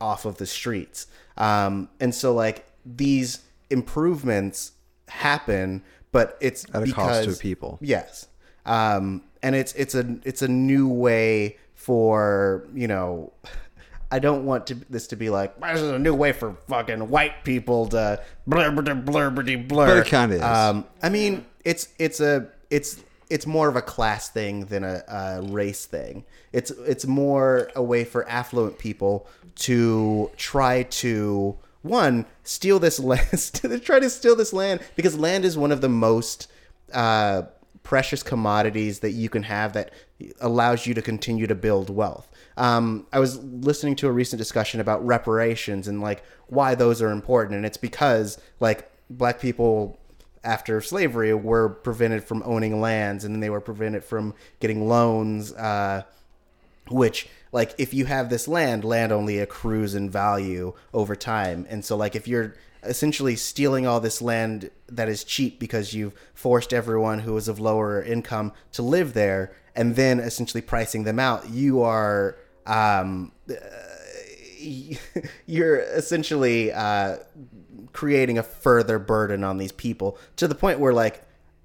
off 0.00 0.24
of 0.24 0.38
the 0.38 0.46
streets. 0.46 1.06
Um, 1.36 1.88
and 2.00 2.14
so, 2.14 2.34
like 2.34 2.66
these 2.84 3.40
improvements 3.70 4.72
happen, 5.08 5.82
but 6.12 6.36
it's 6.40 6.66
At 6.72 6.88
a 6.88 6.92
cost 6.92 7.28
to 7.28 7.36
people. 7.36 7.78
Yes, 7.80 8.28
um, 8.64 9.22
and 9.46 9.54
it's 9.54 9.72
it's 9.74 9.94
a 9.94 10.18
it's 10.24 10.42
a 10.42 10.48
new 10.48 10.88
way 10.88 11.56
for 11.74 12.66
you 12.74 12.88
know. 12.88 13.32
I 14.08 14.20
don't 14.20 14.46
want 14.46 14.68
to, 14.68 14.76
this 14.88 15.08
to 15.08 15.16
be 15.16 15.30
like 15.30 15.60
this 15.60 15.80
is 15.80 15.90
a 15.90 15.98
new 15.98 16.14
way 16.14 16.30
for 16.30 16.54
fucking 16.68 17.08
white 17.10 17.42
people 17.42 17.88
to 17.88 18.22
blur 18.46 18.70
blur 18.70 18.94
blur 18.94 19.30
blur 19.30 19.56
blur. 19.56 19.86
But 19.86 19.96
it 19.98 20.06
kinda 20.06 20.36
is. 20.36 20.42
Um, 20.42 20.84
I 21.02 21.08
mean, 21.08 21.44
it's 21.64 21.88
it's 21.98 22.20
a 22.20 22.48
it's 22.70 23.02
it's 23.30 23.46
more 23.46 23.68
of 23.68 23.74
a 23.74 23.82
class 23.82 24.28
thing 24.30 24.66
than 24.66 24.84
a, 24.84 25.02
a 25.08 25.42
race 25.42 25.86
thing. 25.86 26.24
It's 26.52 26.70
it's 26.70 27.04
more 27.04 27.70
a 27.74 27.82
way 27.82 28.04
for 28.04 28.28
affluent 28.28 28.78
people 28.78 29.26
to 29.56 30.30
try 30.36 30.84
to 30.84 31.56
one 31.82 32.26
steal 32.44 32.78
this 32.78 32.98
land, 33.10 33.82
try 33.84 33.98
to 33.98 34.10
steal 34.10 34.36
this 34.36 34.52
land 34.52 34.80
because 34.94 35.18
land 35.18 35.44
is 35.44 35.58
one 35.58 35.72
of 35.72 35.80
the 35.80 35.88
most 35.88 36.48
uh, 36.92 37.42
precious 37.86 38.20
commodities 38.20 38.98
that 38.98 39.12
you 39.12 39.28
can 39.28 39.44
have 39.44 39.72
that 39.72 39.92
allows 40.40 40.88
you 40.88 40.92
to 40.92 41.00
continue 41.00 41.46
to 41.46 41.54
build 41.54 41.88
wealth. 41.88 42.28
Um, 42.56 43.06
I 43.12 43.20
was 43.20 43.38
listening 43.38 43.94
to 43.96 44.08
a 44.08 44.12
recent 44.12 44.38
discussion 44.38 44.80
about 44.80 45.06
reparations 45.06 45.86
and 45.86 46.00
like 46.00 46.24
why 46.48 46.74
those 46.74 47.00
are 47.00 47.12
important, 47.12 47.54
and 47.54 47.64
it's 47.64 47.76
because 47.76 48.40
like 48.58 48.90
black 49.08 49.38
people 49.38 50.00
after 50.42 50.80
slavery 50.80 51.32
were 51.32 51.68
prevented 51.68 52.24
from 52.24 52.42
owning 52.44 52.80
lands 52.80 53.24
and 53.24 53.32
then 53.32 53.40
they 53.40 53.50
were 53.50 53.60
prevented 53.60 54.02
from 54.02 54.34
getting 54.58 54.88
loans 54.88 55.52
uh, 55.52 56.02
which 56.88 57.28
like 57.52 57.72
if 57.78 57.94
you 57.94 58.06
have 58.06 58.30
this 58.30 58.48
land 58.48 58.84
land 58.84 59.12
only 59.12 59.38
accrues 59.38 59.94
in 59.94 60.10
value 60.10 60.72
over 60.92 61.14
time 61.14 61.66
and 61.68 61.84
so 61.84 61.96
like 61.96 62.14
if 62.16 62.26
you're 62.28 62.54
essentially 62.88 63.36
stealing 63.36 63.86
all 63.86 64.00
this 64.00 64.20
land 64.22 64.70
that 64.88 65.08
is 65.08 65.24
cheap 65.24 65.58
because 65.58 65.92
you've 65.94 66.14
forced 66.34 66.72
everyone 66.72 67.20
who 67.20 67.36
is 67.36 67.48
of 67.48 67.58
lower 67.60 68.02
income 68.02 68.52
to 68.72 68.82
live 68.82 69.12
there 69.14 69.52
and 69.74 69.96
then 69.96 70.20
essentially 70.20 70.60
pricing 70.62 71.04
them 71.04 71.18
out 71.18 71.48
you 71.50 71.82
are 71.82 72.36
um, 72.66 73.32
you're 75.46 75.78
essentially 75.80 76.72
uh, 76.72 77.16
creating 77.92 78.38
a 78.38 78.42
further 78.42 78.98
burden 78.98 79.44
on 79.44 79.58
these 79.58 79.72
people 79.72 80.18
to 80.36 80.48
the 80.48 80.54
point 80.54 80.78
where 80.80 80.92
like 80.92 81.22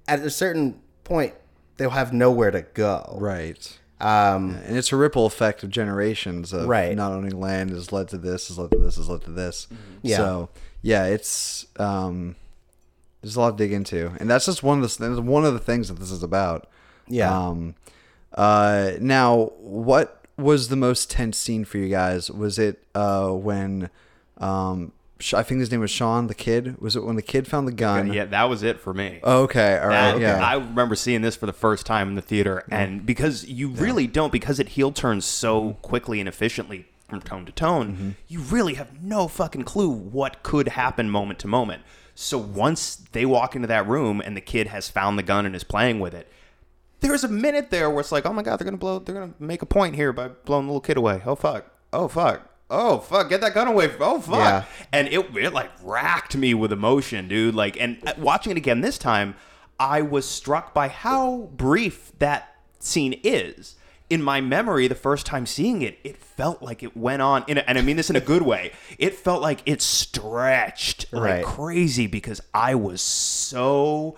at 0.08 0.20
a 0.20 0.30
certain 0.30 0.80
point 1.04 1.34
they'll 1.76 1.90
have 1.90 2.12
nowhere 2.12 2.50
to 2.50 2.62
go 2.74 3.16
right 3.20 3.78
um, 4.00 4.56
and 4.66 4.76
it's 4.76 4.92
a 4.92 4.96
ripple 4.96 5.26
effect 5.26 5.62
of 5.62 5.70
generations 5.70 6.52
of 6.52 6.66
Right. 6.66 6.96
not 6.96 7.12
owning 7.12 7.38
land 7.38 7.70
has 7.70 7.92
led 7.92 8.08
to 8.08 8.18
this 8.18 8.48
has 8.48 8.58
led 8.58 8.70
to 8.72 8.78
this 8.78 8.96
has 8.96 9.08
led 9.08 9.22
to 9.22 9.30
this 9.30 9.68
Yeah. 10.02 10.16
so 10.16 10.48
yeah 10.82 11.04
it's 11.06 11.66
um 11.78 12.36
there's 13.22 13.36
a 13.36 13.40
lot 13.40 13.52
to 13.52 13.56
dig 13.56 13.72
into. 13.72 14.12
And 14.18 14.28
that's 14.28 14.46
just 14.46 14.62
one 14.64 14.82
of 14.82 14.96
the 14.98 15.22
one 15.22 15.44
of 15.44 15.52
the 15.54 15.60
things 15.60 15.88
that 15.88 15.94
this 16.00 16.10
is 16.10 16.22
about. 16.22 16.66
Yeah. 17.08 17.32
um 17.48 17.74
uh 18.34 18.92
now 19.00 19.52
what 19.60 20.24
was 20.36 20.68
the 20.68 20.76
most 20.76 21.10
tense 21.10 21.38
scene 21.38 21.64
for 21.64 21.78
you 21.78 21.88
guys? 21.88 22.30
Was 22.30 22.58
it 22.58 22.82
uh 22.94 23.28
when 23.30 23.90
um 24.38 24.92
I 25.34 25.44
think 25.44 25.60
his 25.60 25.70
name 25.70 25.78
was 25.78 25.90
Sean 25.92 26.26
the 26.26 26.34
kid. 26.34 26.80
Was 26.80 26.96
it 26.96 27.04
when 27.04 27.14
the 27.14 27.22
kid 27.22 27.46
found 27.46 27.68
the 27.68 27.72
gun? 27.72 28.12
Yeah, 28.12 28.24
that 28.24 28.44
was 28.50 28.64
it 28.64 28.80
for 28.80 28.92
me. 28.92 29.20
Oh, 29.22 29.42
okay 29.44 29.78
all 29.78 29.86
right 29.86 30.12
That- 30.12 30.20
yeah. 30.20 30.44
I 30.44 30.54
remember 30.54 30.96
seeing 30.96 31.22
this 31.22 31.36
for 31.36 31.46
the 31.46 31.52
first 31.52 31.86
time 31.86 32.08
in 32.08 32.14
the 32.16 32.22
theater, 32.22 32.64
and 32.70 33.06
because 33.06 33.44
you 33.44 33.68
really 33.68 34.08
don't, 34.08 34.32
because 34.32 34.58
it 34.58 34.70
heel 34.70 34.90
turns 34.90 35.24
so 35.24 35.74
quickly 35.82 36.18
and 36.18 36.28
efficiently 36.28 36.86
from 37.12 37.20
tone 37.20 37.44
to 37.44 37.52
tone, 37.52 38.16
you 38.26 38.40
really 38.40 38.74
have 38.74 39.02
no 39.02 39.28
fucking 39.28 39.64
clue 39.64 39.90
what 39.90 40.42
could 40.42 40.68
happen 40.68 41.10
moment 41.10 41.38
to 41.40 41.46
moment. 41.46 41.82
So 42.14 42.38
once 42.38 42.96
they 43.12 43.26
walk 43.26 43.54
into 43.54 43.68
that 43.68 43.86
room 43.86 44.22
and 44.24 44.34
the 44.34 44.40
kid 44.40 44.68
has 44.68 44.88
found 44.88 45.18
the 45.18 45.22
gun 45.22 45.44
and 45.44 45.54
is 45.54 45.62
playing 45.62 46.00
with 46.00 46.14
it, 46.14 46.26
there's 47.00 47.22
a 47.22 47.28
minute 47.28 47.70
there 47.70 47.90
where 47.90 48.00
it's 48.00 48.12
like, 48.12 48.24
oh 48.24 48.32
my 48.32 48.42
god, 48.42 48.58
they're 48.58 48.64
gonna 48.64 48.78
blow, 48.78 48.98
they're 48.98 49.14
gonna 49.14 49.34
make 49.38 49.60
a 49.60 49.66
point 49.66 49.94
here 49.94 50.10
by 50.14 50.28
blowing 50.28 50.64
the 50.66 50.72
little 50.72 50.80
kid 50.80 50.96
away. 50.96 51.20
Oh 51.26 51.34
fuck, 51.34 51.66
oh 51.92 52.08
fuck. 52.08 52.48
Oh 52.70 53.00
fuck! 53.00 53.28
Get 53.28 53.42
that 53.42 53.52
gun 53.52 53.68
away! 53.68 53.90
Oh 54.00 54.18
fuck! 54.18 54.36
Yeah. 54.38 54.64
and 54.94 55.06
it, 55.08 55.36
it 55.36 55.52
like 55.52 55.70
racked 55.82 56.34
me 56.34 56.54
with 56.54 56.72
emotion, 56.72 57.28
dude. 57.28 57.54
Like, 57.54 57.78
and 57.78 57.98
uh, 58.06 58.14
watching 58.16 58.52
it 58.52 58.56
again 58.56 58.80
this 58.80 58.96
time, 58.96 59.34
I 59.78 60.00
was 60.00 60.26
struck 60.26 60.72
by 60.72 60.88
how 60.88 61.50
brief 61.54 62.12
that 62.18 62.56
scene 62.78 63.20
is. 63.22 63.76
In 64.12 64.22
my 64.22 64.40
memory, 64.42 64.88
the 64.88 64.94
first 64.94 65.24
time 65.24 65.46
seeing 65.46 65.80
it, 65.80 65.98
it 66.04 66.16
felt 66.18 66.62
like 66.62 66.82
it 66.82 66.94
went 66.94 67.22
on, 67.22 67.44
in 67.48 67.56
a, 67.56 67.60
and 67.62 67.78
I 67.78 67.80
mean 67.82 67.96
this 67.96 68.10
in 68.10 68.16
a 68.16 68.20
good 68.20 68.42
way. 68.42 68.72
It 68.98 69.14
felt 69.14 69.40
like 69.40 69.60
it 69.64 69.80
stretched 69.80 71.10
like 71.12 71.22
Right. 71.22 71.44
crazy 71.44 72.06
because 72.06 72.40
I 72.52 72.74
was 72.74 73.00
so 73.00 74.16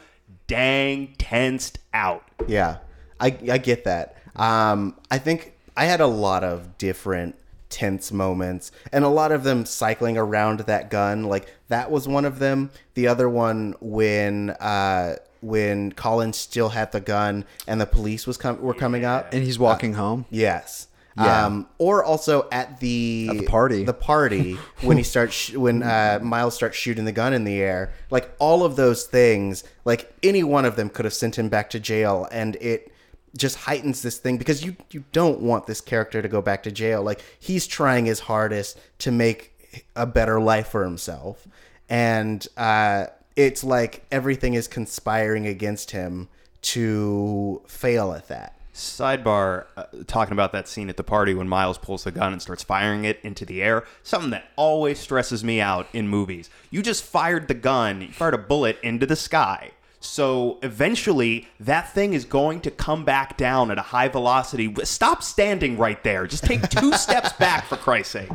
dang 0.49 1.15
tensed 1.19 1.79
out. 1.93 2.25
Yeah, 2.49 2.79
I, 3.21 3.37
I 3.51 3.59
get 3.59 3.85
that. 3.85 4.17
Um, 4.37 4.97
I 5.11 5.19
think 5.19 5.53
I 5.77 5.85
had 5.85 6.01
a 6.01 6.07
lot 6.09 6.43
of 6.43 6.77
different 6.77 7.37
tense 7.71 8.11
moments, 8.13 8.73
and 8.93 9.05
a 9.05 9.09
lot 9.09 9.31
of 9.33 9.45
them 9.45 9.65
cycling 9.65 10.17
around 10.19 10.61
that 10.61 10.91
gun. 10.91 11.25
Like 11.25 11.47
that 11.69 11.91
was 11.91 12.09
one 12.09 12.25
of 12.25 12.39
them. 12.41 12.71
The 12.95 13.07
other 13.07 13.29
one 13.29 13.75
when 13.81 14.51
uh, 14.51 15.17
when 15.45 15.93
Colin 15.93 16.33
still 16.33 16.71
had 16.71 16.93
the 16.93 17.01
gun 17.01 17.45
and 17.67 17.81
the 17.81 17.87
police 17.87 18.27
was 18.27 18.37
com- 18.37 18.61
were 18.61 18.75
coming 18.75 19.05
up. 19.05 19.33
and 19.33 19.43
he's 19.45 19.59
walking 19.59 19.95
home 19.95 20.25
Yes. 20.31 20.89
Yeah. 21.17 21.47
Um, 21.47 21.69
or 21.79 22.03
also 22.03 22.49
at 22.51 22.81
the 22.81 23.29
At 23.31 23.39
the 23.39 23.47
party. 23.47 23.85
the 23.85 23.93
party 23.95 24.55
when 24.81 24.97
he 24.97 25.05
starts 25.05 25.33
sh- 25.33 25.55
when 25.55 25.83
uh, 25.85 26.19
Miles 26.21 26.57
starts 26.57 26.77
shooting 26.77 27.05
the 27.05 27.13
gun 27.13 27.33
in 27.33 27.45
the 27.45 27.61
air, 27.61 27.93
like 28.11 28.35
all 28.41 28.65
of 28.65 28.75
those 28.75 29.05
things, 29.05 29.63
like 29.85 30.13
any 30.25 30.43
one 30.43 30.65
of 30.65 30.75
them 30.75 30.89
could 30.91 31.05
have 31.05 31.15
sent 31.15 31.39
him 31.39 31.49
back 31.49 31.71
to 31.71 31.79
jail, 31.79 32.27
and 32.33 32.57
it 32.57 32.91
just 33.39 33.59
heightens 33.59 34.03
this 34.03 34.19
thing 34.19 34.39
because 34.39 34.65
you 34.65 34.75
you 34.91 35.05
don't 35.13 35.39
want 35.41 35.69
this 35.69 35.81
character 35.81 36.21
to 36.21 36.29
go 36.29 36.43
back 36.43 36.65
to 36.65 36.73
jail. 36.73 37.01
Like 37.05 37.21
he's 37.39 37.69
trying 37.69 38.07
his 38.07 38.19
hardest 38.19 38.77
to 38.99 39.13
make 39.13 39.53
a 39.95 40.07
better 40.07 40.41
life 40.41 40.67
for 40.67 40.83
himself, 40.83 41.47
and 41.89 42.45
uh, 42.57 43.07
it's 43.37 43.65
like 43.65 44.05
everything 44.11 44.55
is 44.55 44.69
conspiring 44.69 45.47
against 45.47 45.91
him 45.91 46.29
to 46.63 47.63
fail 47.67 48.13
at 48.13 48.29
that. 48.29 48.55
Sidebar, 48.75 49.67
uh, 49.77 49.85
talking 50.09 50.33
about 50.33 50.53
that 50.53 50.67
scene 50.67 50.89
at 50.89 50.97
the 50.97 51.05
party 51.05 51.33
when 51.33 51.49
Miles 51.49 51.79
pulls 51.79 52.03
the 52.03 52.11
gun 52.11 52.33
and 52.33 52.43
starts 52.43 52.65
firing 52.65 53.05
it 53.05 53.21
into 53.23 53.45
the 53.45 53.63
air. 53.63 53.85
Something 54.03 54.31
that 54.31 54.51
always 54.57 54.99
stresses 54.99 55.45
me 55.45 55.61
out 55.61 55.87
in 55.93 56.09
movies. 56.09 56.51
You 56.71 56.83
just 56.83 57.05
fired 57.05 57.47
the 57.47 57.55
gun, 57.55 58.01
you 58.01 58.09
fired 58.09 58.35
a 58.35 58.39
bullet 58.39 58.79
into 58.83 59.07
the 59.07 59.15
sky. 59.15 59.71
So 60.01 60.59
eventually, 60.63 61.49
that 61.61 61.95
thing 61.95 62.15
is 62.15 62.25
going 62.25 62.61
to 62.63 62.71
come 62.71 63.05
back 63.05 63.39
down 63.39 63.71
at 63.71 63.79
a 63.79 63.83
high 63.83 64.09
velocity. 64.09 64.75
Stop 64.83 65.23
standing 65.23 65.79
right 65.79 66.03
there. 66.05 66.27
Just 66.27 66.45
take 66.45 66.69
two 66.69 66.93
steps 66.97 67.33
back, 67.35 67.65
for 67.67 67.77
Christ's 67.77 68.13
sake. 68.13 68.31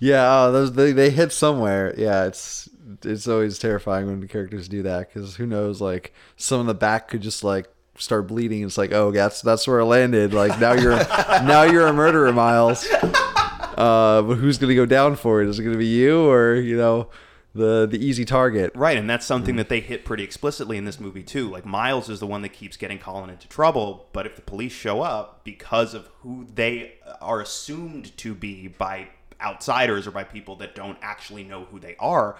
Yeah, 0.00 0.24
oh, 0.28 0.52
those 0.52 0.72
they, 0.72 0.92
they 0.92 1.10
hit 1.10 1.30
somewhere. 1.30 1.94
Yeah, 1.96 2.24
it's 2.24 2.68
it's 3.04 3.28
always 3.28 3.58
terrifying 3.58 4.06
when 4.06 4.20
the 4.20 4.28
characters 4.28 4.68
do 4.68 4.82
that 4.82 5.12
because 5.12 5.36
who 5.36 5.46
knows? 5.46 5.80
Like 5.80 6.12
some 6.36 6.60
in 6.60 6.66
the 6.66 6.74
back 6.74 7.08
could 7.08 7.22
just 7.22 7.44
like 7.44 7.68
start 7.96 8.26
bleeding. 8.26 8.62
It's 8.62 8.78
like, 8.78 8.92
oh, 8.92 9.10
that's 9.10 9.40
that's 9.42 9.66
where 9.66 9.80
I 9.80 9.84
landed. 9.84 10.34
Like 10.34 10.58
now 10.60 10.72
you're 10.72 10.96
now 11.44 11.62
you're 11.62 11.86
a 11.86 11.92
murderer, 11.92 12.32
Miles. 12.32 12.86
Uh, 12.90 14.22
but 14.22 14.34
who's 14.36 14.58
gonna 14.58 14.74
go 14.74 14.86
down 14.86 15.16
for 15.16 15.42
it? 15.42 15.48
Is 15.48 15.58
it 15.58 15.64
gonna 15.64 15.76
be 15.76 15.86
you 15.86 16.28
or 16.28 16.54
you 16.54 16.76
know 16.76 17.08
the 17.54 17.86
the 17.86 17.98
easy 17.98 18.24
target? 18.24 18.72
Right, 18.74 18.96
and 18.96 19.08
that's 19.08 19.26
something 19.26 19.56
that 19.56 19.68
they 19.68 19.80
hit 19.80 20.04
pretty 20.04 20.24
explicitly 20.24 20.76
in 20.76 20.84
this 20.84 21.00
movie 21.00 21.22
too. 21.22 21.50
Like 21.50 21.64
Miles 21.64 22.08
is 22.08 22.20
the 22.20 22.26
one 22.26 22.42
that 22.42 22.50
keeps 22.50 22.76
getting 22.76 22.98
Colin 22.98 23.30
into 23.30 23.48
trouble, 23.48 24.08
but 24.12 24.26
if 24.26 24.36
the 24.36 24.42
police 24.42 24.72
show 24.72 25.02
up 25.02 25.44
because 25.44 25.94
of 25.94 26.08
who 26.20 26.46
they 26.54 26.94
are 27.20 27.40
assumed 27.40 28.16
to 28.18 28.34
be 28.34 28.68
by 28.68 29.08
outsiders 29.44 30.06
or 30.06 30.10
by 30.10 30.24
people 30.24 30.56
that 30.56 30.74
don't 30.74 30.98
actually 31.02 31.44
know 31.44 31.64
who 31.66 31.78
they 31.78 31.94
are, 31.98 32.36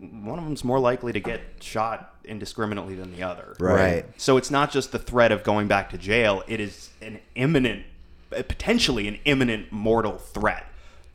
one 0.00 0.38
of 0.38 0.44
them's 0.44 0.64
more 0.64 0.80
likely 0.80 1.12
to 1.12 1.20
get 1.20 1.40
shot 1.60 2.14
indiscriminately 2.24 2.94
than 2.94 3.14
the 3.14 3.22
other. 3.22 3.54
Right. 3.60 4.04
So 4.16 4.36
it's 4.36 4.50
not 4.50 4.70
just 4.70 4.92
the 4.92 4.98
threat 4.98 5.30
of 5.32 5.42
going 5.44 5.68
back 5.68 5.90
to 5.90 5.98
jail, 5.98 6.42
it 6.48 6.60
is 6.60 6.90
an 7.02 7.20
imminent, 7.34 7.84
potentially 8.30 9.08
an 9.08 9.18
imminent 9.24 9.70
mortal 9.72 10.18
threat 10.18 10.64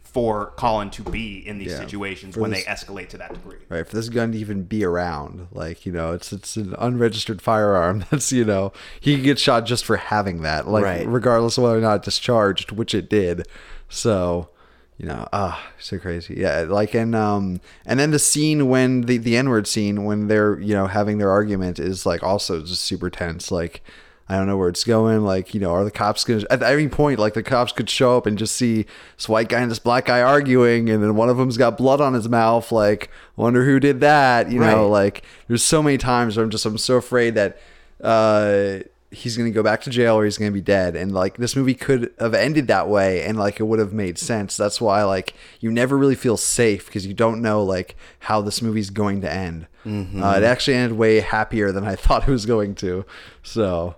for 0.03 0.53
Colin 0.57 0.91
to 0.91 1.01
be 1.01 1.37
in 1.47 1.57
these 1.57 1.71
Yeah. 1.71 1.79
situations 1.79 2.35
For 2.35 2.41
when 2.41 2.51
this- 2.51 2.65
they 2.65 2.71
escalate 2.71 3.09
to 3.09 3.17
that 3.17 3.33
degree. 3.33 3.57
Right, 3.67 3.87
for 3.87 3.95
this 3.95 4.09
gun 4.09 4.31
to 4.33 4.37
even 4.37 4.61
be 4.61 4.83
around, 4.85 5.47
like 5.51 5.87
you 5.87 5.91
know, 5.91 6.11
it's 6.13 6.31
it's 6.31 6.55
an 6.55 6.75
unregistered 6.77 7.41
firearm. 7.41 8.05
That's 8.11 8.31
you 8.31 8.45
know, 8.45 8.73
he 8.99 9.15
could 9.15 9.23
get 9.23 9.39
shot 9.39 9.65
just 9.65 9.83
for 9.85 9.97
having 9.97 10.43
that, 10.43 10.67
like 10.67 10.83
Right. 10.83 11.07
regardless 11.07 11.57
of 11.57 11.63
whether 11.63 11.77
or 11.79 11.81
not 11.81 12.03
discharged, 12.03 12.71
which 12.71 12.93
it 12.93 13.09
did. 13.09 13.47
So, 13.89 14.49
you 14.97 15.07
know, 15.07 15.27
ah, 15.33 15.71
so 15.79 15.97
crazy. 15.97 16.35
Yeah, 16.37 16.65
like 16.69 16.93
and 16.93 17.15
um, 17.15 17.61
and 17.85 17.99
then 17.99 18.11
the 18.11 18.19
scene 18.19 18.69
when 18.69 19.01
the 19.01 19.17
the 19.17 19.35
N 19.35 19.49
word 19.49 19.67
scene 19.67 20.05
when 20.05 20.27
they're 20.27 20.59
you 20.59 20.73
know 20.73 20.87
having 20.87 21.17
their 21.17 21.31
argument 21.31 21.79
is 21.79 22.05
like 22.05 22.21
also 22.23 22.61
just 22.61 22.81
super 22.83 23.09
tense. 23.09 23.51
Like, 23.51 23.83
I 24.29 24.37
don't 24.37 24.45
know 24.47 24.55
where 24.57 24.69
it's 24.69 24.83
going. 24.83 25.23
Like, 25.23 25.53
you 25.53 25.59
know, 25.59 25.73
are 25.73 25.83
the 25.83 25.91
cops 25.91 26.23
gonna 26.23 26.43
at 26.49 26.61
any 26.61 26.87
point 26.87 27.19
like 27.19 27.33
the 27.33 27.43
cops 27.43 27.71
could 27.71 27.89
show 27.89 28.17
up 28.17 28.27
and 28.27 28.37
just 28.37 28.55
see 28.55 28.85
this 29.17 29.27
white 29.27 29.49
guy 29.49 29.61
and 29.61 29.71
this 29.71 29.79
black 29.79 30.05
guy 30.05 30.21
arguing, 30.21 30.89
and 30.89 31.03
then 31.03 31.15
one 31.15 31.27
of 31.27 31.37
them's 31.37 31.57
got 31.57 31.77
blood 31.77 31.99
on 31.99 32.13
his 32.13 32.29
mouth. 32.29 32.71
Like, 32.71 33.09
wonder 33.35 33.65
who 33.65 33.79
did 33.79 33.99
that. 34.01 34.51
You 34.51 34.59
know, 34.59 34.87
like 34.87 35.23
there's 35.47 35.63
so 35.63 35.81
many 35.81 35.97
times 35.97 36.37
where 36.37 36.43
I'm 36.43 36.51
just 36.51 36.65
I'm 36.65 36.77
so 36.77 36.95
afraid 36.95 37.33
that 37.35 37.57
uh 37.99 38.79
he's 39.13 39.37
gonna 39.37 39.51
go 39.51 39.63
back 39.63 39.81
to 39.81 39.89
jail 39.89 40.15
or 40.15 40.25
he's 40.25 40.37
gonna 40.37 40.51
be 40.51 40.61
dead. 40.61 40.95
And 40.95 41.13
like 41.13 41.37
this 41.37 41.55
movie 41.55 41.75
could 41.75 42.11
have 42.19 42.33
ended 42.33 42.67
that 42.67 42.89
way, 42.89 43.23
and 43.23 43.37
like 43.37 43.59
it 43.59 43.63
would 43.63 43.79
have 43.79 43.93
made 43.93 44.17
sense. 44.17 44.57
That's 44.57 44.81
why 44.81 45.03
like 45.03 45.33
you 45.59 45.71
never 45.71 45.97
really 45.97 46.15
feel 46.15 46.37
safe 46.37 46.85
because 46.85 47.05
you 47.05 47.13
don't 47.13 47.41
know 47.41 47.63
like 47.63 47.95
how 48.19 48.41
this 48.41 48.61
movie's 48.61 48.89
going 48.89 49.21
to 49.21 49.31
end. 49.31 49.67
Uh, 49.85 50.35
it 50.37 50.43
actually 50.43 50.75
ended 50.75 50.97
way 50.97 51.19
happier 51.19 51.71
than 51.71 51.83
I 51.83 51.95
thought 52.03 52.27
it 52.27 52.31
was 52.31 52.45
going 52.45 52.75
to. 52.75 53.05
So. 53.43 53.95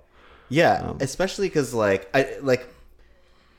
Yeah, 0.50 0.94
especially 1.00 1.48
because 1.48 1.74
like 1.74 2.08
I 2.14 2.38
like, 2.42 2.68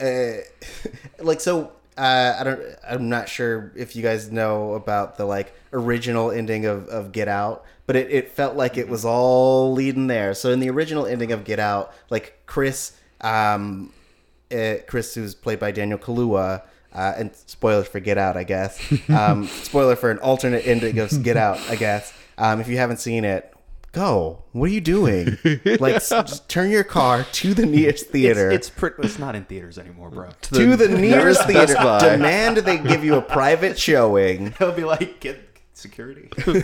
uh, 0.00 0.38
like 1.18 1.40
so. 1.40 1.72
Uh, 1.96 2.36
I 2.38 2.44
don't. 2.44 2.60
I'm 2.88 3.08
not 3.08 3.28
sure 3.28 3.72
if 3.74 3.96
you 3.96 4.02
guys 4.02 4.30
know 4.30 4.74
about 4.74 5.16
the 5.16 5.24
like 5.24 5.54
original 5.72 6.30
ending 6.30 6.66
of, 6.66 6.88
of 6.88 7.12
Get 7.12 7.28
Out, 7.28 7.64
but 7.86 7.96
it, 7.96 8.10
it 8.10 8.30
felt 8.30 8.54
like 8.56 8.76
it 8.76 8.88
was 8.88 9.04
all 9.04 9.72
leading 9.72 10.06
there. 10.06 10.34
So 10.34 10.50
in 10.50 10.60
the 10.60 10.68
original 10.68 11.06
ending 11.06 11.32
of 11.32 11.44
Get 11.44 11.58
Out, 11.58 11.92
like 12.10 12.38
Chris, 12.46 12.92
um, 13.22 13.92
uh, 14.52 14.74
Chris 14.86 15.14
who's 15.14 15.34
played 15.34 15.58
by 15.58 15.72
Daniel 15.72 15.98
Kaluuya, 15.98 16.62
uh, 16.92 17.14
and 17.16 17.34
spoilers 17.34 17.88
for 17.88 18.00
Get 18.00 18.18
Out, 18.18 18.36
I 18.36 18.44
guess. 18.44 18.80
Um, 19.08 19.46
spoiler 19.46 19.96
for 19.96 20.10
an 20.10 20.18
alternate 20.18 20.66
ending 20.66 20.98
of 20.98 21.22
Get 21.22 21.36
Out, 21.38 21.58
I 21.70 21.76
guess. 21.76 22.12
Um, 22.36 22.60
if 22.60 22.68
you 22.68 22.76
haven't 22.76 22.98
seen 22.98 23.24
it, 23.24 23.54
go. 23.96 24.44
What 24.52 24.66
are 24.70 24.72
you 24.72 24.80
doing? 24.80 25.38
Like, 25.80 25.96
s- 25.96 26.10
just 26.10 26.48
turn 26.48 26.70
your 26.70 26.84
car 26.84 27.24
to 27.24 27.54
the 27.54 27.64
nearest 27.64 28.06
theater. 28.10 28.50
It's, 28.50 28.68
it's, 28.68 28.78
pretty, 28.78 28.96
it's 29.02 29.18
not 29.18 29.34
in 29.34 29.44
theaters 29.46 29.78
anymore, 29.78 30.10
bro. 30.10 30.28
to 30.42 30.76
the 30.76 30.88
nearest 30.88 31.46
theater. 31.46 31.74
Demand 32.00 32.58
they 32.58 32.78
give 32.78 33.04
you 33.04 33.14
a 33.16 33.22
private 33.22 33.78
showing. 33.78 34.48
It'll 34.60 34.72
be 34.72 34.84
like, 34.84 35.20
get 35.20 35.40
security. 35.72 36.28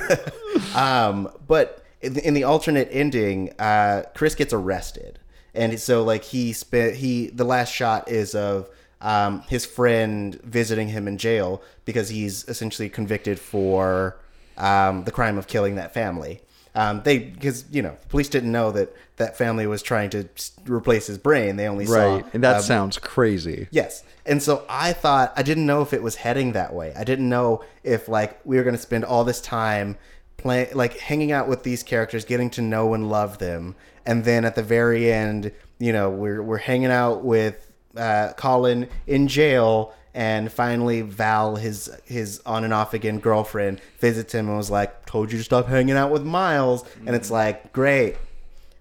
Um, 0.74 1.30
but 1.47 1.83
in 2.03 2.14
the, 2.14 2.26
in 2.26 2.35
the 2.35 2.45
alternate 2.45 2.89
ending, 2.91 3.53
uh, 3.59 4.03
Chris 4.14 4.35
gets 4.35 4.53
arrested, 4.53 5.18
and 5.55 5.78
so 5.80 6.03
like 6.03 6.24
he 6.24 6.53
spent 6.53 6.97
he 6.97 7.28
the 7.28 7.45
last 7.45 7.72
shot 7.72 8.11
is 8.11 8.35
of 8.35 8.68
um, 9.01 9.43
his 9.49 9.64
friend 9.66 10.35
visiting 10.43 10.89
him 10.89 11.09
in 11.09 11.16
jail 11.18 11.62
because 11.85 12.09
he's 12.11 12.47
essentially 12.49 12.89
convicted 12.89 13.39
for 13.39 14.18
um, 14.59 15.05
the 15.05 15.11
crime 15.11 15.39
of 15.39 15.47
killing 15.47 15.76
that 15.76 15.93
family. 15.95 16.41
Um, 16.75 17.03
they 17.05 17.18
because 17.18 17.64
you 17.70 17.83
know 17.83 17.97
police 18.09 18.29
didn't 18.29 18.51
know 18.51 18.70
that 18.73 18.95
that 19.16 19.37
family 19.37 19.66
was 19.66 19.83
trying 19.83 20.11
to 20.11 20.29
replace 20.66 21.07
his 21.07 21.18
brain. 21.18 21.57
They 21.57 21.68
only 21.68 21.87
saw 21.87 22.16
Right, 22.16 22.25
and 22.33 22.43
that 22.43 22.57
um, 22.57 22.62
sounds 22.62 22.99
crazy. 22.99 23.68
Yes. 23.70 24.05
And 24.25 24.43
so 24.43 24.64
I 24.68 24.93
thought 24.93 25.33
I 25.37 25.43
didn't 25.43 25.66
know 25.66 25.83
if 25.83 25.93
it 25.93 26.03
was 26.03 26.16
heading 26.16 26.53
that 26.53 26.73
way. 26.73 26.95
I 26.97 27.05
didn't 27.05 27.29
know 27.29 27.62
if 27.83 28.09
like 28.09 28.41
we 28.45 28.57
were 28.57 28.62
going 28.62 28.77
to 28.77 28.81
spend 28.81 29.05
all 29.05 29.25
this 29.25 29.41
time 29.41 29.99
playing 30.39 30.75
like 30.75 30.99
hanging 30.99 31.31
out 31.31 31.47
with 31.47 31.62
these 31.62 31.83
characters, 31.83 32.25
getting 32.25 32.49
to 32.51 32.62
know 32.62 32.95
and 32.95 33.11
love 33.11 33.39
them, 33.39 33.75
and 34.07 34.25
then 34.25 34.45
at 34.45 34.55
the 34.55 34.62
very 34.62 35.12
end, 35.12 35.53
you 35.79 35.93
know, 35.93 36.09
we're 36.09 36.43
we're 36.43 36.59
hanging 36.59 36.91
out 36.91 37.23
with 37.23 37.70
uh, 37.97 38.33
Colin 38.37 38.89
in 39.07 39.29
jail 39.29 39.93
and 40.14 40.52
finally 40.52 41.00
Val 41.02 41.56
his 41.56 41.90
his 42.04 42.40
on 42.44 42.64
and 42.64 42.72
off 42.74 42.94
again 42.94 43.18
girlfriend 43.18 43.80
visits 43.98 44.34
him 44.34 44.48
and 44.48 44.56
was 44.56 44.70
like, 44.70 45.06
"Told 45.06 45.32
you 45.32 45.38
to 45.38 45.44
stop 45.44 45.66
hanging 45.68 45.96
out 45.96 46.10
with 46.10 46.24
Miles." 46.24 46.84
And 47.06 47.16
it's 47.16 47.30
like, 47.30 47.72
"Great. 47.72 48.16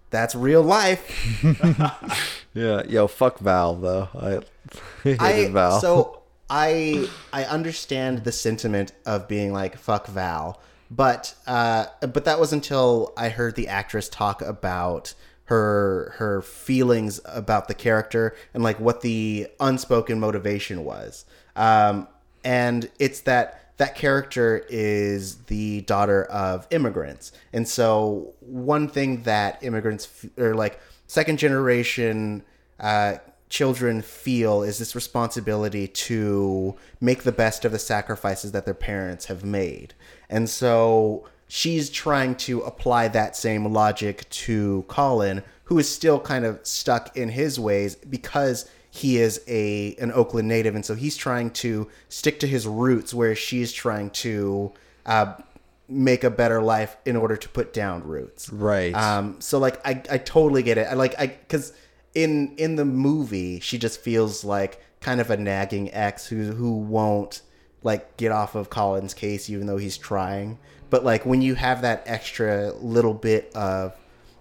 That's 0.10 0.36
real 0.36 0.62
life." 0.62 1.44
Yeah, 2.54 2.84
yo, 2.84 3.08
fuck 3.08 3.40
Val 3.40 3.76
though. 3.76 4.10
I 4.20 4.40
hated 5.04 5.22
I 5.22 5.48
Val. 5.52 5.80
so 5.80 6.22
I 6.50 7.08
I 7.32 7.46
understand 7.46 8.26
the 8.26 8.32
sentiment 8.34 8.92
of 9.06 9.28
being 9.28 9.54
like 9.54 9.78
fuck 9.78 10.08
Val, 10.08 10.60
but 10.90 11.34
uh, 11.48 11.86
but 12.02 12.26
that 12.26 12.40
was 12.42 12.52
until 12.52 13.14
I 13.16 13.30
heard 13.30 13.56
the 13.56 13.70
actress 13.70 14.10
talk 14.10 14.42
about 14.42 15.14
her 15.52 16.14
her 16.16 16.42
feelings 16.42 17.20
about 17.26 17.68
the 17.68 17.74
character 17.74 18.34
and 18.54 18.64
like 18.64 18.80
what 18.80 19.02
the 19.02 19.48
unspoken 19.60 20.18
motivation 20.18 20.86
was. 20.86 21.26
Um, 21.58 22.08
and 22.42 22.90
it's 23.00 23.20
that 23.22 23.76
that 23.76 23.96
character 23.96 24.66
is 24.70 25.36
the 25.46 25.82
daughter 25.82 26.24
of 26.24 26.68
immigrants, 26.72 27.34
and 27.52 27.68
so 27.68 28.34
one 28.40 28.88
thing 28.88 29.24
that 29.24 29.62
immigrants 29.62 30.26
or 30.38 30.56
like 30.56 30.80
second 31.08 31.38
generation 31.38 32.44
uh, 32.80 33.16
children 33.50 34.02
feel 34.02 34.64
is 34.64 34.80
this 34.80 34.96
responsibility 34.96 35.86
to 35.86 36.78
make 37.02 37.24
the 37.24 37.32
best 37.34 37.66
of 37.66 37.74
the 37.74 37.80
sacrifices 37.80 38.54
that 38.54 38.64
their 38.64 38.74
parents 38.74 39.26
have 39.26 39.44
made. 39.44 39.94
And 40.30 40.50
so 40.50 41.28
she's 41.54 41.90
trying 41.90 42.34
to 42.34 42.62
apply 42.62 43.10
that 43.10 43.36
same 43.36 43.74
logic 43.74 44.28
to 44.30 44.86
Colin, 44.88 45.44
who 45.66 45.78
is 45.78 45.90
still 45.90 46.18
kind 46.18 46.46
of 46.46 46.58
stuck 46.66 47.18
in 47.18 47.28
his 47.28 47.60
ways 47.60 47.96
because 47.96 48.70
he 48.90 49.18
is 49.18 49.42
a 49.50 49.94
an 49.96 50.14
Oakland 50.14 50.48
native 50.48 50.76
and 50.76 50.86
so 50.86 50.96
he's 50.96 51.18
trying 51.18 51.50
to 51.50 51.90
stick 52.08 52.40
to 52.40 52.48
his 52.48 52.66
roots 52.66 53.14
where 53.14 53.36
she's 53.36 53.74
trying 53.74 54.12
to 54.12 54.72
uh, 55.06 55.34
make 55.90 56.24
a 56.24 56.30
better 56.30 56.62
life 56.62 56.96
in 57.06 57.18
order 57.18 57.36
to 57.36 57.50
put 57.50 57.74
down 57.74 58.02
roots. 58.08 58.50
Right. 58.50 58.94
Um, 58.94 59.42
so 59.42 59.60
like 59.60 59.86
I, 59.86 60.02
I 60.10 60.20
totally 60.20 60.64
get 60.64 60.78
it. 60.78 60.88
I 60.90 60.94
like 60.94 61.20
I 61.20 61.28
because 61.28 61.74
in 62.16 62.56
in 62.56 62.78
the 62.78 62.86
movie 62.86 63.60
she 63.60 63.78
just 63.78 64.00
feels 64.00 64.46
like 64.46 64.82
kind 65.02 65.20
of 65.20 65.30
a 65.30 65.36
nagging 65.36 65.94
ex 65.94 66.28
who 66.28 66.54
who 66.54 66.78
won't 66.78 67.42
like 67.84 68.16
get 68.16 68.32
off 68.32 68.56
of 68.56 68.70
Colin's 68.70 69.14
case 69.14 69.50
even 69.50 69.68
though 69.68 69.78
he's 69.78 69.98
trying. 69.98 70.58
But 70.92 71.04
like 71.04 71.26
when 71.26 71.42
you 71.42 71.56
have 71.56 71.82
that 71.82 72.04
extra 72.06 72.72
little 72.74 73.16
bit 73.16 73.52
of 73.56 73.98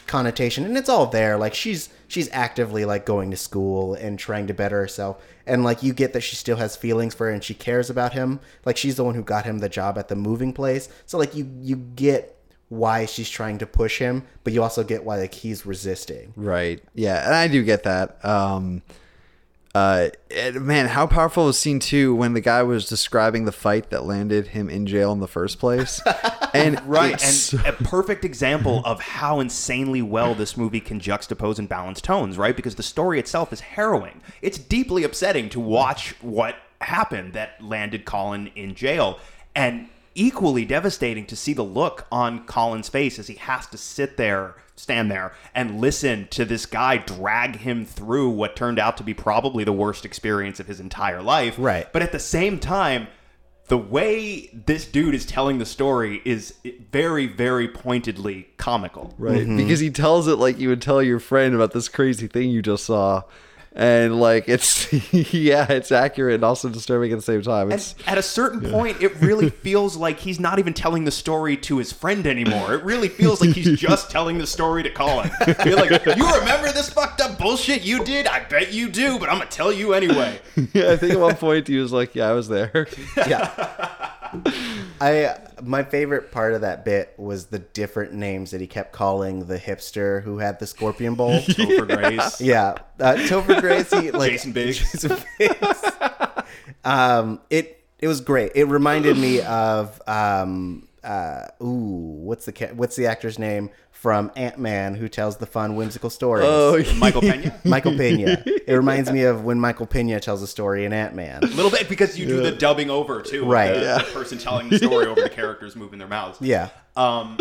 connotation 0.07 0.65
and 0.65 0.77
it's 0.77 0.89
all 0.89 1.07
there 1.07 1.37
like 1.37 1.55
she's 1.55 1.89
she's 2.09 2.29
actively 2.33 2.85
like 2.85 3.07
going 3.07 3.31
to 3.31 3.37
school 3.37 3.95
and 3.95 4.19
trying 4.19 4.49
to 4.49 4.53
better 4.53 4.81
herself 4.81 5.23
and 5.47 5.63
like 5.63 5.85
you 5.85 5.93
get 5.93 6.13
that 6.15 6.21
she 6.21 6.35
still 6.35 6.57
has 6.57 6.75
feelings 6.75 7.15
for 7.15 7.29
her 7.29 7.33
and 7.33 7.45
she 7.45 7.55
cares 7.55 7.89
about 7.89 8.13
him 8.13 8.41
like 8.65 8.77
she's 8.77 8.97
the 8.97 9.05
one 9.05 9.15
who 9.15 9.23
got 9.23 9.45
him 9.45 9.59
the 9.59 9.69
job 9.69 9.97
at 9.97 10.09
the 10.09 10.17
moving 10.17 10.53
place 10.53 10.89
so 11.07 11.17
like 11.17 11.33
you 11.37 11.49
you 11.61 11.77
get 11.77 12.41
why 12.71 13.05
she's 13.05 13.29
trying 13.29 13.59
to 13.59 13.67
push 13.67 13.99
him, 13.99 14.25
but 14.45 14.53
you 14.53 14.63
also 14.63 14.83
get 14.83 15.05
why 15.05 15.19
like 15.19 15.35
he's 15.35 15.67
resisting. 15.67 16.33
Right. 16.37 16.83
Yeah, 16.95 17.27
and 17.27 17.35
I 17.35 17.49
do 17.49 17.63
get 17.63 17.83
that. 17.83 18.25
Um 18.25 18.83
uh 19.75 20.09
man, 20.55 20.89
how 20.89 21.07
powerful 21.07 21.47
was 21.47 21.59
scene 21.59 21.79
two 21.79 22.14
when 22.14 22.33
the 22.33 22.41
guy 22.41 22.62
was 22.62 22.89
describing 22.89 23.45
the 23.45 23.53
fight 23.53 23.91
that 23.91 24.05
landed 24.05 24.49
him 24.49 24.68
in 24.68 24.87
jail 24.87 25.12
in 25.12 25.21
the 25.21 25.29
first 25.29 25.59
place? 25.59 26.01
And 26.53 26.85
Right, 26.85 27.23
and 27.55 27.64
a 27.64 27.73
perfect 27.73 28.25
example 28.25 28.83
of 28.85 29.01
how 29.01 29.39
insanely 29.39 30.03
well 30.03 30.35
this 30.35 30.57
movie 30.57 30.81
can 30.81 30.99
juxtapose 30.99 31.61
and 31.61 31.68
balance 31.68 32.01
tones, 32.01 32.37
right? 32.37 32.57
Because 32.57 32.75
the 32.75 32.83
story 32.83 33.21
itself 33.21 33.53
is 33.53 33.61
harrowing. 33.61 34.21
It's 34.43 34.59
deeply 34.59 35.05
upsetting 35.05 35.49
to 35.51 35.61
watch 35.61 36.21
what 36.23 36.57
happened 36.81 37.35
that 37.35 37.62
landed 37.62 38.05
Colin 38.05 38.51
in 38.57 38.75
jail, 38.75 39.21
and 39.55 39.89
equally 40.15 40.65
devastating 40.65 41.27
to 41.27 41.37
see 41.37 41.53
the 41.53 41.63
look 41.63 42.07
on 42.11 42.45
Colin's 42.47 42.89
face 42.89 43.19
as 43.19 43.29
he 43.29 43.35
has 43.35 43.67
to 43.69 43.79
sit 43.79 44.17
there, 44.17 44.57
stand 44.77 45.11
there, 45.11 45.33
and 45.55 45.81
listen 45.81 46.29
to 46.31 46.45
this 46.45 46.67
guy 46.67 46.97
drag 46.97 47.57
him 47.57 47.85
through 47.85 48.31
what 48.31 48.57
turned 48.57 48.79
out 48.79 48.97
to 48.97 49.03
be 49.03 49.15
probably 49.15 49.65
the 49.65 49.73
worst 49.73 50.05
experience 50.05 50.61
of 50.61 50.67
his 50.67 50.81
entire 50.81 51.23
life. 51.23 51.55
Right. 51.59 51.91
But 51.93 52.03
at 52.03 52.13
the 52.13 52.19
same 52.19 52.59
time, 52.59 53.09
the 53.69 53.79
way 53.79 54.51
this 54.53 54.85
dude 54.85 55.15
is 55.15 55.25
telling 55.25 55.59
the 55.59 55.65
story 55.67 56.21
is 56.25 56.55
very, 56.91 57.27
very 57.27 57.69
pointedly 57.69 58.49
comical. 58.57 59.15
Right. 59.17 59.43
Mm-hmm. 59.43 59.57
Because 59.59 59.79
he 59.79 59.91
tells 59.91 60.27
it 60.27 60.37
like 60.37 60.59
you 60.59 60.69
would 60.71 60.83
tell 60.83 61.01
your 61.01 61.21
friend 61.21 61.55
about 61.55 61.71
this 61.73 61.89
crazy 61.89 62.27
thing 62.27 62.51
you 62.51 62.63
just 62.63 62.87
saw. 62.87 63.23
And 63.73 64.21
like 64.21 64.49
it's 64.49 64.93
yeah, 65.33 65.71
it's 65.71 65.93
accurate 65.93 66.35
and 66.35 66.45
also 66.45 66.68
disturbing 66.68 67.12
at 67.12 67.18
the 67.18 67.23
same 67.23 67.43
time. 67.43 67.71
It's 67.71 67.95
at 68.07 68.18
a 68.18 68.23
certain 68.23 68.68
point, 68.68 69.01
it 69.01 69.14
really 69.21 69.49
feels 69.64 69.97
like 69.97 70.18
he's 70.18 70.41
not 70.41 70.59
even 70.59 70.75
telling 70.75 71.05
the 71.05 71.12
story 71.12 71.57
to 71.59 71.79
his 71.79 71.93
friend 71.93 72.27
anymore. 72.27 72.75
It 72.75 72.83
really 72.83 73.09
feels 73.09 73.41
like 73.41 73.51
he's 73.51 73.79
just 73.81 74.11
telling 74.11 74.39
the 74.39 74.47
story 74.47 74.83
to 74.83 74.91
Colin. 74.91 75.31
You're 75.64 75.77
like, 75.77 75.91
you 76.05 76.35
remember 76.35 76.73
this 76.73 76.91
fucked 76.91 77.21
up 77.21 77.39
bullshit 77.39 77.83
you 77.83 78.05
did? 78.05 78.27
I 78.27 78.45
bet 78.45 78.73
you 78.73 78.89
do, 78.89 79.21
but 79.21 79.29
I'm 79.29 79.39
gonna 79.39 79.51
tell 79.51 79.73
you 79.73 79.95
anyway. 79.95 80.41
yeah, 80.73 80.91
I 80.91 80.97
think 80.97 81.12
at 81.12 81.21
one 81.21 81.37
point 81.37 81.68
he 81.68 81.77
was 81.79 81.93
like, 81.93 82.16
Yeah, 82.16 82.29
I 82.29 82.33
was 82.33 82.49
there. 82.49 82.89
Yeah. 83.16 84.11
I 85.01 85.37
my 85.62 85.83
favorite 85.83 86.31
part 86.31 86.55
of 86.55 86.61
that 86.62 86.85
bit 86.85 87.14
was 87.16 87.47
the 87.47 87.59
different 87.59 88.12
names 88.12 88.51
that 88.51 88.61
he 88.61 88.66
kept 88.66 88.93
calling 88.93 89.47
the 89.47 89.59
hipster 89.59 90.22
who 90.22 90.39
had 90.39 90.59
the 90.59 90.66
scorpion 90.66 91.14
bowl. 91.14 91.41
Topher 91.41 91.87
Grace. 91.87 92.41
yeah, 92.41 92.74
uh, 92.99 93.14
Topher 93.14 93.61
Grace, 93.61 93.91
he, 93.91 94.11
like 94.11 94.33
Jason 94.33 94.53
Biggs. 94.53 94.78
Jason 94.93 95.16
Biggs. 95.39 95.85
um, 96.85 97.41
it 97.51 97.85
it 97.99 98.09
was 98.09 98.20
great. 98.20 98.53
It 98.55 98.64
reminded 98.64 99.18
me 99.18 99.41
of 99.43 100.01
um, 100.07 100.89
uh, 101.03 101.47
ooh, 101.62 102.22
what's 102.22 102.47
the 102.47 102.70
what's 102.74 102.97
the 102.97 103.07
actor's 103.07 103.39
name 103.39 103.70
from 104.01 104.31
Ant 104.35 104.59
Man 104.59 104.95
who 104.95 105.11
tells 105.11 105.37
the 105.37 105.45
fun 105.45 105.77
whimsical 105.77 106.09
stories? 106.09 106.47
Oh, 106.49 106.83
Michael 106.97 107.21
Pena. 107.21 107.61
Michael 107.67 107.95
Pena. 107.97 108.43
It 108.71 108.75
reminds 108.75 109.11
me 109.11 109.25
of 109.25 109.45
when 109.45 109.59
Michael 109.59 109.87
Pena 109.87 110.21
tells 110.21 110.43
a 110.43 110.47
story 110.47 110.85
in 110.85 110.93
Ant 110.93 111.13
Man. 111.15 111.43
A 111.43 111.47
little 111.49 111.73
bit 111.73 111.89
because 111.89 112.17
you 112.17 112.25
do 112.27 112.41
the 112.41 112.53
dubbing 112.53 112.89
over 112.89 113.21
too, 113.21 113.45
Right. 113.45 113.75
The, 113.75 113.81
Yeah. 113.81 113.99
the 113.99 114.05
person 114.13 114.39
telling 114.39 114.69
the 114.71 114.79
story 114.79 115.07
over 115.07 115.21
the 115.21 115.29
characters 115.29 115.75
moving 115.75 115.99
their 115.99 116.07
mouths. 116.09 116.39
Yeah. 116.41 116.69
Um, 116.97 117.37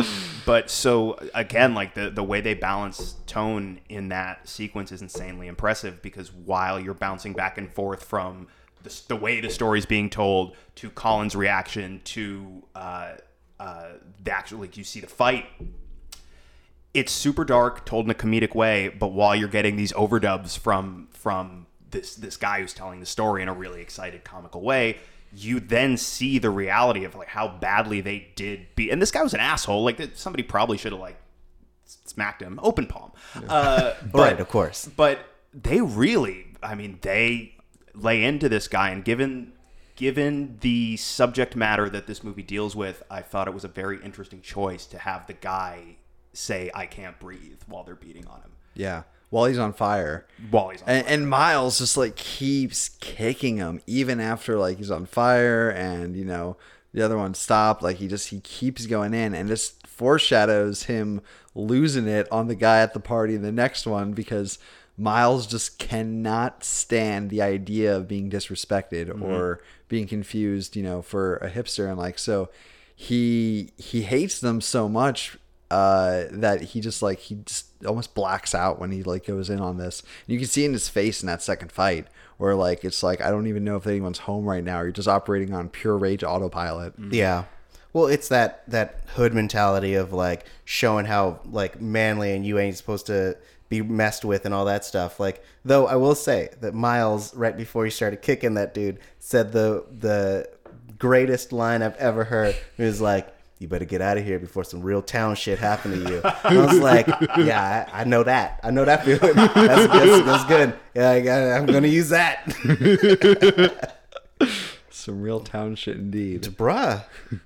but 0.45 0.70
so 0.72 1.20
again, 1.36 1.76
like 1.76 1.93
the 1.93 2.10
the 2.10 2.24
way 2.24 2.41
they 2.41 2.55
balance 2.55 3.16
tone 3.28 3.80
in 3.89 4.10
that 4.10 4.49
sequence 4.49 4.91
is 4.91 5.01
insanely 5.03 5.47
impressive 5.47 6.01
because 6.01 6.32
while 6.34 6.80
you're 6.80 6.93
bouncing 6.95 7.34
back 7.34 7.57
and 7.60 7.72
forth 7.72 8.03
from 8.03 8.47
the, 8.84 9.01
the 9.10 9.16
way 9.16 9.39
the 9.39 9.49
story's 9.51 9.86
being 9.86 10.10
told 10.10 10.55
to 10.76 10.89
Colin's 10.89 11.36
reaction 11.36 12.01
to 12.05 12.64
uh, 12.76 13.12
uh, 13.60 13.86
the 14.24 14.32
actual, 14.32 14.60
like 14.62 14.78
you 14.78 14.84
see 14.84 14.99
the 14.99 15.07
fight. 15.07 15.45
It's 16.93 17.11
super 17.11 17.45
dark, 17.45 17.85
told 17.85 18.05
in 18.05 18.11
a 18.11 18.15
comedic 18.15 18.55
way, 18.55 18.87
but 18.87 19.07
while 19.07 19.35
you're 19.35 19.47
getting 19.47 19.75
these 19.75 19.93
overdubs 19.93 20.57
from 20.57 21.07
from 21.11 21.67
this 21.91 22.15
this 22.15 22.37
guy 22.37 22.61
who's 22.61 22.73
telling 22.73 22.99
the 22.99 23.05
story 23.05 23.41
in 23.41 23.47
a 23.47 23.53
really 23.53 23.81
excited, 23.81 24.23
comical 24.23 24.61
way, 24.61 24.97
you 25.33 25.59
then 25.59 25.97
see 25.97 26.39
the 26.39 26.49
reality 26.49 27.03
of 27.03 27.15
like 27.15 27.27
how 27.27 27.47
badly 27.47 28.01
they 28.01 28.29
did 28.35 28.67
beat. 28.75 28.89
And 28.89 29.01
this 29.01 29.11
guy 29.11 29.21
was 29.21 29.33
an 29.33 29.39
asshole. 29.39 29.83
Like 29.83 29.97
that- 29.97 30.17
somebody 30.17 30.43
probably 30.43 30.77
should 30.77 30.91
have 30.91 31.01
like 31.01 31.19
smacked 31.85 32.41
him 32.41 32.59
open 32.63 32.87
palm. 32.87 33.11
Uh, 33.47 33.93
but, 34.11 34.19
Right, 34.19 34.39
of 34.39 34.49
course. 34.49 34.89
But 34.95 35.19
they 35.53 35.81
really, 35.81 36.47
I 36.61 36.75
mean, 36.75 36.99
they 37.01 37.55
lay 37.93 38.23
into 38.23 38.49
this 38.49 38.67
guy, 38.67 38.89
and 38.89 39.03
given 39.03 39.53
given 39.95 40.57
the 40.61 40.95
subject 40.95 41.55
matter 41.57 41.89
that 41.89 42.07
this 42.07 42.23
movie 42.23 42.43
deals 42.43 42.75
with, 42.75 43.03
I 43.11 43.21
thought 43.21 43.47
it 43.49 43.53
was 43.53 43.65
a 43.65 43.69
very 43.69 44.01
interesting 44.01 44.41
choice 44.41 44.85
to 44.87 44.97
have 44.97 45.27
the 45.27 45.33
guy 45.33 45.97
say, 46.34 46.69
"I 46.73 46.86
can't 46.86 47.19
breathe" 47.19 47.61
while 47.67 47.84
they're 47.84 47.95
beating 47.95 48.27
on 48.27 48.41
him. 48.41 48.51
Yeah. 48.73 49.03
While 49.30 49.45
he's 49.45 49.59
on 49.59 49.73
fire. 49.73 50.25
While 50.49 50.69
he's 50.69 50.82
on 50.82 50.89
And, 50.89 51.07
and 51.07 51.30
Miles 51.30 51.77
just 51.77 51.97
like 51.97 52.15
keeps 52.15 52.89
kicking 52.99 53.57
him 53.57 53.82
even 53.86 54.19
after 54.19 54.57
like 54.57 54.77
he's 54.77 54.91
on 54.91 55.05
fire 55.05 55.69
and 55.69 56.15
you 56.15 56.25
know 56.25 56.57
the 56.93 57.03
other 57.03 57.17
one 57.17 57.36
stopped 57.36 57.84
like 57.84 57.97
he 57.97 58.07
just 58.07 58.30
he 58.30 58.39
keeps 58.39 58.88
going 58.88 59.13
in 59.13 59.36
and 59.36 59.49
this 59.49 59.75
foreshadows 59.86 60.84
him 60.84 61.21
losing 61.53 62.07
it 62.07 62.27
on 62.32 62.47
the 62.47 62.55
guy 62.55 62.80
at 62.80 62.93
the 62.93 62.99
party 62.99 63.36
in 63.36 63.43
the 63.43 63.51
next 63.51 63.86
one 63.86 64.13
because 64.13 64.57
Miles 64.97 65.45
just 65.45 65.77
cannot 65.77 66.63
stand 66.63 67.30
the 67.30 67.41
idea 67.41 67.95
of 67.95 68.07
being 68.07 68.30
disrespected 68.30 69.09
mm-hmm. 69.09 69.23
or 69.23 69.61
being 69.88 70.07
confused 70.07 70.75
you 70.75 70.82
know 70.82 71.01
for 71.03 71.36
a 71.38 71.49
hipster 71.51 71.88
and 71.88 71.99
like 71.99 72.17
so 72.17 72.49
he 72.95 73.71
he 73.77 74.01
hates 74.01 74.39
them 74.39 74.59
so 74.59 74.89
much 74.89 75.38
uh, 75.72 76.24
that 76.32 76.61
he 76.61 76.82
just 76.82 77.01
like 77.01 77.20
he 77.20 77.36
just 77.45 77.67
almost 77.86 78.15
blacks 78.15 78.55
out 78.55 78.80
when 78.80 78.91
he 78.91 79.03
like 79.03 79.26
goes 79.26 79.49
in 79.49 79.59
on 79.59 79.78
this. 79.78 80.01
And 80.01 80.34
You 80.34 80.39
can 80.39 80.47
see 80.47 80.65
in 80.65 80.74
his 80.74 80.89
face 80.89 81.22
in 81.22 81.28
that 81.28 81.41
second 81.41 81.72
fight 81.72 82.07
where 82.38 82.55
like 82.55 82.84
it's 82.84 83.03
like 83.03 83.22
I 83.22 83.30
don't 83.30 83.47
even 83.47 83.63
know 83.63 83.76
if 83.76 83.86
anyone's 83.86 84.20
home 84.20 84.45
right 84.45 84.63
now. 84.63 84.82
You're 84.82 84.91
just 84.91 85.07
operating 85.07 85.53
on 85.53 85.70
pure 85.70 85.97
rage 85.97 86.24
autopilot. 86.24 86.93
Yeah. 87.11 87.45
Well, 87.93 88.07
it's 88.07 88.28
that 88.30 88.70
that 88.70 89.03
hood 89.15 89.34
mentality 89.34 89.95
of 89.95 90.13
like 90.13 90.45
showing 90.65 91.05
how 91.05 91.39
like 91.45 91.82
manly 91.82 92.34
and 92.34 92.45
you 92.45 92.59
ain't 92.59 92.78
supposed 92.78 93.07
to 93.07 93.38
be 93.70 93.82
messed 93.82 94.26
with 94.26 94.45
and 94.45 94.53
all 94.53 94.65
that 94.65 94.84
stuff. 94.84 95.20
Like, 95.20 95.43
though 95.63 95.88
I 95.88 95.95
will 95.95 96.15
say 96.15 96.49
that 96.61 96.74
Miles, 96.74 97.36
right 97.36 97.55
before 97.55 97.86
he 97.86 97.91
started 97.91 98.22
kicking 98.22 98.55
that 98.55 98.74
dude, 98.74 98.99
said 99.20 99.51
the 99.51 99.86
the 99.99 100.49
greatest 100.97 101.53
line 101.53 101.82
I've 101.82 101.95
ever 101.95 102.26
heard. 102.26 102.55
He 102.76 102.84
was 102.84 102.99
like, 102.99 103.34
"You 103.60 103.68
better 103.68 103.86
get 103.86 104.01
out 104.01 104.18
of 104.18 104.26
here 104.26 104.39
before 104.39 104.64
some 104.64 104.82
real 104.82 105.01
town 105.01 105.36
shit 105.36 105.60
happen 105.60 105.91
to 105.91 105.97
you." 106.10 106.22
And 106.43 106.60
I 106.60 106.66
was 106.66 106.80
like, 106.80 107.07
"Yeah, 107.38 107.86
I, 107.93 108.01
I 108.01 108.03
know 108.05 108.24
that. 108.24 108.60
I 108.64 108.72
know 108.72 108.86
that 108.86 109.05
feeling. 109.05 109.36
That's, 109.36 109.55
that's, 109.55 110.26
that's 110.26 110.45
good. 110.45 110.74
Yeah, 110.95 111.10
I 111.12 111.57
I'm 111.57 111.66
gonna 111.68 111.88
use 111.88 112.10
that." 112.10 112.45
Some 114.91 115.22
real 115.22 115.39
town 115.39 115.76
shit 115.76 115.95
indeed. 115.97 116.43
bruh 116.43 117.03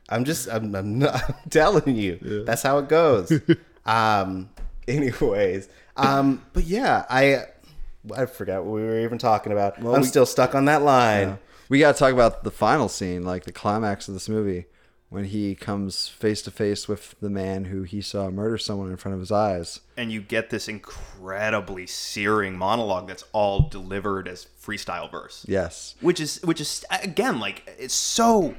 i'm 0.10 0.26
just 0.26 0.50
i'm, 0.50 0.74
I'm, 0.76 1.00
not, 1.00 1.24
I'm 1.30 1.50
telling 1.50 1.96
you 1.96 2.44
that's 2.46 2.64
how 2.64 2.80
it 2.80 2.90
goes 2.90 3.32
um 3.86 4.50
anyways 4.88 5.70
um 5.96 6.44
but 6.54 6.64
yeah 6.64 7.06
i 7.10 7.44
i 8.16 8.26
forgot 8.26 8.66
what 8.66 8.74
we 8.74 8.82
were 8.82 9.00
even 9.00 9.18
talking 9.18 9.52
about 9.52 9.78
i'm 9.78 10.02
we- 10.02 10.04
still 10.04 10.26
stuck 10.26 10.56
on 10.56 10.66
that 10.66 10.82
line 10.82 11.38
We 11.70 11.80
got 11.80 11.94
to 11.94 12.00
talk 12.00 12.14
about 12.14 12.44
the 12.44 12.52
final 12.52 12.88
scene, 12.90 13.24
like 13.24 13.46
the 13.46 13.52
climax 13.52 14.08
of 14.08 14.14
this 14.14 14.28
movie, 14.30 14.66
when 15.14 15.26
he 15.26 15.54
comes 15.54 16.08
face 16.08 16.42
to 16.42 16.50
face 16.50 16.88
with 16.88 17.14
the 17.22 17.30
man 17.30 17.66
who 17.66 17.84
he 17.84 18.02
saw 18.02 18.32
murder 18.32 18.58
someone 18.58 18.90
in 18.90 18.98
front 18.98 19.14
of 19.14 19.20
his 19.20 19.32
eyes. 19.32 19.80
and 19.96 20.12
you 20.12 20.20
get 20.20 20.50
this 20.50 20.68
incredibly 20.68 21.86
searing 21.86 22.58
monologue 22.58 23.08
that's 23.08 23.24
all 23.32 23.70
delivered 23.70 24.28
as 24.28 24.48
freestyle 24.60 25.10
verse. 25.12 25.46
Yes. 25.48 25.94
which 26.02 26.20
is 26.20 26.42
which 26.44 26.60
is 26.60 26.84
again 26.90 27.40
like 27.40 27.62
it's 27.78 27.94
so 27.94 28.56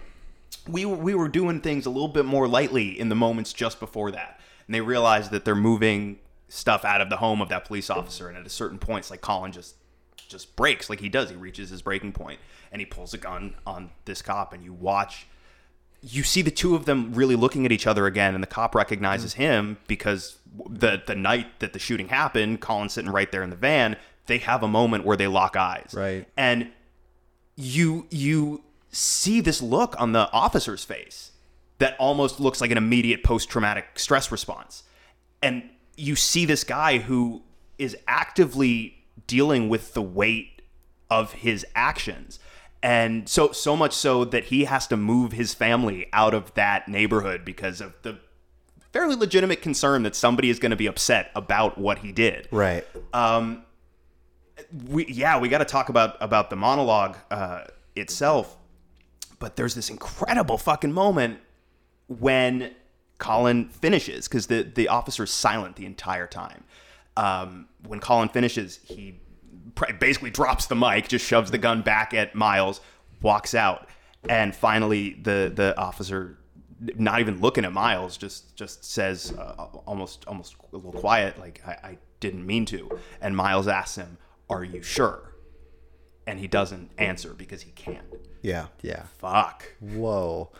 we 0.68 0.84
were- 0.84 0.96
we 0.96 1.14
were 1.14 1.28
doing 1.28 1.60
things 1.60 1.86
a 1.86 1.90
little 1.90 2.08
bit 2.08 2.24
more 2.24 2.46
lightly 2.46 2.98
in 2.98 3.08
the 3.08 3.14
moments 3.16 3.52
just 3.52 3.80
before 3.80 4.12
that 4.12 4.38
and 4.68 4.74
they 4.74 4.80
realize 4.80 5.30
that 5.30 5.44
they're 5.44 5.54
moving 5.56 6.18
stuff 6.48 6.84
out 6.84 7.00
of 7.00 7.10
the 7.10 7.16
home 7.16 7.40
of 7.42 7.48
that 7.48 7.64
police 7.64 7.90
officer 7.90 8.28
and 8.28 8.38
at 8.38 8.46
a 8.46 8.50
certain 8.50 8.78
point 8.78 9.00
it's 9.00 9.10
like 9.10 9.20
colin 9.20 9.50
just 9.50 9.74
just 10.28 10.54
breaks 10.54 10.88
like 10.88 11.00
he 11.00 11.08
does 11.08 11.30
he 11.30 11.36
reaches 11.36 11.68
his 11.68 11.82
breaking 11.82 12.12
point 12.12 12.38
and 12.70 12.80
he 12.80 12.86
pulls 12.86 13.12
a 13.12 13.18
gun 13.18 13.54
on 13.66 13.90
this 14.04 14.22
cop 14.22 14.52
and 14.52 14.62
you 14.62 14.72
watch 14.72 15.26
you 16.06 16.22
see 16.22 16.42
the 16.42 16.50
two 16.50 16.74
of 16.74 16.84
them 16.84 17.12
really 17.14 17.36
looking 17.36 17.64
at 17.64 17.72
each 17.72 17.86
other 17.86 18.06
again, 18.06 18.34
and 18.34 18.42
the 18.42 18.48
cop 18.48 18.74
recognizes 18.74 19.34
him 19.34 19.78
because 19.86 20.38
the 20.68 21.02
the 21.06 21.14
night 21.14 21.60
that 21.60 21.72
the 21.72 21.78
shooting 21.78 22.08
happened, 22.08 22.60
Colin's 22.60 22.92
sitting 22.92 23.10
right 23.10 23.30
there 23.30 23.42
in 23.42 23.50
the 23.50 23.56
van. 23.56 23.96
They 24.26 24.38
have 24.38 24.62
a 24.62 24.68
moment 24.68 25.04
where 25.04 25.16
they 25.16 25.26
lock 25.26 25.56
eyes, 25.56 25.94
Right. 25.96 26.26
And 26.36 26.70
you 27.56 28.06
you 28.10 28.62
see 28.90 29.40
this 29.40 29.62
look 29.62 29.98
on 30.00 30.12
the 30.12 30.30
officer's 30.32 30.84
face 30.84 31.32
that 31.78 31.96
almost 31.98 32.38
looks 32.38 32.60
like 32.60 32.70
an 32.70 32.78
immediate 32.78 33.24
post 33.24 33.48
traumatic 33.48 33.98
stress 33.98 34.30
response, 34.30 34.82
and 35.42 35.68
you 35.96 36.16
see 36.16 36.44
this 36.44 36.64
guy 36.64 36.98
who 36.98 37.42
is 37.78 37.96
actively 38.06 39.04
dealing 39.26 39.68
with 39.68 39.94
the 39.94 40.02
weight 40.02 40.62
of 41.10 41.32
his 41.32 41.64
actions 41.74 42.38
and 42.84 43.26
so 43.26 43.50
so 43.50 43.74
much 43.74 43.94
so 43.94 44.26
that 44.26 44.44
he 44.44 44.64
has 44.64 44.86
to 44.86 44.96
move 44.96 45.32
his 45.32 45.54
family 45.54 46.06
out 46.12 46.34
of 46.34 46.52
that 46.52 46.86
neighborhood 46.86 47.42
because 47.42 47.80
of 47.80 47.94
the 48.02 48.18
fairly 48.92 49.16
legitimate 49.16 49.62
concern 49.62 50.02
that 50.02 50.14
somebody 50.14 50.50
is 50.50 50.58
going 50.58 50.70
to 50.70 50.76
be 50.76 50.86
upset 50.86 51.30
about 51.34 51.78
what 51.78 52.00
he 52.00 52.12
did. 52.12 52.46
Right. 52.50 52.86
Um, 53.14 53.64
we 54.86 55.06
yeah, 55.06 55.38
we 55.38 55.48
got 55.48 55.58
to 55.58 55.64
talk 55.64 55.88
about 55.88 56.18
about 56.20 56.50
the 56.50 56.56
monologue 56.56 57.16
uh, 57.30 57.64
itself. 57.96 58.54
But 59.38 59.56
there's 59.56 59.74
this 59.74 59.88
incredible 59.88 60.58
fucking 60.58 60.92
moment 60.92 61.40
when 62.06 62.74
Colin 63.16 63.70
finishes 63.70 64.28
because 64.28 64.48
the 64.48 64.62
the 64.62 64.88
officer's 64.88 65.32
silent 65.32 65.76
the 65.76 65.86
entire 65.86 66.26
time. 66.26 66.64
Um, 67.16 67.68
when 67.86 68.00
Colin 68.00 68.28
finishes, 68.28 68.80
he 68.84 69.20
basically 69.98 70.30
drops 70.30 70.66
the 70.66 70.74
mic, 70.74 71.08
just 71.08 71.24
shoves 71.24 71.50
the 71.50 71.58
gun 71.58 71.82
back 71.82 72.14
at 72.14 72.34
Miles, 72.34 72.80
walks 73.22 73.54
out, 73.54 73.88
and 74.28 74.54
finally 74.54 75.14
the 75.22 75.52
the 75.54 75.76
officer, 75.78 76.38
not 76.96 77.20
even 77.20 77.40
looking 77.40 77.64
at 77.64 77.72
Miles, 77.72 78.16
just 78.16 78.56
just 78.56 78.84
says 78.84 79.32
uh, 79.38 79.66
almost 79.86 80.24
almost 80.26 80.56
a 80.72 80.76
little 80.76 80.92
quiet, 80.92 81.38
like 81.38 81.60
I, 81.66 81.70
I 81.70 81.98
didn't 82.20 82.46
mean 82.46 82.64
to. 82.66 82.88
And 83.20 83.36
Miles 83.36 83.68
asks 83.68 83.96
him, 83.96 84.18
"Are 84.48 84.64
you 84.64 84.82
sure?" 84.82 85.34
And 86.26 86.38
he 86.38 86.46
doesn't 86.46 86.90
answer 86.96 87.34
because 87.34 87.62
he 87.62 87.70
can't. 87.72 88.06
Yeah. 88.40 88.66
Yeah. 88.82 89.04
Fuck. 89.18 89.74
Whoa. 89.80 90.50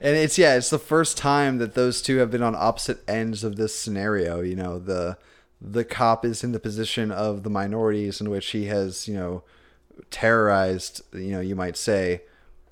And 0.00 0.16
it's 0.16 0.36
yeah, 0.38 0.56
it's 0.56 0.70
the 0.70 0.78
first 0.78 1.16
time 1.16 1.58
that 1.58 1.74
those 1.74 2.02
two 2.02 2.16
have 2.16 2.30
been 2.30 2.42
on 2.42 2.54
opposite 2.54 2.98
ends 3.08 3.44
of 3.44 3.56
this 3.56 3.74
scenario. 3.74 4.40
You 4.40 4.56
know, 4.56 4.78
the 4.78 5.16
the 5.66 5.84
cop 5.84 6.24
is 6.24 6.44
in 6.44 6.52
the 6.52 6.60
position 6.60 7.10
of 7.10 7.42
the 7.42 7.50
minorities 7.50 8.20
in 8.20 8.28
which 8.28 8.50
he 8.50 8.66
has, 8.66 9.08
you 9.08 9.14
know, 9.14 9.42
terrorized, 10.10 11.02
you 11.14 11.30
know, 11.32 11.40
you 11.40 11.56
might 11.56 11.76
say, 11.76 12.22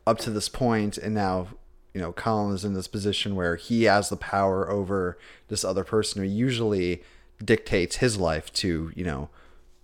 up 0.06 0.18
to 0.18 0.30
this 0.30 0.48
point, 0.48 0.98
and 0.98 1.14
now, 1.14 1.48
you 1.94 2.00
know, 2.00 2.12
Colin 2.12 2.54
is 2.54 2.64
in 2.64 2.74
this 2.74 2.88
position 2.88 3.34
where 3.34 3.56
he 3.56 3.84
has 3.84 4.08
the 4.08 4.16
power 4.16 4.68
over 4.68 5.16
this 5.48 5.64
other 5.64 5.84
person 5.84 6.22
who 6.22 6.28
usually 6.28 7.02
dictates 7.42 7.96
his 7.96 8.18
life 8.18 8.52
to, 8.54 8.92
you 8.94 9.04
know, 9.04 9.30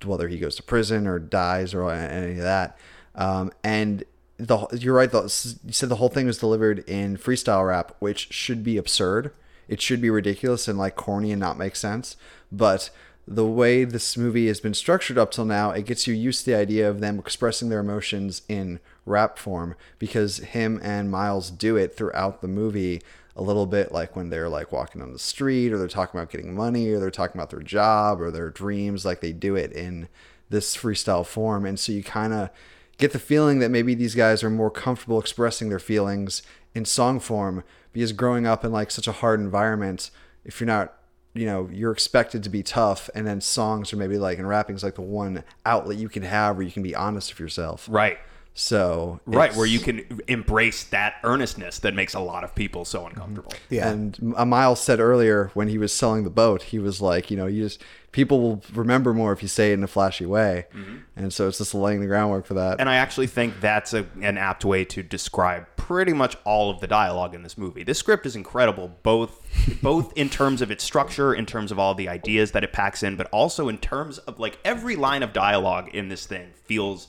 whether 0.04 0.28
he 0.28 0.38
goes 0.38 0.56
to 0.56 0.62
prison 0.62 1.06
or 1.06 1.18
dies 1.18 1.74
or 1.74 1.90
any 1.90 2.32
of 2.32 2.38
that. 2.38 2.78
Um, 3.14 3.52
and 3.64 4.04
the 4.36 4.66
you're 4.72 4.94
right. 4.94 5.10
The, 5.10 5.22
you 5.64 5.72
said 5.72 5.88
the 5.88 5.96
whole 5.96 6.08
thing 6.08 6.26
was 6.26 6.38
delivered 6.38 6.80
in 6.88 7.16
freestyle 7.16 7.66
rap, 7.66 7.96
which 7.98 8.32
should 8.32 8.62
be 8.62 8.76
absurd. 8.76 9.32
It 9.68 9.80
should 9.80 10.00
be 10.00 10.10
ridiculous 10.10 10.68
and 10.68 10.78
like 10.78 10.96
corny 10.96 11.32
and 11.32 11.40
not 11.40 11.58
make 11.58 11.76
sense. 11.76 12.16
But 12.50 12.90
the 13.26 13.46
way 13.46 13.84
this 13.84 14.16
movie 14.16 14.46
has 14.46 14.60
been 14.60 14.74
structured 14.74 15.18
up 15.18 15.30
till 15.30 15.44
now, 15.44 15.70
it 15.70 15.84
gets 15.84 16.06
you 16.06 16.14
used 16.14 16.44
to 16.44 16.50
the 16.52 16.56
idea 16.56 16.88
of 16.88 17.00
them 17.00 17.18
expressing 17.18 17.68
their 17.68 17.80
emotions 17.80 18.42
in 18.48 18.80
rap 19.04 19.38
form 19.38 19.74
because 19.98 20.38
him 20.38 20.80
and 20.82 21.10
Miles 21.10 21.50
do 21.50 21.76
it 21.76 21.94
throughout 21.94 22.40
the 22.40 22.48
movie 22.48 23.02
a 23.36 23.42
little 23.42 23.66
bit 23.66 23.92
like 23.92 24.16
when 24.16 24.30
they're 24.30 24.48
like 24.48 24.72
walking 24.72 25.00
on 25.00 25.12
the 25.12 25.18
street 25.18 25.72
or 25.72 25.78
they're 25.78 25.88
talking 25.88 26.18
about 26.18 26.30
getting 26.30 26.54
money 26.54 26.88
or 26.88 26.98
they're 26.98 27.10
talking 27.10 27.38
about 27.38 27.50
their 27.50 27.60
job 27.60 28.20
or 28.20 28.30
their 28.30 28.50
dreams 28.50 29.04
like 29.04 29.20
they 29.20 29.32
do 29.32 29.54
it 29.54 29.72
in 29.72 30.08
this 30.50 30.76
freestyle 30.76 31.24
form 31.24 31.64
and 31.64 31.78
so 31.78 31.92
you 31.92 32.02
kind 32.02 32.32
of 32.32 32.50
get 32.96 33.12
the 33.12 33.18
feeling 33.18 33.60
that 33.60 33.70
maybe 33.70 33.94
these 33.94 34.16
guys 34.16 34.42
are 34.42 34.50
more 34.50 34.70
comfortable 34.70 35.20
expressing 35.20 35.68
their 35.68 35.78
feelings 35.78 36.42
in 36.78 36.84
song 36.86 37.20
form 37.20 37.62
because 37.92 38.12
growing 38.12 38.46
up 38.46 38.64
in 38.64 38.72
like 38.72 38.90
such 38.90 39.06
a 39.06 39.12
hard 39.12 39.40
environment 39.40 40.10
if 40.44 40.60
you're 40.60 40.66
not 40.66 40.94
you 41.34 41.44
know 41.44 41.68
you're 41.70 41.92
expected 41.92 42.42
to 42.42 42.48
be 42.48 42.62
tough 42.62 43.10
and 43.14 43.26
then 43.26 43.40
songs 43.40 43.92
are 43.92 43.96
maybe 43.96 44.16
like 44.16 44.38
and 44.38 44.48
rapping 44.48 44.74
is 44.76 44.82
like 44.82 44.94
the 44.94 45.02
one 45.02 45.44
outlet 45.66 45.98
you 45.98 46.08
can 46.08 46.22
have 46.22 46.56
where 46.56 46.64
you 46.64 46.72
can 46.72 46.82
be 46.82 46.94
honest 46.94 47.30
with 47.32 47.40
yourself 47.40 47.86
Right. 47.90 48.18
So 48.58 49.20
Right, 49.24 49.54
where 49.54 49.66
you 49.66 49.78
can 49.78 50.20
embrace 50.26 50.82
that 50.84 51.14
earnestness 51.22 51.78
that 51.78 51.94
makes 51.94 52.14
a 52.14 52.20
lot 52.20 52.42
of 52.42 52.56
people 52.56 52.84
so 52.84 53.06
uncomfortable. 53.06 53.52
Yeah. 53.70 53.88
And 53.88 54.34
uh, 54.36 54.44
Miles 54.44 54.80
said 54.80 54.98
earlier 54.98 55.52
when 55.54 55.68
he 55.68 55.78
was 55.78 55.94
selling 55.94 56.24
the 56.24 56.30
boat, 56.30 56.62
he 56.64 56.80
was 56.80 57.00
like, 57.00 57.30
you 57.30 57.36
know, 57.36 57.46
you 57.46 57.62
just 57.62 57.80
people 58.10 58.40
will 58.40 58.62
remember 58.72 59.14
more 59.14 59.32
if 59.32 59.42
you 59.42 59.48
say 59.48 59.70
it 59.70 59.74
in 59.74 59.84
a 59.84 59.86
flashy 59.86 60.26
way, 60.26 60.66
and 61.14 61.32
so 61.32 61.46
it's 61.46 61.58
just 61.58 61.72
laying 61.72 62.00
the 62.00 62.06
groundwork 62.06 62.46
for 62.46 62.54
that. 62.54 62.80
And 62.80 62.88
I 62.88 62.96
actually 62.96 63.28
think 63.28 63.60
that's 63.60 63.94
a, 63.94 64.06
an 64.20 64.36
apt 64.36 64.64
way 64.64 64.84
to 64.86 65.04
describe 65.04 65.66
pretty 65.76 66.12
much 66.12 66.36
all 66.44 66.68
of 66.68 66.80
the 66.80 66.88
dialogue 66.88 67.36
in 67.36 67.44
this 67.44 67.56
movie. 67.56 67.84
This 67.84 67.98
script 67.98 68.26
is 68.26 68.34
incredible, 68.34 68.96
both 69.04 69.46
both 69.82 70.12
in 70.16 70.28
terms 70.28 70.62
of 70.62 70.72
its 70.72 70.82
structure, 70.82 71.32
in 71.32 71.46
terms 71.46 71.70
of 71.70 71.78
all 71.78 71.94
the 71.94 72.08
ideas 72.08 72.50
that 72.52 72.64
it 72.64 72.72
packs 72.72 73.04
in, 73.04 73.14
but 73.14 73.28
also 73.30 73.68
in 73.68 73.78
terms 73.78 74.18
of 74.18 74.40
like 74.40 74.58
every 74.64 74.96
line 74.96 75.22
of 75.22 75.32
dialogue 75.32 75.94
in 75.94 76.08
this 76.08 76.26
thing 76.26 76.50
feels 76.64 77.06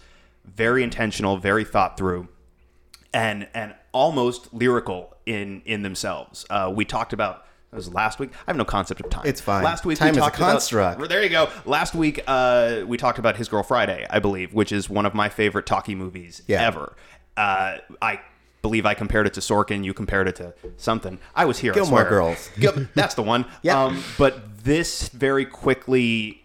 very 0.55 0.83
intentional, 0.83 1.37
very 1.37 1.63
thought 1.63 1.97
through. 1.97 2.27
and 3.13 3.47
and 3.53 3.73
almost 3.91 4.53
lyrical 4.53 5.15
in 5.25 5.61
in 5.65 5.81
themselves. 5.81 6.45
Uh, 6.49 6.71
we 6.73 6.85
talked 6.85 7.11
about 7.13 7.45
it 7.71 7.75
was 7.75 7.91
last 7.93 8.19
week. 8.19 8.31
I 8.33 8.35
have 8.47 8.55
no 8.57 8.65
concept 8.65 8.99
of 9.01 9.09
time. 9.11 9.23
It's 9.25 9.41
fine. 9.41 9.63
Last 9.63 9.85
week 9.85 9.97
Time 9.99 10.07
we 10.07 10.11
is 10.11 10.17
a 10.17 10.21
talked 10.21 10.71
about- 10.71 11.09
there 11.09 11.21
you 11.23 11.29
go. 11.29 11.49
Last 11.65 11.93
week 11.95 12.19
uh, 12.27 12.81
we 12.87 12.97
talked 12.97 13.19
about 13.19 13.35
His 13.37 13.47
Girl 13.47 13.61
Friday, 13.63 14.05
I 14.09 14.17
believe, 14.19 14.53
which 14.53 14.71
is 14.71 14.89
one 14.89 15.05
of 15.05 15.13
my 15.13 15.29
favorite 15.29 15.65
talkie 15.67 15.93
movies 15.95 16.41
Yeah. 16.47 16.65
ever. 16.65 16.95
Uh, 17.37 17.77
I 18.01 18.21
believe 18.63 18.85
I 18.87 18.93
compared 18.95 19.27
it 19.27 19.33
to 19.35 19.39
Sorkin. 19.39 19.83
You 19.83 19.93
compared 19.93 20.27
it 20.27 20.35
to 20.37 20.53
something. 20.77 21.19
I 21.35 21.45
was 21.45 21.59
here. 21.59 21.71
I 21.71 21.75
Gilmore 21.75 21.99
swear. 22.01 22.09
Girls. 22.09 22.49
That's 22.95 23.13
the 23.15 23.23
one. 23.23 23.45
Yeah. 23.61 23.83
Um, 23.83 24.03
but 24.17 24.63
this 24.63 25.09
very 25.09 25.45
quickly 25.45 26.38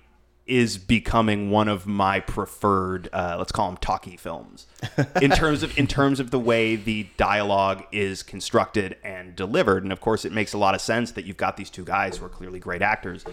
is 0.46 0.76
becoming 0.78 1.50
one 1.50 1.68
of 1.68 1.86
my 1.86 2.20
preferred 2.20 3.08
uh, 3.12 3.34
let's 3.38 3.50
call 3.52 3.68
them 3.68 3.78
talkie 3.78 4.16
films 4.16 4.66
in 5.22 5.30
terms 5.30 5.62
of 5.62 5.76
in 5.78 5.86
terms 5.86 6.20
of 6.20 6.30
the 6.30 6.38
way 6.38 6.76
the 6.76 7.06
dialogue 7.16 7.82
is 7.92 8.22
constructed 8.22 8.96
and 9.02 9.34
delivered 9.36 9.82
and 9.82 9.92
of 9.92 10.00
course 10.00 10.24
it 10.24 10.32
makes 10.32 10.52
a 10.52 10.58
lot 10.58 10.74
of 10.74 10.80
sense 10.80 11.12
that 11.12 11.24
you've 11.24 11.36
got 11.38 11.56
these 11.56 11.70
two 11.70 11.84
guys 11.84 12.18
who 12.18 12.26
are 12.26 12.28
clearly 12.28 12.58
great 12.58 12.82
actors 12.82 13.24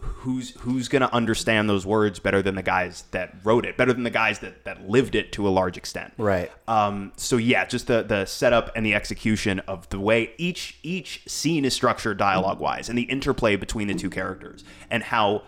who's 0.00 0.50
who's 0.60 0.88
going 0.88 1.02
to 1.02 1.12
understand 1.14 1.68
those 1.70 1.86
words 1.86 2.18
better 2.18 2.42
than 2.42 2.56
the 2.56 2.62
guys 2.62 3.04
that 3.12 3.34
wrote 3.44 3.64
it 3.64 3.76
better 3.76 3.92
than 3.92 4.02
the 4.02 4.10
guys 4.10 4.40
that 4.40 4.64
that 4.64 4.88
lived 4.88 5.14
it 5.14 5.30
to 5.32 5.46
a 5.46 5.50
large 5.50 5.76
extent 5.76 6.12
Right. 6.18 6.50
um, 6.66 7.12
so 7.16 7.36
yeah, 7.36 7.64
just 7.64 7.86
the 7.86 8.02
the 8.02 8.24
setup 8.24 8.72
and 8.74 8.84
the 8.84 8.94
execution 8.94 9.60
of 9.60 9.88
the 9.90 10.00
way 10.00 10.32
each 10.38 10.76
each 10.82 11.22
scene 11.28 11.64
is 11.64 11.72
structured 11.74 12.18
dialogue 12.18 12.58
wise, 12.58 12.88
and 12.88 12.98
the 12.98 13.02
interplay 13.02 13.54
between 13.54 13.86
the 13.88 13.94
two 13.94 14.10
characters, 14.10 14.64
and 14.90 15.04
how 15.04 15.42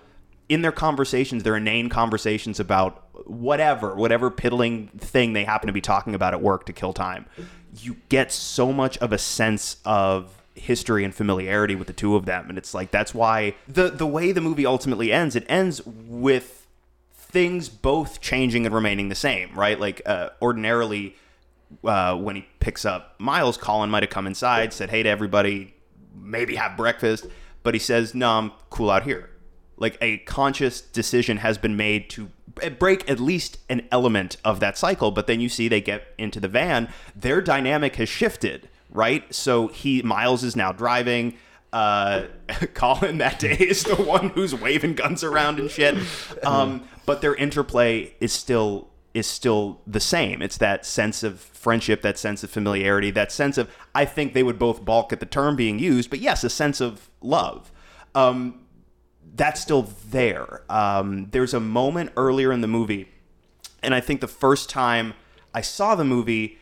in 0.49 0.63
their 0.63 0.73
conversations, 0.73 1.43
their 1.43 1.57
inane 1.57 1.89
conversations 1.89 2.61
about 2.61 3.03
whatever 3.27 3.95
whatever 3.95 4.31
piddling 4.31 4.89
thing 4.99 5.33
they 5.33 5.45
happen 5.45 5.67
to 5.67 5.73
be 5.73 5.81
talking 5.81 6.15
about 6.15 6.35
at 6.35 6.43
work 6.43 6.67
to 6.67 6.73
kill 6.73 6.93
time, 6.93 7.27
you 7.79 7.97
get 8.09 8.31
so 8.31 8.73
much 8.73 8.99
of 8.99 9.13
a 9.13 9.19
sense 9.19 9.77
of 9.85 10.43
history 10.55 11.05
and 11.05 11.15
familiarity 11.15 11.75
with 11.75 11.87
the 11.87 11.93
two 11.93 12.15
of 12.17 12.27
them, 12.27 12.49
and 12.49 12.59
it's 12.59 12.75
like 12.75 12.91
that's 12.91 13.15
why 13.15 13.55
the 13.67 13.91
the 13.91 14.07
way 14.07 14.33
the 14.33 14.41
movie 14.41 14.67
ultimately 14.67 15.13
ends, 15.13 15.35
it 15.35 15.45
ends 15.49 15.81
with 15.87 16.67
things 17.15 17.69
both 17.69 18.21
changing 18.21 18.65
and 18.65 18.75
remaining 18.75 19.09
the 19.09 19.15
same, 19.15 19.53
right? 19.55 19.81
Like 19.81 20.03
uh, 20.07 20.31
ordinarily, 20.41 21.17
uh, 21.83 22.17
when 22.17 22.37
he 22.37 22.47
picks 22.61 22.85
up 22.85 23.15
Miles, 23.19 23.57
Colin 23.57 23.91
might 23.91 24.03
have 24.03 24.11
come 24.11 24.27
inside, 24.27 24.73
said 24.73 24.91
hey 24.91 25.03
to 25.03 25.09
everybody, 25.09 25.75
maybe 26.15 26.55
have 26.55 26.77
breakfast, 26.77 27.27
but 27.65 27.75
he 27.75 27.81
says, 27.81 28.15
no, 28.15 28.31
I'm 28.31 28.53
cool 28.71 28.91
out 28.91 29.03
here. 29.03 29.31
Like 29.77 29.99
a 30.01 30.19
conscious 30.19 30.81
decision 30.81 31.39
has 31.39 31.59
been 31.59 31.77
made 31.77 32.09
to 32.11 32.31
break 32.79 33.09
at 33.11 33.21
least 33.21 33.59
an 33.69 33.87
element 33.91 34.37
of 34.45 34.61
that 34.61 34.79
cycle, 34.79 35.11
but 35.11 35.27
then 35.27 35.41
you 35.41 35.49
see 35.49 35.69
they 35.69 35.81
get 35.81 36.07
into 36.19 36.41
the 36.41 36.49
van, 36.49 36.89
their 37.15 37.41
dynamic 37.41 37.97
has 37.97 38.09
shifted, 38.09 38.69
right? 38.91 39.33
So 39.35 39.69
he 39.69 40.03
Miles 40.03 40.45
is 40.45 40.57
now 40.57 40.73
driving. 40.73 41.37
Uh, 41.73 42.27
Colin 42.75 43.19
that 43.19 43.41
day 43.41 43.57
is 43.57 43.83
the 43.83 43.97
one 43.97 44.31
who's 44.31 44.55
waving 44.55 44.95
guns 44.95 45.25
around 45.25 45.59
and 45.59 45.71
shit. 45.71 45.97
Um, 46.45 46.85
but 47.05 47.21
their 47.21 47.35
interplay 47.35 48.15
is 48.21 48.33
still 48.33 48.89
is 49.13 49.27
still 49.29 49.81
the 49.87 50.01
same. 50.01 50.43
It's 50.43 50.57
that 50.59 50.85
sense 50.85 51.23
of 51.23 51.41
friendship, 51.41 52.03
that 52.03 52.19
sense 52.19 52.43
of 52.43 52.51
familiarity, 52.51 53.11
that 53.13 53.31
sense 53.31 53.57
of 53.57 53.71
I 53.95 54.05
think 54.05 54.35
they 54.35 54.43
would 54.43 54.59
both 54.59 54.85
balk 54.85 55.13
at 55.13 55.21
the 55.21 55.27
term 55.27 55.57
being 55.57 55.79
used, 55.79 56.11
but 56.11 56.19
yes, 56.19 56.45
a 56.45 56.51
sense 56.51 56.81
of 56.81 57.09
love. 57.21 57.71
Um, 58.15 58.64
that's 59.35 59.61
still 59.61 59.89
there. 60.11 60.63
Um, 60.69 61.29
there's 61.31 61.55
a 61.55 61.61
moment 61.61 62.13
earlier 62.17 62.53
in 62.53 62.61
the 62.61 62.69
movie, 62.69 63.09
and 63.83 63.95
I 63.95 64.01
think 64.01 64.21
the 64.21 64.29
first 64.29 64.71
time 64.71 65.15
I 65.53 65.61
saw 65.61 65.95
the 65.95 66.05
movie, 66.05 66.59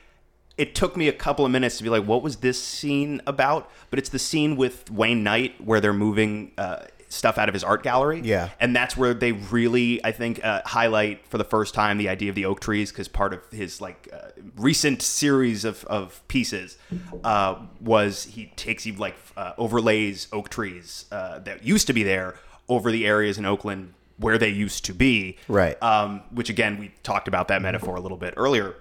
it 0.56 0.74
took 0.74 0.96
me 0.96 1.08
a 1.08 1.12
couple 1.12 1.44
of 1.44 1.50
minutes 1.50 1.78
to 1.78 1.82
be 1.82 1.90
like, 1.90 2.04
what 2.04 2.22
was 2.22 2.36
this 2.36 2.62
scene 2.62 3.20
about? 3.26 3.70
But 3.90 3.98
it's 3.98 4.08
the 4.08 4.18
scene 4.18 4.56
with 4.56 4.90
Wayne 4.90 5.22
Knight 5.22 5.60
where 5.64 5.80
they're 5.80 5.92
moving 5.92 6.52
uh, 6.58 6.84
stuff 7.12 7.36
out 7.36 7.48
of 7.48 7.52
his 7.52 7.62
art 7.62 7.82
gallery. 7.82 8.20
Yeah. 8.24 8.50
And 8.58 8.74
that's 8.74 8.96
where 8.96 9.12
they 9.12 9.32
really, 9.32 10.02
I 10.04 10.12
think, 10.12 10.42
uh, 10.44 10.62
highlight 10.64 11.26
for 11.28 11.36
the 11.38 11.44
first 11.44 11.74
time 11.74 11.98
the 11.98 12.08
idea 12.08 12.30
of 12.30 12.34
the 12.34 12.46
oak 12.46 12.60
trees 12.60 12.90
because 12.90 13.08
part 13.08 13.34
of 13.34 13.40
his 13.50 13.80
like 13.80 14.08
uh, 14.12 14.28
recent 14.56 15.02
series 15.02 15.64
of, 15.64 15.84
of 15.84 16.26
pieces 16.28 16.78
uh, 17.22 17.56
was 17.80 18.24
he 18.24 18.46
takes 18.56 18.84
he 18.84 18.92
like 18.92 19.16
uh, 19.36 19.52
overlays 19.58 20.28
oak 20.32 20.48
trees 20.48 21.04
uh, 21.12 21.38
that 21.40 21.64
used 21.64 21.86
to 21.86 21.92
be 21.92 22.02
there 22.02 22.36
over 22.68 22.90
the 22.90 23.06
areas 23.06 23.38
in 23.38 23.44
Oakland 23.44 23.94
where 24.18 24.38
they 24.38 24.48
used 24.48 24.84
to 24.86 24.94
be. 24.94 25.36
Right. 25.48 25.80
Um, 25.82 26.22
which 26.30 26.48
again, 26.48 26.78
we 26.78 26.92
talked 27.02 27.28
about 27.28 27.48
that 27.48 27.62
metaphor 27.62 27.96
a 27.96 28.00
little 28.00 28.18
bit 28.18 28.34
earlier. 28.36 28.76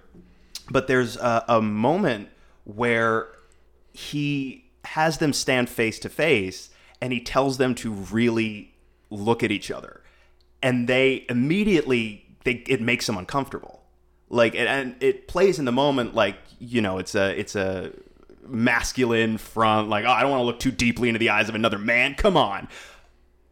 But 0.70 0.88
there's 0.88 1.18
a, 1.18 1.44
a 1.48 1.62
moment 1.62 2.30
where 2.64 3.28
he 3.94 4.66
has 4.86 5.18
them 5.18 5.34
stand 5.34 5.70
face 5.70 6.00
to 6.00 6.10
face 6.10 6.70
and 7.02 7.12
he 7.12 7.20
tells 7.20 7.58
them 7.58 7.76
to 7.76 7.92
really 7.92 8.74
look 9.10 9.44
at 9.44 9.52
each 9.52 9.72
other, 9.72 10.02
and 10.62 10.88
they 10.88 11.26
immediately 11.30 12.26
they 12.44 12.64
it 12.68 12.82
makes 12.82 13.08
them 13.08 13.18
uncomfortable. 13.18 13.84
Like 14.30 14.56
and, 14.56 14.68
and 14.68 15.04
it 15.04 15.28
plays 15.28 15.60
in 15.60 15.66
the 15.66 15.72
moment 15.72 16.16
like 16.16 16.38
you 16.60 16.82
know 16.82 17.00
it's 17.00 17.16
a 17.16 17.38
it's 17.38 17.56
a 17.56 17.92
masculine 18.48 19.38
front 19.38 19.90
like 19.90 20.06
oh 20.06 20.10
I 20.10 20.22
don't 20.22 20.32
want 20.32 20.42
to 20.42 20.46
look 20.46 20.60
too 20.60 20.72
deeply 20.72 21.10
into 21.10 21.20
the 21.20 21.30
eyes 21.30 21.50
of 21.50 21.56
another 21.56 21.80
man. 21.80 22.16
Come 22.16 22.38
on. 22.38 22.68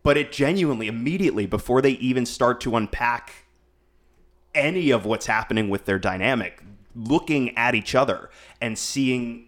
But 0.01 0.17
it 0.17 0.31
genuinely 0.31 0.87
immediately 0.87 1.45
before 1.45 1.81
they 1.81 1.91
even 1.91 2.25
start 2.25 2.61
to 2.61 2.75
unpack 2.75 3.45
any 4.55 4.91
of 4.91 5.05
what's 5.05 5.27
happening 5.27 5.69
with 5.69 5.85
their 5.85 5.99
dynamic 5.99 6.63
looking 6.95 7.55
at 7.55 7.75
each 7.75 7.93
other 7.93 8.29
and 8.59 8.77
seeing 8.77 9.45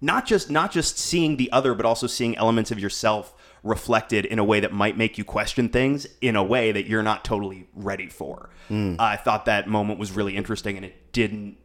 not 0.00 0.26
just 0.26 0.50
not 0.50 0.70
just 0.70 0.98
seeing 0.98 1.36
the 1.36 1.50
other 1.50 1.74
but 1.74 1.86
also 1.86 2.06
seeing 2.06 2.36
elements 2.36 2.70
of 2.70 2.78
yourself 2.78 3.34
reflected 3.62 4.24
in 4.24 4.38
a 4.38 4.44
way 4.44 4.60
that 4.60 4.72
might 4.72 4.96
make 4.96 5.18
you 5.18 5.24
question 5.24 5.68
things 5.68 6.06
in 6.20 6.36
a 6.36 6.42
way 6.42 6.72
that 6.72 6.86
you're 6.86 7.02
not 7.02 7.24
totally 7.24 7.66
ready 7.74 8.08
for. 8.08 8.48
Hmm. 8.68 8.94
I 8.98 9.16
thought 9.16 9.44
that 9.44 9.68
moment 9.68 9.98
was 9.98 10.12
really 10.12 10.36
interesting 10.36 10.76
and 10.76 10.84
it 10.84 11.12
didn't 11.12 11.58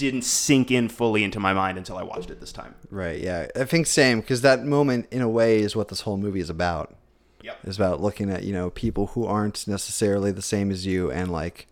didn't 0.00 0.22
sink 0.22 0.70
in 0.70 0.88
fully 0.88 1.22
into 1.24 1.38
my 1.40 1.52
mind 1.52 1.78
until 1.78 1.96
i 1.96 2.02
watched 2.02 2.30
it 2.30 2.40
this 2.40 2.52
time 2.52 2.74
Right. 2.90 3.20
Yeah. 3.20 3.46
I 3.54 3.64
think 3.64 3.86
same 3.86 4.20
because 4.20 4.40
that 4.42 4.64
moment, 4.64 5.06
in 5.12 5.22
a 5.22 5.28
way, 5.28 5.60
is 5.60 5.76
what 5.76 5.88
this 5.88 6.00
whole 6.00 6.16
movie 6.16 6.40
is 6.40 6.50
about. 6.50 6.94
yep 7.42 7.58
It's 7.64 7.76
about 7.76 8.00
looking 8.00 8.28
at 8.30 8.42
you 8.42 8.52
know 8.52 8.70
people 8.70 9.08
who 9.08 9.24
aren't 9.26 9.66
necessarily 9.68 10.32
the 10.32 10.42
same 10.42 10.70
as 10.72 10.84
you 10.86 11.10
and 11.12 11.30
like 11.30 11.66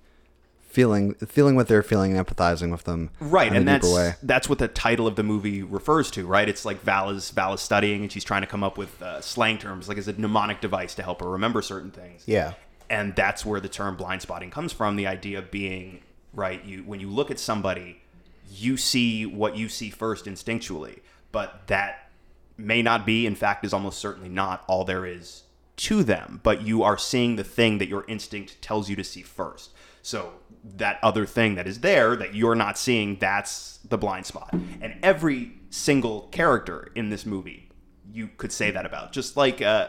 feeling 0.61 1.15
feeling 1.15 1.57
what 1.57 1.67
they're 1.67 1.83
feeling 1.83 2.17
and 2.17 2.25
empathizing 2.27 2.71
with 2.71 2.85
them. 2.85 3.11
right 3.21 3.53
and 3.53 3.67
that's 3.67 3.93
way. 3.93 4.15
that's 4.23 4.49
what 4.49 4.59
the 4.59 4.69
title 4.69 5.07
of 5.07 5.17
the 5.17 5.23
movie 5.23 5.63
refers 5.63 6.11
to 6.11 6.27
right 6.27 6.49
it's 6.49 6.65
like 6.65 6.81
val 6.83 7.11
is 7.11 7.31
val 7.31 7.55
is 7.55 7.61
studying 7.61 8.03
and 8.03 8.13
she's 8.13 8.23
trying 8.25 8.43
to 8.43 8.47
come 8.47 8.63
up 8.63 8.77
with 8.77 9.01
uh, 9.03 9.21
slang 9.21 9.57
terms 9.59 9.89
like 9.89 9.99
as 9.99 10.07
a 10.09 10.13
mnemonic 10.13 10.61
device 10.61 10.95
to 10.95 11.03
help 11.03 11.21
her 11.21 11.29
remember 11.31 11.63
certain 11.63 11.91
things 11.91 12.23
Yeah. 12.27 12.53
and 12.91 13.17
that's 13.17 13.45
where 13.47 13.61
the 13.61 13.69
term 13.69 13.97
blind 13.97 14.21
spotting 14.23 14.51
comes 14.51 14.73
from 14.73 14.97
the 14.97 15.07
idea 15.07 15.39
of 15.39 15.51
being 15.51 16.01
right 16.35 16.63
you 16.65 16.83
when 16.85 17.01
you 17.01 17.09
look 17.09 17.31
at 17.31 17.39
somebody 17.41 18.03
you 18.51 18.77
see 18.77 19.27
what 19.27 19.57
you 19.57 19.69
see 19.69 19.91
first 19.91 20.25
instinctually 20.25 21.01
but 21.33 21.67
that 21.67 22.11
may 22.57 22.83
not 22.83 23.07
be 23.07 23.27
in 23.27 23.35
fact 23.35 23.65
is 23.65 23.73
almost 23.73 23.99
certainly 23.99 24.29
not 24.29 24.65
all 24.67 24.85
there 24.85 25.07
is 25.07 25.45
to 25.77 26.03
them 26.03 26.41
but 26.43 26.63
you 26.63 26.83
are 26.83 26.99
seeing 26.99 27.37
the 27.37 27.45
thing 27.45 27.79
that 27.79 27.89
your 27.89 28.05
instinct 28.09 28.61
tells 28.61 28.91
you 28.91 28.97
to 28.97 29.05
see 29.05 29.23
first. 29.23 29.71
So 30.03 30.33
that 30.65 30.99
other 31.03 31.25
thing 31.25 31.55
that 31.55 31.67
is 31.67 31.81
there 31.81 32.17
that 32.17 32.35
you're 32.35 32.57
not 32.57 32.77
seeing 32.77 33.17
that's 33.17 33.79
the 33.89 33.97
blind 33.97 34.27
spot. 34.27 34.53
And 34.81 34.97
every 35.03 35.53
single 35.71 36.23
character 36.29 36.91
in 36.95 37.11
this 37.11 37.25
movie 37.25 37.71
you 38.13 38.31
could 38.39 38.51
say 38.51 38.71
that 38.71 38.87
about. 38.87 39.13
Just 39.13 39.37
like 39.37 39.63
uh, 39.63 39.89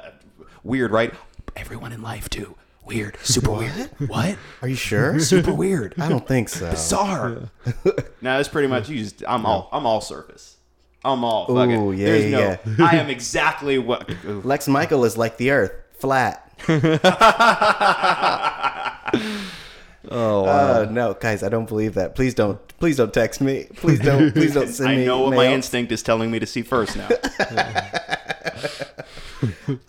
weird 0.63 0.91
right? 0.91 1.13
Everyone 1.55 1.91
in 1.91 2.01
life 2.01 2.29
too 2.29 2.55
weird 2.89 3.17
super 3.23 3.51
weird 3.51 3.89
what 4.07 4.37
Are 4.61 4.67
you 4.67 4.75
sure? 4.75 5.19
super 5.33 5.53
weird 5.53 5.93
I 5.97 6.09
don't 6.09 6.27
think 6.27 6.49
so. 6.49 6.69
bizarre. 6.71 7.49
no, 7.85 7.91
that's 8.21 8.49
pretty 8.49 8.67
much 8.67 8.89
you. 8.89 9.03
Just, 9.03 9.23
I'm 9.27 9.45
all 9.45 9.69
I'm 9.71 9.85
all 9.85 10.01
surface. 10.01 10.57
I'm 11.05 11.23
all 11.23 11.45
fuck 11.47 11.69
Ooh, 11.69 11.91
it. 11.91 11.97
yeah, 11.97 12.05
There's 12.05 12.25
yeah, 12.31 12.57
no. 12.77 12.85
I 12.91 12.95
am 12.97 13.09
exactly 13.09 13.77
what. 13.79 14.09
ooh. 14.25 14.41
Lex 14.43 14.67
Michael 14.67 15.05
is 15.05 15.17
like 15.17 15.37
the 15.37 15.51
Earth, 15.51 15.71
flat. 15.93 16.45
Oh, 20.11 20.45
Uh, 20.45 20.87
no, 20.89 21.13
guys, 21.13 21.43
I 21.43 21.49
don't 21.49 21.67
believe 21.67 21.93
that. 21.95 22.15
Please 22.15 22.33
don't. 22.33 22.59
Please 22.79 22.97
don't 22.97 23.13
text 23.13 23.41
me. 23.41 23.67
Please 23.75 23.99
don't. 23.99 24.31
Please 24.33 24.53
don't 24.53 24.69
send 24.69 24.89
I 24.89 24.95
me. 24.95 25.05
know 25.05 25.21
what 25.21 25.35
my 25.35 25.47
instinct 25.47 25.91
is 25.91 26.01
telling 26.01 26.31
me 26.31 26.39
to 26.39 26.45
see 26.45 26.61
first 26.63 26.97
now. 26.97 27.09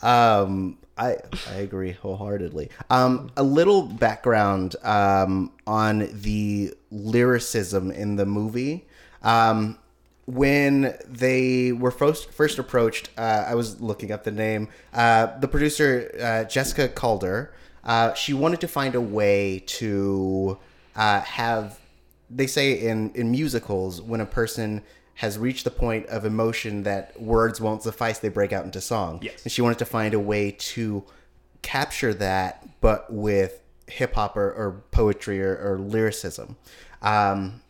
Um, 0.03 0.79
I 1.01 1.17
I 1.51 1.55
agree 1.55 1.93
wholeheartedly. 1.93 2.69
Um, 2.91 3.31
a 3.37 3.43
little 3.43 3.83
background 3.83 4.77
um, 4.83 5.51
on 5.67 6.09
the 6.13 6.75
lyricism 6.91 7.91
in 7.91 8.17
the 8.17 8.27
movie. 8.27 8.87
Um, 9.23 9.79
when 10.27 10.95
they 11.09 11.73
were 11.73 11.91
first 11.91 12.31
first 12.31 12.59
approached, 12.59 13.09
uh, 13.17 13.47
I 13.49 13.55
was 13.55 13.81
looking 13.81 14.13
up 14.13 14.25
the 14.25 14.31
name. 14.31 14.69
Uh, 14.93 15.39
the 15.39 15.49
producer 15.49 16.15
uh, 16.21 16.45
Jessica 16.45 16.89
Calder. 16.89 17.53
Uh, 17.83 18.13
she 18.13 18.35
wanted 18.35 18.61
to 18.61 18.69
find 18.69 18.95
a 18.95 19.01
way 19.01 19.65
to 19.67 20.59
uh, 20.95 21.23
have. 21.23 21.79
They 22.29 22.47
say 22.47 22.75
in 22.75 23.11
in 23.15 23.31
musicals 23.31 24.03
when 24.03 24.21
a 24.21 24.27
person 24.27 24.83
has 25.21 25.37
reached 25.37 25.65
the 25.65 25.71
point 25.71 26.07
of 26.07 26.25
emotion 26.25 26.83
that 26.85 27.21
words 27.21 27.61
won't 27.61 27.83
suffice, 27.83 28.19
they 28.21 28.31
break 28.31 28.55
out 28.55 28.65
into 28.65 28.81
song. 28.81 29.19
Yes. 29.21 29.43
And 29.43 29.53
she 29.53 29.61
wanted 29.61 29.79
to 29.81 29.85
find 29.85 30.15
a 30.15 30.19
way 30.19 30.51
to 30.53 31.05
capture 31.61 32.15
that, 32.15 32.67
but 32.81 33.13
with 33.13 33.61
hip 33.87 34.15
hop 34.15 34.35
or, 34.35 34.51
or 34.51 34.83
poetry 34.93 35.43
or, 35.43 35.59
or 35.59 35.79
lyricism. 35.79 36.57
Um, 37.03 37.61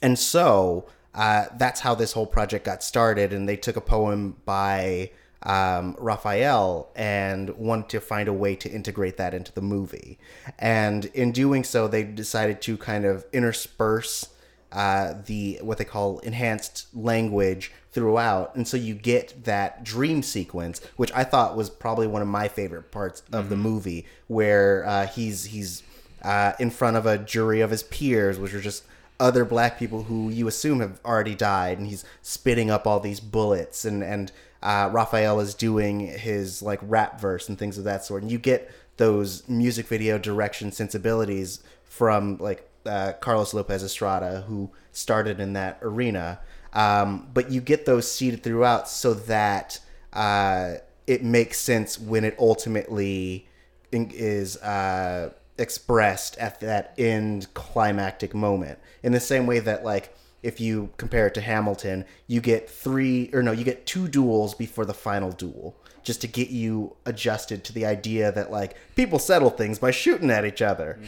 and 0.00 0.18
so 0.18 0.86
uh, 1.14 1.44
that's 1.58 1.80
how 1.80 1.94
this 1.94 2.12
whole 2.12 2.24
project 2.24 2.64
got 2.64 2.82
started. 2.82 3.34
And 3.34 3.46
they 3.46 3.58
took 3.58 3.76
a 3.76 3.82
poem 3.82 4.38
by 4.46 5.10
um, 5.42 5.94
Rafael 5.98 6.90
and 6.96 7.50
wanted 7.50 7.90
to 7.90 8.00
find 8.00 8.28
a 8.28 8.32
way 8.32 8.56
to 8.56 8.70
integrate 8.70 9.18
that 9.18 9.34
into 9.34 9.52
the 9.52 9.60
movie. 9.60 10.18
And 10.58 11.04
in 11.04 11.32
doing 11.32 11.64
so, 11.64 11.86
they 11.86 12.02
decided 12.02 12.62
to 12.62 12.78
kind 12.78 13.04
of 13.04 13.26
intersperse 13.30 14.31
uh, 14.72 15.14
the 15.26 15.58
what 15.62 15.78
they 15.78 15.84
call 15.84 16.18
enhanced 16.20 16.86
language 16.94 17.72
throughout, 17.92 18.54
and 18.54 18.66
so 18.66 18.76
you 18.76 18.94
get 18.94 19.44
that 19.44 19.84
dream 19.84 20.22
sequence, 20.22 20.80
which 20.96 21.12
I 21.12 21.24
thought 21.24 21.56
was 21.56 21.68
probably 21.68 22.06
one 22.06 22.22
of 22.22 22.28
my 22.28 22.48
favorite 22.48 22.90
parts 22.90 23.22
of 23.32 23.50
the 23.50 23.56
movie, 23.56 24.06
where 24.28 24.84
uh, 24.86 25.06
he's 25.06 25.44
he's 25.44 25.82
uh, 26.22 26.52
in 26.58 26.70
front 26.70 26.96
of 26.96 27.04
a 27.04 27.18
jury 27.18 27.60
of 27.60 27.70
his 27.70 27.82
peers, 27.82 28.38
which 28.38 28.54
are 28.54 28.60
just 28.60 28.84
other 29.20 29.44
black 29.44 29.78
people 29.78 30.04
who 30.04 30.30
you 30.30 30.48
assume 30.48 30.80
have 30.80 31.00
already 31.04 31.34
died, 31.34 31.78
and 31.78 31.88
he's 31.88 32.04
spitting 32.22 32.70
up 32.70 32.86
all 32.86 32.98
these 32.98 33.20
bullets, 33.20 33.84
and 33.84 34.02
and 34.02 34.32
uh, 34.62 34.88
Rafael 34.90 35.38
is 35.40 35.54
doing 35.54 36.00
his 36.00 36.62
like 36.62 36.80
rap 36.82 37.20
verse 37.20 37.48
and 37.48 37.58
things 37.58 37.76
of 37.76 37.84
that 37.84 38.04
sort, 38.04 38.22
and 38.22 38.32
you 38.32 38.38
get 38.38 38.70
those 38.96 39.46
music 39.48 39.86
video 39.86 40.16
direction 40.18 40.72
sensibilities 40.72 41.60
from 41.84 42.38
like 42.38 42.68
uh, 42.86 43.12
Carlos 43.20 43.54
Lopez 43.54 43.82
Estrada, 43.82 44.44
who 44.48 44.70
started 44.90 45.40
in 45.40 45.52
that 45.54 45.78
arena. 45.82 46.40
Um, 46.72 47.28
but 47.34 47.50
you 47.50 47.60
get 47.60 47.84
those 47.84 48.10
seeded 48.10 48.42
throughout 48.42 48.88
so 48.88 49.14
that 49.14 49.78
uh, 50.12 50.74
it 51.06 51.22
makes 51.22 51.58
sense 51.58 51.98
when 51.98 52.24
it 52.24 52.34
ultimately 52.38 53.46
in- 53.90 54.10
is 54.12 54.56
uh, 54.58 55.32
expressed 55.58 56.38
at 56.38 56.60
that 56.60 56.94
end 56.98 57.52
climactic 57.54 58.34
moment. 58.34 58.78
In 59.02 59.12
the 59.12 59.20
same 59.20 59.46
way 59.46 59.58
that, 59.58 59.84
like, 59.84 60.14
if 60.42 60.60
you 60.60 60.90
compare 60.96 61.28
it 61.28 61.34
to 61.34 61.40
Hamilton, 61.40 62.04
you 62.26 62.40
get 62.40 62.68
three 62.68 63.30
or 63.32 63.42
no, 63.42 63.52
you 63.52 63.64
get 63.64 63.86
two 63.86 64.08
duels 64.08 64.54
before 64.54 64.84
the 64.84 64.94
final 64.94 65.30
duel, 65.30 65.76
just 66.02 66.20
to 66.22 66.26
get 66.26 66.50
you 66.50 66.96
adjusted 67.06 67.64
to 67.64 67.72
the 67.72 67.86
idea 67.86 68.32
that 68.32 68.50
like 68.50 68.76
people 68.96 69.18
settle 69.18 69.50
things 69.50 69.78
by 69.78 69.90
shooting 69.90 70.30
at 70.30 70.44
each 70.44 70.62
other. 70.62 70.98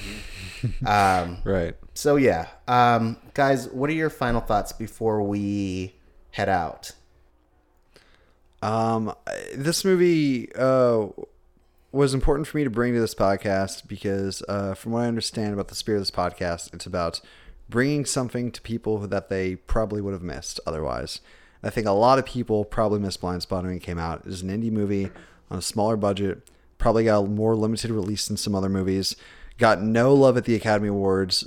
um, 0.86 1.38
right. 1.44 1.74
so 1.94 2.16
yeah, 2.16 2.48
um, 2.68 3.16
guys, 3.34 3.68
what 3.68 3.90
are 3.90 3.94
your 3.94 4.10
final 4.10 4.40
thoughts 4.40 4.72
before 4.72 5.22
we 5.22 5.94
head 6.32 6.48
out? 6.48 6.92
Um, 8.62 9.14
this 9.54 9.84
movie 9.84 10.54
uh, 10.54 11.08
was 11.92 12.14
important 12.14 12.48
for 12.48 12.56
me 12.56 12.64
to 12.64 12.70
bring 12.70 12.94
to 12.94 13.00
this 13.00 13.14
podcast 13.14 13.86
because, 13.86 14.42
uh, 14.48 14.74
from 14.74 14.92
what 14.92 15.02
I 15.02 15.06
understand 15.06 15.52
about 15.52 15.68
the 15.68 15.74
spirit 15.74 15.98
of 15.98 16.02
this 16.02 16.10
podcast, 16.10 16.72
it's 16.72 16.86
about 16.86 17.20
bringing 17.68 18.04
something 18.04 18.50
to 18.52 18.62
people 18.62 18.98
that 18.98 19.28
they 19.28 19.56
probably 19.56 20.00
would 20.00 20.12
have 20.12 20.22
missed 20.22 20.60
otherwise. 20.66 21.20
I 21.64 21.70
think 21.70 21.86
a 21.86 21.92
lot 21.92 22.18
of 22.18 22.26
people 22.26 22.64
probably 22.64 23.00
missed 23.00 23.20
Blind 23.20 23.42
Spot 23.42 23.64
when 23.64 23.72
it 23.74 23.80
came 23.80 23.98
out. 23.98 24.20
It 24.20 24.26
was 24.26 24.42
an 24.42 24.50
indie 24.50 24.70
movie 24.72 25.10
on 25.50 25.58
a 25.58 25.62
smaller 25.62 25.96
budget, 25.96 26.48
probably 26.78 27.04
got 27.04 27.24
a 27.24 27.26
more 27.28 27.56
limited 27.56 27.90
release 27.90 28.26
than 28.28 28.36
some 28.36 28.54
other 28.54 28.68
movies. 28.68 29.16
Got 29.56 29.80
no 29.80 30.12
love 30.12 30.36
at 30.36 30.46
the 30.46 30.56
Academy 30.56 30.88
Awards, 30.88 31.46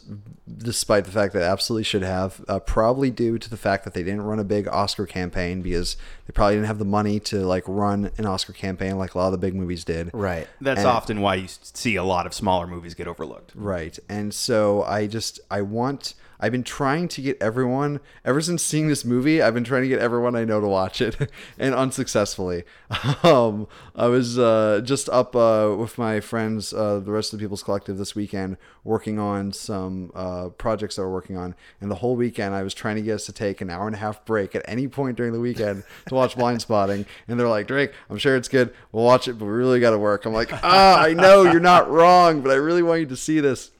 despite 0.57 1.03
the 1.03 1.11
fact 1.11 1.34
that 1.34 1.41
it 1.41 1.45
absolutely 1.45 1.84
should 1.84 2.03
have. 2.03 2.43
Uh, 2.47 2.57
probably 2.59 3.11
due 3.11 3.38
to 3.38 3.49
the 3.49 3.57
fact 3.57 3.84
that 3.84 3.93
they 3.93 4.01
didn't 4.01 4.22
run 4.22 4.39
a 4.39 4.45
big 4.45 4.65
Oscar 4.70 5.05
campaign 5.05 5.61
because 5.61 5.97
they 6.26 6.32
probably 6.32 6.55
didn't 6.55 6.68
have 6.68 6.80
the 6.80 6.86
money 6.86 7.20
to 7.20 7.45
like 7.45 7.65
run 7.68 8.09
an 8.18 8.26
Oscar 8.26 8.53
campaign 8.53 8.97
like 8.97 9.13
a 9.13 9.18
lot 9.18 9.26
of 9.26 9.34
the 9.34 9.38
big 9.38 9.55
movies 9.55 9.84
did. 9.84 10.09
Right. 10.13 10.47
That's 10.61 10.80
And- 10.80 10.88
often 10.88 11.20
why 11.20 11.36
you 11.36 11.47
see 11.49 11.97
a 11.97 12.03
lot 12.03 12.26
of 12.26 12.34
smaller 12.34 12.65
movies 12.65 12.93
get 12.93 13.07
overlooked. 13.07 13.51
Right. 13.55 13.99
And 14.07 14.34
so 14.34 14.84
I 14.84 15.07
just 15.07 15.41
I 15.51 15.61
want 15.61 16.13
I've 16.40 16.52
been 16.52 16.64
trying 16.64 17.08
to 17.10 17.22
get 17.22 17.42
everyone 17.42 18.00
ever 18.24 18.42
since 18.42 18.62
seeing 18.64 18.88
this 18.88 19.04
movie, 19.04 19.42
I've 19.42 19.54
been 19.54 19.64
trying 19.64 19.84
to 19.84 19.88
get 19.88 20.00
everyone 20.00 20.36
I 20.36 20.46
know 20.46 20.62
to 20.62 20.68
watch 20.68 21.02
it 21.02 21.16
and 21.60 21.74
unsuccessfully. 21.74 22.64
Um 23.24 23.68
I 23.96 24.08
was 24.08 24.38
uh 24.38 24.82
just 24.84 25.10
up 25.10 25.36
uh 25.36 25.76
with 25.78 25.98
my 25.98 26.20
friends 26.20 26.74
uh 26.74 27.00
the 27.00 27.12
rest 27.12 27.34
of 27.34 27.40
the 27.40 27.44
People's 27.44 27.64
Collective 27.64 27.98
this 27.98 28.16
weekend 28.16 28.58
working 28.84 29.20
on 29.20 29.52
some 29.52 30.12
uh 30.16 30.50
projects 30.50 30.96
that 30.96 31.02
we're 31.04 31.12
working 31.12 31.38
on. 31.38 31.56
And 31.82 31.90
the 31.90 31.96
whole 31.96 32.16
weekend, 32.16 32.54
I 32.54 32.64
was 32.64 32.74
trying 32.74 32.96
to 32.98 33.02
get 33.02 33.16
us 33.16 33.26
to 33.26 33.32
take 33.34 33.62
an 33.62 33.70
hour 33.70 33.88
and 33.88 33.96
a 33.96 34.00
half 34.00 34.24
break 34.26 34.56
at 34.56 34.64
any 34.68 34.88
point 34.88 35.18
during 35.18 35.34
the 35.34 35.40
weekend 35.40 35.84
to 36.08 36.16
watch 36.16 36.36
Blindspotting. 36.36 37.06
And 37.28 37.40
they're 37.40 37.48
like, 37.48 37.68
Drake, 37.68 37.92
I'm 38.10 38.18
sure 38.18 38.36
it's 38.36 38.48
good. 38.48 38.74
We'll 38.92 39.04
watch 39.04 39.28
it, 39.28 39.34
but 39.38 39.46
we 39.46 39.52
really 39.52 39.80
got 39.80 39.92
to 39.92 39.98
work. 39.98 40.26
I'm 40.26 40.34
like, 40.34 40.52
ah, 40.64 41.02
I 41.02 41.14
know 41.14 41.44
you're 41.44 41.60
not 41.60 41.90
wrong, 41.90 42.42
but 42.42 42.52
I 42.52 42.56
really 42.56 42.84
want 42.84 43.00
you 43.02 43.06
to 43.08 43.16
see 43.18 43.40
this. 43.40 43.72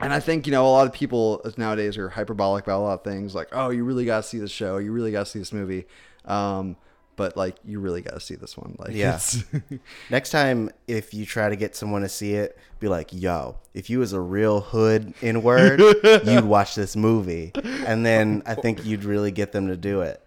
And 0.00 0.12
I 0.12 0.20
think, 0.20 0.46
you 0.46 0.52
know, 0.52 0.66
a 0.66 0.68
lot 0.68 0.86
of 0.86 0.92
people 0.92 1.44
nowadays 1.56 1.96
are 1.96 2.08
hyperbolic 2.08 2.64
about 2.64 2.80
a 2.80 2.84
lot 2.84 2.94
of 2.94 3.04
things 3.04 3.34
like, 3.34 3.48
oh, 3.52 3.70
you 3.70 3.84
really 3.84 4.04
got 4.04 4.18
to 4.18 4.22
see 4.28 4.38
this 4.38 4.50
show. 4.50 4.78
You 4.78 4.92
really 4.92 5.12
got 5.12 5.26
to 5.26 5.30
see 5.30 5.38
this 5.38 5.52
movie. 5.52 5.86
Um, 6.24 6.76
but 7.16 7.36
like, 7.36 7.56
you 7.64 7.78
really 7.78 8.02
got 8.02 8.14
to 8.14 8.20
see 8.20 8.34
this 8.34 8.56
one. 8.56 8.74
Like, 8.78 8.92
Yeah. 8.92 9.20
Next 10.10 10.30
time, 10.30 10.70
if 10.88 11.14
you 11.14 11.24
try 11.24 11.48
to 11.48 11.56
get 11.56 11.76
someone 11.76 12.02
to 12.02 12.08
see 12.08 12.34
it, 12.34 12.58
be 12.80 12.88
like, 12.88 13.12
"Yo, 13.12 13.56
if 13.72 13.88
you 13.88 14.00
was 14.00 14.12
a 14.12 14.20
real 14.20 14.60
hood 14.60 15.14
in 15.22 15.42
word, 15.42 15.80
you'd 16.24 16.44
watch 16.44 16.74
this 16.74 16.96
movie," 16.96 17.52
and 17.86 18.04
then 18.04 18.42
I 18.46 18.56
think 18.56 18.84
you'd 18.84 19.04
really 19.04 19.30
get 19.30 19.52
them 19.52 19.68
to 19.68 19.76
do 19.76 20.00
it. 20.00 20.23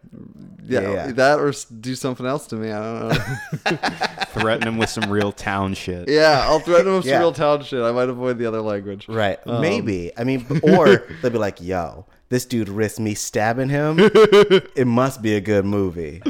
Yeah, 0.63 0.81
Yeah. 0.81 1.11
that 1.13 1.39
or 1.39 1.53
do 1.79 1.95
something 1.95 2.25
else 2.25 2.47
to 2.47 2.55
me. 2.55 2.71
I 2.71 2.81
don't 2.81 3.09
know. 3.09 3.77
Threaten 4.41 4.67
him 4.67 4.77
with 4.77 4.89
some 4.89 5.09
real 5.09 5.31
town 5.31 5.73
shit. 5.73 6.07
yeah, 6.09 6.41
I'll 6.45 6.59
threaten 6.59 6.85
them 6.85 6.95
with 6.95 7.05
some 7.05 7.19
real 7.19 7.31
town 7.33 7.63
shit. 7.63 7.81
I 7.81 7.91
might 7.91 8.09
avoid 8.09 8.37
the 8.37 8.45
other 8.45 8.61
language. 8.61 9.07
Right? 9.07 9.39
Um, 9.45 9.61
Maybe. 9.61 10.11
I 10.17 10.23
mean, 10.23 10.45
or 10.63 11.07
they'll 11.21 11.31
be 11.31 11.37
like, 11.37 11.61
"Yo, 11.61 12.05
this 12.29 12.45
dude 12.45 12.69
risked 12.69 12.99
me 12.99 13.13
stabbing 13.13 13.69
him. 13.69 13.97
it 13.99 14.85
must 14.87 15.21
be 15.21 15.35
a 15.35 15.41
good 15.41 15.65
movie." 15.65 16.21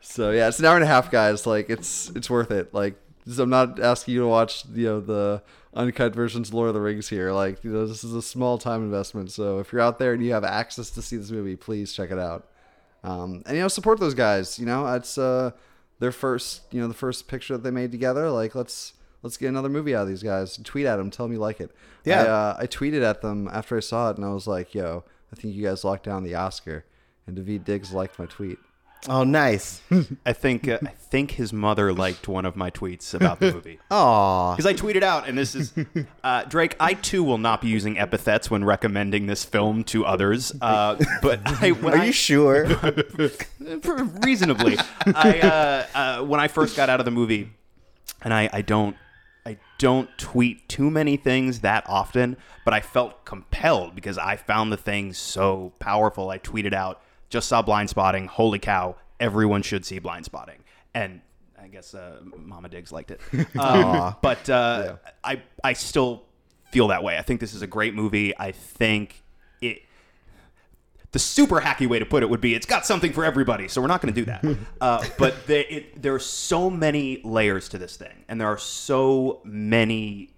So 0.00 0.30
yeah, 0.30 0.48
it's 0.48 0.58
an 0.58 0.64
hour 0.66 0.74
and 0.76 0.84
a 0.84 0.88
half, 0.88 1.10
guys. 1.10 1.46
Like 1.46 1.70
it's 1.70 2.10
it's 2.10 2.28
worth 2.30 2.50
it. 2.50 2.72
Like 2.74 2.96
this- 3.26 3.38
I'm 3.38 3.50
not 3.50 3.78
asking 3.80 4.14
you 4.14 4.20
to 4.20 4.26
watch 4.28 4.64
you 4.72 4.86
know 4.86 5.00
the 5.00 5.42
uncut 5.74 6.14
versions 6.14 6.48
of 6.48 6.54
Lord 6.54 6.68
of 6.68 6.74
the 6.74 6.80
Rings 6.80 7.08
here. 7.08 7.32
Like 7.32 7.62
you 7.64 7.70
know 7.70 7.86
this 7.86 8.04
is 8.04 8.14
a 8.14 8.22
small 8.22 8.58
time 8.58 8.82
investment. 8.82 9.30
So 9.30 9.58
if 9.60 9.72
you're 9.72 9.82
out 9.82 9.98
there 9.98 10.12
and 10.12 10.24
you 10.24 10.32
have 10.32 10.44
access 10.44 10.90
to 10.90 11.02
see 11.02 11.16
this 11.16 11.30
movie, 11.30 11.56
please 11.56 11.92
check 11.92 12.10
it 12.10 12.18
out. 12.18 12.48
Um, 13.04 13.42
and 13.46 13.56
you 13.56 13.62
know 13.62 13.68
support 13.68 14.00
those 14.00 14.14
guys. 14.14 14.58
You 14.58 14.66
know 14.66 14.86
it's 14.94 15.18
uh 15.18 15.52
their 16.00 16.10
first 16.10 16.62
you 16.72 16.80
know 16.80 16.88
the 16.88 16.94
first 16.94 17.28
picture 17.28 17.54
that 17.54 17.62
they 17.62 17.70
made 17.70 17.92
together. 17.92 18.30
Like 18.30 18.54
let's 18.54 18.94
let's 19.22 19.36
get 19.36 19.48
another 19.48 19.68
movie 19.68 19.94
out 19.94 20.02
of 20.02 20.08
these 20.08 20.22
guys. 20.22 20.56
Tweet 20.64 20.86
at 20.86 20.96
them, 20.96 21.10
tell 21.10 21.26
them 21.26 21.32
you 21.32 21.38
like 21.38 21.60
it. 21.60 21.70
Yeah. 22.04 22.22
I, 22.22 22.26
uh, 22.26 22.56
I 22.60 22.66
tweeted 22.66 23.02
at 23.02 23.22
them 23.22 23.48
after 23.52 23.76
I 23.76 23.80
saw 23.80 24.10
it, 24.10 24.16
and 24.16 24.24
I 24.24 24.32
was 24.32 24.46
like, 24.46 24.74
"Yo, 24.74 25.04
I 25.32 25.36
think 25.36 25.54
you 25.54 25.62
guys 25.62 25.84
locked 25.84 26.04
down 26.04 26.24
the 26.24 26.34
Oscar." 26.34 26.84
And 27.26 27.36
Daveed 27.36 27.64
Diggs 27.64 27.92
liked 27.92 28.18
my 28.18 28.26
tweet. 28.26 28.58
Oh, 29.08 29.22
nice. 29.24 29.82
I 30.24 30.32
think 30.32 30.66
uh, 30.66 30.78
I 30.82 30.88
think 30.88 31.32
his 31.32 31.52
mother 31.52 31.92
liked 31.92 32.26
one 32.26 32.44
of 32.46 32.56
my 32.56 32.70
tweets 32.70 33.12
about 33.12 33.38
the 33.38 33.52
movie. 33.52 33.78
Aw. 33.90 34.56
Because 34.56 34.66
I 34.66 34.72
tweeted 34.74 35.02
out, 35.02 35.28
and 35.28 35.36
this 35.36 35.54
is 35.54 35.72
uh, 36.22 36.44
Drake. 36.44 36.74
I 36.80 36.94
too 36.94 37.22
will 37.22 37.36
not 37.38 37.60
be 37.60 37.68
using 37.68 37.98
epithets 37.98 38.50
when 38.50 38.64
recommending 38.64 39.26
this 39.26 39.44
film 39.44 39.84
to 39.84 40.06
others. 40.06 40.52
Uh, 40.60 40.96
but 41.20 41.40
I, 41.62 41.70
Are 41.70 41.96
I- 41.98 42.04
you 42.06 42.12
sure? 42.12 42.64
reasonably. 44.22 44.76
I 45.06 45.40
uh, 45.40 45.86
uh, 45.94 46.24
when 46.24 46.40
I 46.40 46.48
first 46.48 46.76
got 46.76 46.88
out 46.88 47.00
of 47.00 47.04
the 47.04 47.10
movie, 47.12 47.50
and 48.22 48.32
I, 48.32 48.48
I 48.52 48.62
don't 48.62 48.96
I 49.46 49.58
don't 49.78 50.08
tweet 50.16 50.68
too 50.68 50.90
many 50.90 51.16
things 51.16 51.60
that 51.60 51.84
often, 51.88 52.36
but 52.64 52.72
I 52.72 52.80
felt 52.80 53.24
compelled 53.24 53.94
because 53.94 54.16
I 54.18 54.36
found 54.36 54.72
the 54.72 54.76
thing 54.76 55.12
so 55.12 55.72
powerful. 55.78 56.30
I 56.30 56.38
tweeted 56.38 56.72
out, 56.72 57.02
"Just 57.34 57.48
saw 57.48 57.64
Blindspotting. 57.64 58.28
Holy 58.28 58.60
cow! 58.60 58.94
Everyone 59.18 59.62
should 59.62 59.84
see 59.84 59.98
Blindspotting." 59.98 60.58
And 60.94 61.20
I 61.60 61.66
guess 61.66 61.92
uh, 61.92 62.20
Mama 62.36 62.68
Diggs 62.68 62.92
liked 62.92 63.10
it, 63.10 63.20
um, 63.58 64.14
but 64.22 64.48
uh, 64.48 64.98
I 65.24 65.42
I 65.64 65.72
still 65.72 66.26
feel 66.70 66.86
that 66.88 67.02
way. 67.02 67.18
I 67.18 67.22
think 67.22 67.40
this 67.40 67.52
is 67.52 67.60
a 67.60 67.66
great 67.66 67.92
movie. 67.92 68.32
I 68.38 68.52
think 68.52 69.24
it 69.60 69.82
the 71.10 71.18
super 71.18 71.60
hacky 71.60 71.88
way 71.88 71.98
to 71.98 72.06
put 72.06 72.22
it 72.22 72.30
would 72.30 72.40
be 72.40 72.54
it's 72.54 72.66
got 72.66 72.86
something 72.86 73.12
for 73.12 73.24
everybody 73.24 73.68
so 73.68 73.80
we're 73.80 73.86
not 73.86 74.02
going 74.02 74.12
to 74.12 74.20
do 74.20 74.24
that 74.24 74.44
uh, 74.80 75.04
but 75.16 75.34
it, 75.48 76.02
there 76.02 76.12
are 76.12 76.18
so 76.18 76.68
many 76.68 77.20
layers 77.22 77.68
to 77.68 77.78
this 77.78 77.96
thing 77.96 78.24
and 78.26 78.40
there 78.40 78.48
are 78.48 78.58
so 78.58 79.40
many 79.44 80.33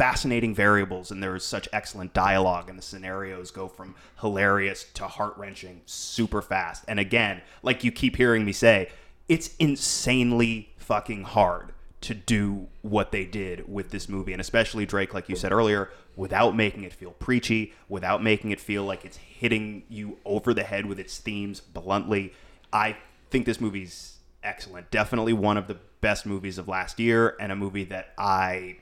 fascinating 0.00 0.54
variables 0.54 1.10
and 1.10 1.22
there 1.22 1.36
is 1.36 1.44
such 1.44 1.68
excellent 1.74 2.14
dialogue 2.14 2.70
and 2.70 2.78
the 2.78 2.82
scenarios 2.82 3.50
go 3.50 3.68
from 3.68 3.94
hilarious 4.22 4.86
to 4.94 5.06
heart-wrenching 5.06 5.82
super 5.84 6.40
fast. 6.40 6.82
And 6.88 6.98
again 6.98 7.42
like 7.62 7.84
you 7.84 7.92
keep 7.92 8.16
hearing 8.16 8.46
me 8.46 8.52
say 8.52 8.88
it's 9.28 9.54
insanely 9.58 10.72
fucking 10.78 11.24
hard 11.24 11.74
to 12.00 12.14
do 12.14 12.68
what 12.80 13.12
they 13.12 13.26
did 13.26 13.70
with 13.70 13.90
this 13.90 14.08
movie. 14.08 14.32
And 14.32 14.40
especially 14.40 14.86
Drake 14.86 15.12
like 15.12 15.28
you 15.28 15.36
said 15.36 15.52
earlier 15.52 15.90
without 16.16 16.56
making 16.56 16.84
it 16.84 16.94
feel 16.94 17.10
preachy 17.10 17.74
without 17.90 18.22
making 18.22 18.52
it 18.52 18.60
feel 18.60 18.84
like 18.84 19.04
it's 19.04 19.18
hitting 19.18 19.82
you 19.90 20.16
over 20.24 20.54
the 20.54 20.62
head 20.62 20.86
with 20.86 20.98
its 20.98 21.18
themes 21.18 21.60
bluntly 21.60 22.32
I 22.72 22.96
think 23.28 23.44
this 23.44 23.60
movie's 23.60 24.16
excellent. 24.42 24.90
Definitely 24.90 25.34
one 25.34 25.58
of 25.58 25.66
the 25.66 25.76
best 26.00 26.24
movies 26.24 26.56
of 26.56 26.68
last 26.68 26.98
year 26.98 27.36
and 27.38 27.52
a 27.52 27.56
movie 27.56 27.84
that 27.84 28.14
I 28.16 28.78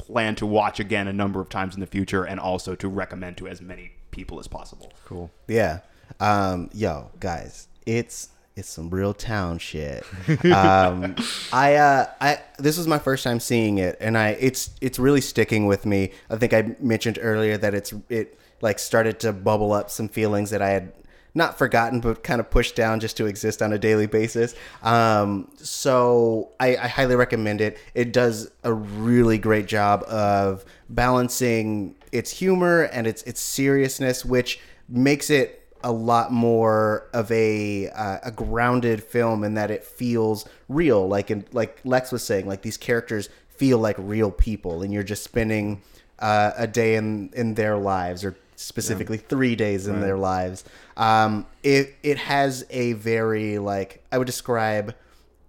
plan 0.00 0.34
to 0.36 0.46
watch 0.46 0.80
again 0.80 1.08
a 1.08 1.12
number 1.12 1.40
of 1.40 1.48
times 1.48 1.74
in 1.74 1.80
the 1.80 1.86
future 1.86 2.24
and 2.24 2.40
also 2.40 2.74
to 2.74 2.88
recommend 2.88 3.36
to 3.38 3.48
as 3.48 3.60
many 3.60 3.92
people 4.10 4.40
as 4.40 4.48
possible. 4.48 4.92
Cool. 5.04 5.30
Yeah. 5.46 5.80
Um, 6.18 6.70
yo, 6.72 7.10
guys, 7.20 7.68
it's 7.86 8.30
it's 8.56 8.68
some 8.68 8.90
real 8.90 9.14
town 9.14 9.58
shit. 9.58 10.04
Um, 10.44 11.14
I 11.52 11.74
uh, 11.74 12.06
I 12.20 12.38
this 12.58 12.76
was 12.76 12.86
my 12.86 12.98
first 12.98 13.24
time 13.24 13.40
seeing 13.40 13.78
it, 13.78 13.96
and 14.00 14.18
I 14.18 14.30
it's 14.30 14.70
it's 14.80 14.98
really 14.98 15.20
sticking 15.20 15.66
with 15.66 15.86
me. 15.86 16.12
I 16.28 16.36
think 16.36 16.52
I 16.52 16.76
mentioned 16.80 17.18
earlier 17.20 17.56
that 17.58 17.74
it's 17.74 17.94
it 18.08 18.38
like 18.60 18.78
started 18.78 19.20
to 19.20 19.32
bubble 19.32 19.72
up 19.72 19.90
some 19.90 20.08
feelings 20.08 20.50
that 20.50 20.60
I 20.60 20.70
had 20.70 20.92
not 21.34 21.58
forgotten, 21.58 22.00
but 22.00 22.22
kind 22.22 22.40
of 22.40 22.50
pushed 22.50 22.74
down 22.74 23.00
just 23.00 23.16
to 23.18 23.26
exist 23.26 23.62
on 23.62 23.72
a 23.72 23.78
daily 23.78 24.06
basis. 24.06 24.54
Um, 24.82 25.50
so 25.56 26.50
I, 26.58 26.76
I 26.76 26.88
highly 26.88 27.16
recommend 27.16 27.60
it. 27.60 27.78
It 27.94 28.12
does 28.12 28.50
a 28.64 28.72
really 28.72 29.38
great 29.38 29.66
job 29.66 30.02
of 30.04 30.64
balancing 30.88 31.94
its 32.12 32.30
humor 32.30 32.82
and 32.92 33.06
its 33.06 33.22
its 33.22 33.40
seriousness, 33.40 34.24
which 34.24 34.60
makes 34.88 35.30
it 35.30 35.56
a 35.82 35.92
lot 35.92 36.32
more 36.32 37.08
of 37.14 37.30
a 37.30 37.88
uh, 37.90 38.18
a 38.24 38.30
grounded 38.30 39.02
film 39.02 39.44
in 39.44 39.54
that 39.54 39.70
it 39.70 39.84
feels 39.84 40.46
real. 40.68 41.08
Like 41.08 41.30
in, 41.30 41.44
like 41.52 41.80
Lex 41.84 42.12
was 42.12 42.22
saying, 42.22 42.46
like 42.46 42.62
these 42.62 42.76
characters 42.76 43.28
feel 43.48 43.78
like 43.78 43.96
real 43.98 44.30
people, 44.30 44.82
and 44.82 44.92
you're 44.92 45.02
just 45.02 45.22
spending 45.22 45.82
uh, 46.18 46.52
a 46.56 46.66
day 46.66 46.96
in 46.96 47.30
in 47.34 47.54
their 47.54 47.76
lives 47.76 48.24
or 48.24 48.36
specifically 48.60 49.16
three 49.16 49.56
days 49.56 49.86
in 49.86 50.00
their 50.00 50.18
lives. 50.18 50.64
Um, 50.96 51.46
it 51.62 51.94
it 52.02 52.18
has 52.18 52.64
a 52.70 52.92
very 52.94 53.58
like 53.58 54.04
I 54.12 54.18
would 54.18 54.26
describe 54.26 54.94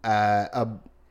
uh, 0.03 0.45
a 0.53 0.67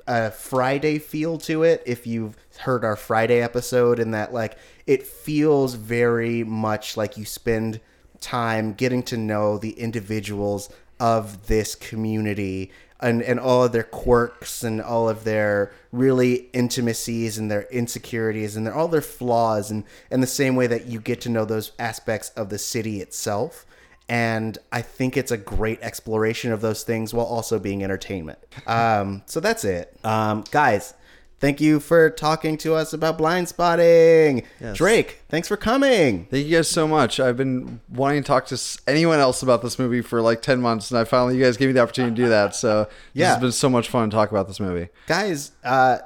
a 0.07 0.31
Friday 0.31 0.99
feel 0.99 1.39
to 1.39 1.63
it. 1.63 1.83
If 1.87 2.07
you've 2.07 2.37
heard 2.61 2.85
our 2.85 2.97
Friday 2.97 3.41
episode, 3.43 3.99
and 3.99 4.15
that 4.15 4.33
like 4.33 4.57
it 4.87 5.07
feels 5.07 5.75
very 5.75 6.43
much 6.43 6.97
like 6.97 7.17
you 7.17 7.25
spend 7.25 7.81
time 8.21 8.73
getting 8.75 9.03
to 9.05 9.17
know 9.17 9.59
the 9.59 9.73
individuals 9.73 10.69
of 10.99 11.47
this 11.47 11.75
community 11.75 12.71
and, 13.01 13.23
and 13.23 13.41
all 13.41 13.65
of 13.65 13.73
their 13.73 13.83
quirks 13.83 14.63
and 14.63 14.81
all 14.81 15.09
of 15.09 15.25
their 15.25 15.73
really 15.93 16.49
intimacies 16.53 17.39
and 17.39 17.51
their 17.51 17.63
insecurities 17.71 18.57
and 18.57 18.67
their, 18.67 18.75
all 18.75 18.89
their 18.89 19.01
flaws 19.01 19.71
and, 19.71 19.85
and 20.11 20.23
the 20.23 20.27
same 20.27 20.57
way 20.57 20.67
that 20.67 20.87
you 20.87 21.01
get 21.01 21.21
to 21.23 21.29
know 21.29 21.45
those 21.45 21.73
aspects 21.79 22.31
of 22.31 22.51
the 22.51 22.59
city 22.59 23.01
itself 23.01 23.67
and 24.11 24.59
I 24.73 24.83
think 24.83 25.17
it's 25.17 25.31
a 25.31 25.37
great 25.37 25.81
exploration 25.83 26.51
of 26.51 26.61
those 26.61 26.83
things 26.83 27.15
while 27.15 27.27
also 27.27 27.61
being 27.61 27.85
entertainment. 27.85 28.41
Um, 28.67 29.23
so 29.27 29.39
that's 29.39 29.65
it, 29.65 29.97
um, 30.03 30.43
guys. 30.51 30.95
Thank 31.41 31.61
you 31.61 31.81
for 31.81 32.11
talking 32.11 32.59
to 32.59 32.75
us 32.75 32.93
about 32.93 33.19
Blindspotting. 33.19 34.45
Yes. 34.61 34.77
Drake, 34.77 35.21
thanks 35.31 35.49
for 35.49 35.57
coming. 35.57 36.27
Thank 36.27 36.47
you 36.47 36.57
guys 36.59 36.69
so 36.69 36.87
much. 36.87 37.19
I've 37.19 37.37
been 37.39 37.81
wanting 37.89 38.23
to 38.23 38.27
talk 38.27 38.47
to 38.47 38.61
anyone 38.87 39.19
else 39.21 39.43
about 39.43 39.63
this 39.63 39.79
movie 39.79 40.03
for 40.03 40.21
like 40.21 40.43
10 40.43 40.61
months, 40.61 40.91
and 40.91 40.99
I 41.01 41.05
finally, 41.05 41.37
you 41.39 41.43
guys 41.43 41.57
gave 41.57 41.69
me 41.69 41.73
the 41.73 41.81
opportunity 41.81 42.15
to 42.17 42.23
do 42.25 42.29
that. 42.29 42.55
So, 42.55 42.85
this 42.85 42.91
Yeah. 43.15 43.29
has 43.31 43.39
been 43.41 43.53
so 43.53 43.71
much 43.71 43.89
fun 43.89 44.11
to 44.11 44.15
talk 44.15 44.31
about 44.31 44.49
this 44.49 44.61
movie. 44.61 44.89
Guys, 45.07 45.53
uh, 45.65 45.99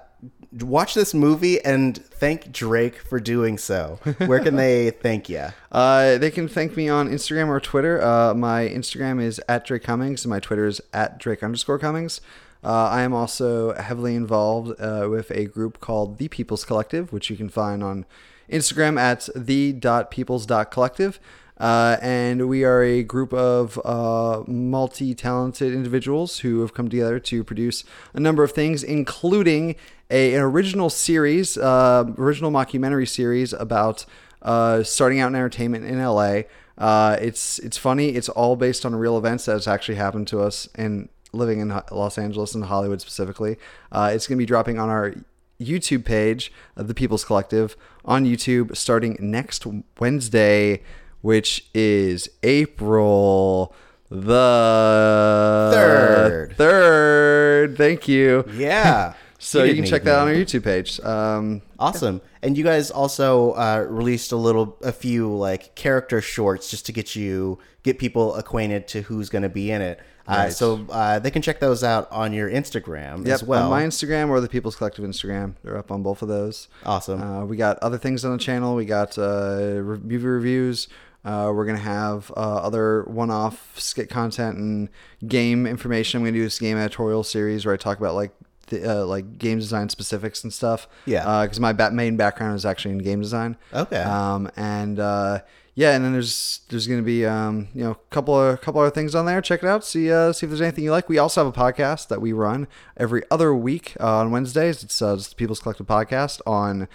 watch 0.61 0.95
this 0.95 1.13
movie 1.13 1.61
and 1.65 1.97
thank 1.97 2.53
Drake 2.53 2.99
for 2.99 3.19
doing 3.19 3.59
so. 3.59 3.99
Where 4.19 4.39
can 4.39 4.55
they 4.55 4.91
thank 5.03 5.29
you? 5.29 5.47
Uh, 5.73 6.17
they 6.19 6.31
can 6.31 6.47
thank 6.47 6.77
me 6.77 6.89
on 6.89 7.09
Instagram 7.09 7.49
or 7.49 7.59
Twitter. 7.59 8.01
Uh, 8.01 8.35
my 8.35 8.69
Instagram 8.69 9.21
is 9.21 9.41
at 9.49 9.67
Drake 9.67 9.83
Cummings, 9.83 10.25
and 10.25 10.31
my 10.31 10.39
Twitter 10.39 10.67
is 10.67 10.81
at 10.93 11.19
Drake 11.19 11.43
underscore 11.43 11.81
Cummings. 11.81 12.21
Uh, 12.65 12.89
I 12.91 13.03
am 13.03 13.13
also 13.13 13.75
heavily 13.75 14.15
involved 14.15 14.81
uh, 14.81 15.07
with 15.11 15.31
a 15.31 15.45
group 15.45 15.81
called 15.81 16.19
The 16.19 16.29
People's 16.29 16.65
Collective, 16.65 17.13
which 17.13 17.29
you 17.29 17.37
can 17.37 17.51
find 17.51 17.83
on 17.83 18.07
Instagram 18.51 18.99
at 18.99 19.29
the.peoples.collective. 19.37 21.21
Uh, 21.57 21.97
and 22.03 22.49
we 22.49 22.65
are 22.65 22.83
a 22.83 23.03
group 23.03 23.33
of 23.33 23.81
uh, 23.85 24.43
multi 24.47 25.15
talented 25.15 25.73
individuals 25.73 26.41
who 26.41 26.61
have 26.63 26.75
come 26.75 26.89
together 26.89 27.21
to 27.21 27.45
produce 27.45 27.85
a 28.13 28.19
number 28.19 28.43
of 28.43 28.53
things, 28.53 28.83
including 28.83 29.77
a, 30.11 30.35
an 30.35 30.41
original 30.41 30.91
series, 30.91 31.57
uh, 31.57 32.05
original 32.19 32.51
mockumentary 32.51 33.09
series 33.09 33.53
about 33.53 34.05
uh, 34.43 34.83
starting 34.83 35.21
out 35.21 35.29
in 35.29 35.37
entertainment 35.37 35.85
in 35.85 36.03
LA. 36.03 36.43
Uh, 36.77 37.17
it's 37.21 37.61
it's 37.61 37.79
funny. 37.79 38.09
It's 38.11 38.29
all 38.29 38.57
based 38.57 38.85
on 38.85 38.97
real 38.97 39.17
events 39.17 39.45
that 39.45 39.53
has 39.53 39.69
actually 39.69 39.95
happened 39.95 40.27
to 40.29 40.41
us 40.41 40.69
in 40.77 41.09
living 41.35 41.61
in 41.61 41.81
Los 41.91 42.19
Angeles 42.19 42.55
and 42.55 42.65
Hollywood 42.65 43.01
specifically. 43.01 43.57
Uh, 43.93 44.11
it's 44.15 44.27
going 44.27 44.37
to 44.37 44.43
be 44.43 44.47
dropping 44.47 44.79
on 44.79 44.89
our 44.89 45.15
YouTube 45.61 46.05
page 46.05 46.53
of 46.77 46.89
the 46.89 46.95
People's 46.95 47.25
Collective 47.25 47.77
on 48.05 48.25
YouTube 48.25 48.77
starting 48.77 49.17
next 49.21 49.67
Wednesday, 49.99 50.83
which 51.21 51.67
is 51.75 52.29
April 52.43 53.75
the 54.11 55.71
Third. 55.73 56.57
Third. 56.57 57.77
Thank 57.77 58.09
you. 58.09 58.45
Yeah. 58.53 59.15
So 59.45 59.63
you, 59.63 59.75
can 59.75 59.85
check 59.85 60.05
that 60.05 60.19
on 60.19 60.29
our 60.29 60.33
YouTube 60.33 60.65
page. 60.65 60.99
Um, 61.01 61.61
Awesome. 61.79 62.23
And 62.43 62.57
you 62.57 62.65
guys 62.65 62.91
also 62.91 63.53
uh, 63.53 63.85
released 63.91 64.33
a 64.33 64.37
little, 64.37 64.79
a 64.81 64.91
few 64.91 65.37
like 65.37 65.75
character 65.75 66.23
shorts 66.23 66.71
just 66.71 66.87
to 66.87 66.93
get 66.93 67.15
you, 67.15 67.59
get 67.83 67.99
people 67.99 68.37
acquainted 68.37 68.89
to 68.89 69.03
who's 69.03 69.29
going 69.29 69.43
to 69.43 69.51
be 69.51 69.71
in 69.71 69.83
it. 69.83 70.01
Uh, 70.27 70.49
so 70.51 70.87
uh, 70.91 71.19
they 71.19 71.31
can 71.31 71.43
check 71.43 71.61
those 71.61 71.85
out 71.85 72.11
on 72.11 72.33
your 72.33 72.51
Instagram 72.51 73.27
Yep, 73.27 73.35
as 73.35 73.43
well. 73.45 73.65
on 73.65 73.71
my 73.71 73.83
Instagram 73.83 74.31
or 74.31 74.41
the 74.41 74.49
People's 74.49 74.75
Collective 74.77 75.05
Instagram. 75.05 75.55
They're 75.63 75.77
up 75.77 75.91
on 75.91 76.03
both 76.03 76.23
of 76.23 76.29
those. 76.29 76.69
Awesome. 76.85 77.21
Uh, 77.21 77.45
we 77.45 77.57
got 77.57 77.79
other 77.81 77.99
things 77.99 78.25
on 78.25 78.33
the 78.33 78.39
channel. 78.39 78.75
We 78.75 78.87
got 78.87 79.19
uh, 79.19 79.81
movie 79.83 80.17
reviews. 80.19 80.89
Uh, 81.27 81.51
we're 81.55 81.65
gonna 81.65 81.79
have 81.79 82.31
uh, 82.37 82.57
other 82.57 83.03
one-off 83.05 83.79
skit 83.81 84.11
content 84.11 84.59
and 84.59 84.89
game 85.27 85.67
information. 85.67 86.19
I'm 86.19 86.25
gonna 86.25 86.37
do 86.37 86.43
this 86.45 86.59
game 86.59 86.77
editorial 86.77 87.23
series 87.25 87.65
where 87.65 87.73
I 87.75 87.79
talk 87.79 87.99
about 87.99 88.15
like 88.15 88.33
the, 88.69 89.01
uh, 89.03 89.05
like 89.07 89.39
game 89.39 89.59
design 89.59 89.89
specifics 89.89 90.43
and 90.45 90.53
stuff. 90.53 90.87
Yeah. 91.07 91.43
Because 91.45 91.61
my 91.61 91.73
ba- 91.73 91.91
main 91.93 92.17
background 92.19 92.57
is 92.57 92.67
actually 92.67 92.93
in 92.93 92.99
game 92.99 93.21
design. 93.23 93.57
Okay. 93.73 94.03
Um, 94.03 94.51
and 94.57 94.99
uh, 95.01 95.41
yeah, 95.75 95.95
and 95.95 96.05
then 96.05 96.13
there's 96.13 96.61
there's 96.69 96.87
gonna 96.87 97.03
be 97.03 97.27
um, 97.27 97.69
you 97.75 97.83
know 97.83 97.93
a 97.93 98.15
couple 98.15 98.39
of 98.39 98.55
a 98.55 98.57
couple 98.57 98.81
other 98.81 98.91
things 98.91 99.15
on 99.15 99.27
there. 99.27 99.41
Check 99.41 99.63
it 99.63 99.69
out. 99.69 99.85
See 99.85 100.11
uh, 100.11 100.33
see 100.33 100.47
if 100.47 100.51
there's 100.51 100.61
anything 100.61 100.85
you 100.85 100.93
like. 100.93 101.09
We 101.09 101.19
also 101.19 101.45
have 101.45 101.55
a 101.55 101.59
podcast 101.59 102.09
that 102.09 102.21
we 102.21 102.33
run 102.33 102.69
every 102.97 103.23
other 103.31 103.55
week 103.55 103.97
uh, 103.99 104.19
on 104.19 104.31
Wednesdays. 104.31 104.85
It's 104.85 105.03
uh, 105.03 105.17
just 105.17 105.31
the 105.31 105.37
People's 105.37 105.61
Collective 105.61 105.87
podcast 105.87 106.41
on 106.47 106.89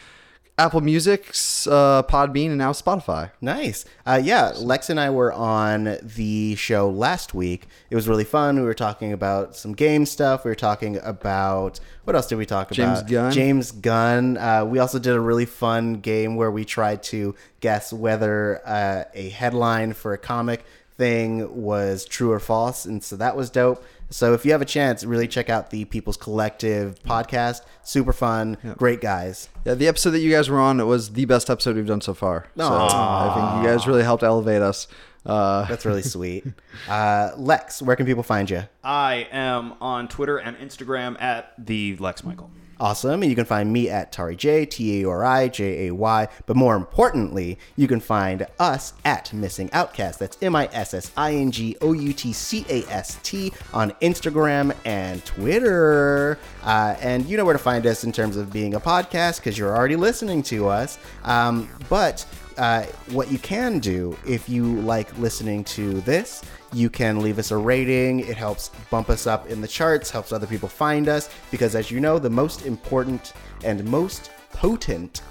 Apple 0.60 0.82
Music's 0.82 1.68
uh, 1.68 2.04
Podbean 2.04 2.48
and 2.48 2.58
now 2.58 2.74
Spotify. 2.74 3.32
Nice. 3.40 3.86
Uh, 4.06 4.20
yeah, 4.22 4.52
Lex 4.58 4.90
and 4.90 5.00
I 5.00 5.10
were 5.10 5.32
on 5.32 5.98
the 6.04 6.56
show 6.56 6.90
last 6.90 7.34
week. 7.34 7.66
It 7.90 7.96
was 7.96 8.10
really 8.10 8.26
fun. 8.26 8.58
We 8.58 8.64
were 8.64 8.74
talking 8.74 9.14
about 9.14 9.56
some 9.56 9.72
game 9.72 10.06
stuff. 10.06 10.44
We 10.44 10.52
were 10.52 10.56
talking 10.56 10.98
about 10.98 11.80
what 12.04 12.14
else 12.14 12.28
did 12.28 12.36
we 12.36 12.46
talk 12.46 12.72
James 12.72 13.00
about? 13.00 13.10
Gunn. 13.10 13.32
James 13.32 13.72
Gunn. 13.72 14.38
Uh, 14.38 14.66
we 14.66 14.80
also 14.80 15.00
did 15.00 15.14
a 15.14 15.20
really 15.22 15.46
fun 15.46 16.02
game 16.02 16.36
where 16.36 16.52
we 16.52 16.66
tried 16.66 17.04
to 17.04 17.36
guess 17.62 17.94
whether 17.94 18.62
uh, 18.66 19.06
a 19.14 19.30
headline 19.30 19.94
for 19.94 20.12
a 20.12 20.18
comic 20.18 20.66
thing 21.00 21.64
was 21.64 22.06
true 22.06 22.32
or 22.32 22.40
false, 22.40 22.86
and 22.86 23.04
so 23.04 23.16
that 23.16 23.36
was 23.36 23.50
dope. 23.50 23.84
So 24.12 24.34
if 24.34 24.46
you 24.46 24.52
have 24.52 24.62
a 24.62 24.66
chance, 24.66 25.04
really 25.04 25.28
check 25.28 25.50
out 25.50 25.70
the 25.72 25.86
People's 25.86 26.18
Collective 26.18 27.00
podcast. 27.04 27.62
Super 27.84 28.14
fun, 28.14 28.58
great 28.78 29.02
guys. 29.02 29.50
Yeah, 29.66 29.74
the 29.76 29.88
episode 29.88 30.12
that 30.12 30.20
you 30.20 30.30
guys 30.30 30.50
were 30.50 30.60
on 30.60 30.80
it 30.80 30.84
was 30.84 31.14
the 31.14 31.26
best 31.26 31.50
episode 31.50 31.76
we've 31.76 31.88
done 31.88 32.02
so 32.02 32.14
far. 32.14 32.48
So 32.58 32.64
I 32.68 33.34
think 33.34 33.64
you 33.64 33.70
guys 33.72 33.88
really 33.88 34.04
helped 34.04 34.22
elevate 34.24 34.62
us. 34.62 34.88
Uh, 35.26 35.66
That's 35.66 35.86
really 35.86 36.02
sweet. 36.02 36.46
Uh, 36.88 37.32
Lex, 37.38 37.82
where 37.82 37.96
can 37.96 38.06
people 38.06 38.24
find 38.24 38.50
you? 38.50 38.64
I 38.84 39.28
am 39.32 39.74
on 39.82 40.08
Twitter 40.08 40.38
and 40.38 40.58
Instagram 40.58 41.22
at 41.22 41.54
the 41.58 41.96
Lex 41.98 42.24
Michael. 42.24 42.50
Awesome. 42.82 43.22
And 43.22 43.30
you 43.30 43.36
can 43.36 43.46
find 43.46 43.74
me 43.74 43.90
at 43.90 44.14
Tari 44.14 44.38
J, 44.38 44.66
T 44.66 45.02
A 45.02 45.10
R 45.10 45.26
I 45.26 45.50
J 45.50 45.88
A 45.88 45.94
Y. 45.94 46.28
But 46.46 46.56
more 46.56 46.78
importantly, 46.78 47.60
you 47.76 47.88
can 47.90 48.00
find 48.00 48.48
us 48.58 48.94
at 49.04 49.34
Missing 49.34 49.70
Outcast. 49.74 50.20
That's 50.20 50.38
M 50.42 50.56
I 50.56 50.70
S 50.72 50.94
S 50.94 51.12
I 51.18 51.34
N 51.36 51.52
G 51.52 51.76
O 51.82 51.92
U 51.92 52.14
T 52.14 52.32
C 52.32 52.66
A 52.70 52.84
S 52.86 53.20
T 53.22 53.52
on 53.74 53.92
Instagram 54.02 54.74
and 54.86 55.24
Twitter. 55.26 56.40
Uh, 56.64 56.96
and 57.02 57.26
you 57.26 57.36
know 57.36 57.44
where 57.44 57.54
to 57.54 57.60
find 57.60 57.86
us 57.86 58.06
in 58.06 58.14
terms 58.14 58.38
of 58.38 58.54
being 58.54 58.74
a 58.76 58.80
podcast 58.80 59.38
because 59.38 59.58
you're 59.58 59.76
already 59.76 59.98
listening 59.98 60.42
to 60.44 60.70
us. 60.70 60.98
Um, 61.26 61.70
but 61.90 62.26
uh, 62.60 62.84
what 63.12 63.32
you 63.32 63.40
can 63.40 63.80
do 63.80 64.18
if 64.28 64.50
you 64.50 64.82
like 64.82 65.18
listening 65.18 65.64
to 65.64 66.02
this, 66.02 66.44
you 66.74 66.90
can 66.90 67.22
leave 67.22 67.40
us 67.40 67.52
a 67.52 67.58
rating. 67.58 68.20
It 68.20 68.36
helps 68.36 68.70
bump 68.92 69.10
us 69.10 69.26
up 69.26 69.48
in 69.48 69.62
the 69.62 69.68
charts, 69.68 70.12
helps 70.12 70.34
other 70.34 70.46
people 70.46 70.68
find 70.68 71.08
us, 71.08 71.30
because 71.52 71.74
as 71.74 71.90
you 71.90 72.02
know, 72.02 72.20
the 72.20 72.30
most 72.30 72.66
important 72.66 73.34
and 73.64 73.84
most 73.86 74.30
potent 74.52 75.22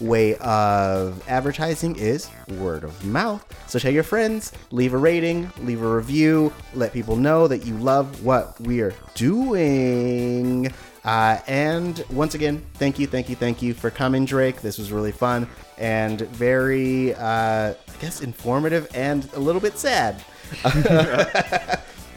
way 0.00 0.36
of 0.36 1.26
advertising 1.28 1.96
is 1.96 2.30
word 2.50 2.84
of 2.84 3.04
mouth. 3.04 3.44
So 3.66 3.78
tell 3.80 3.92
your 3.92 4.04
friends, 4.04 4.52
leave 4.70 4.94
a 4.94 4.98
rating, 4.98 5.50
leave 5.62 5.82
a 5.82 5.96
review, 5.96 6.52
let 6.74 6.92
people 6.92 7.16
know 7.16 7.48
that 7.48 7.66
you 7.66 7.76
love 7.78 8.24
what 8.24 8.60
we're 8.60 8.94
doing. 9.14 10.72
Uh, 11.06 11.38
and 11.46 12.04
once 12.10 12.34
again, 12.34 12.62
thank 12.74 12.98
you, 12.98 13.06
thank 13.06 13.28
you, 13.28 13.36
thank 13.36 13.62
you 13.62 13.72
for 13.72 13.90
coming, 13.90 14.24
Drake. 14.24 14.60
This 14.60 14.76
was 14.76 14.90
really 14.90 15.12
fun 15.12 15.48
and 15.78 16.22
very, 16.22 17.14
uh, 17.14 17.74
I 17.74 17.76
guess, 18.00 18.22
informative 18.22 18.88
and 18.92 19.28
a 19.34 19.38
little 19.38 19.60
bit 19.60 19.78
sad. 19.78 20.22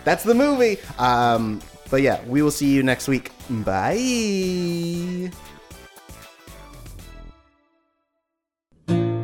That's 0.04 0.24
the 0.24 0.34
movie. 0.34 0.80
Um, 0.98 1.62
but 1.92 2.02
yeah, 2.02 2.20
we 2.26 2.42
will 2.42 2.52
see 2.52 2.72
you 2.74 2.82
next 2.82 3.08
week. 3.08 3.32
Bye. 3.50 5.32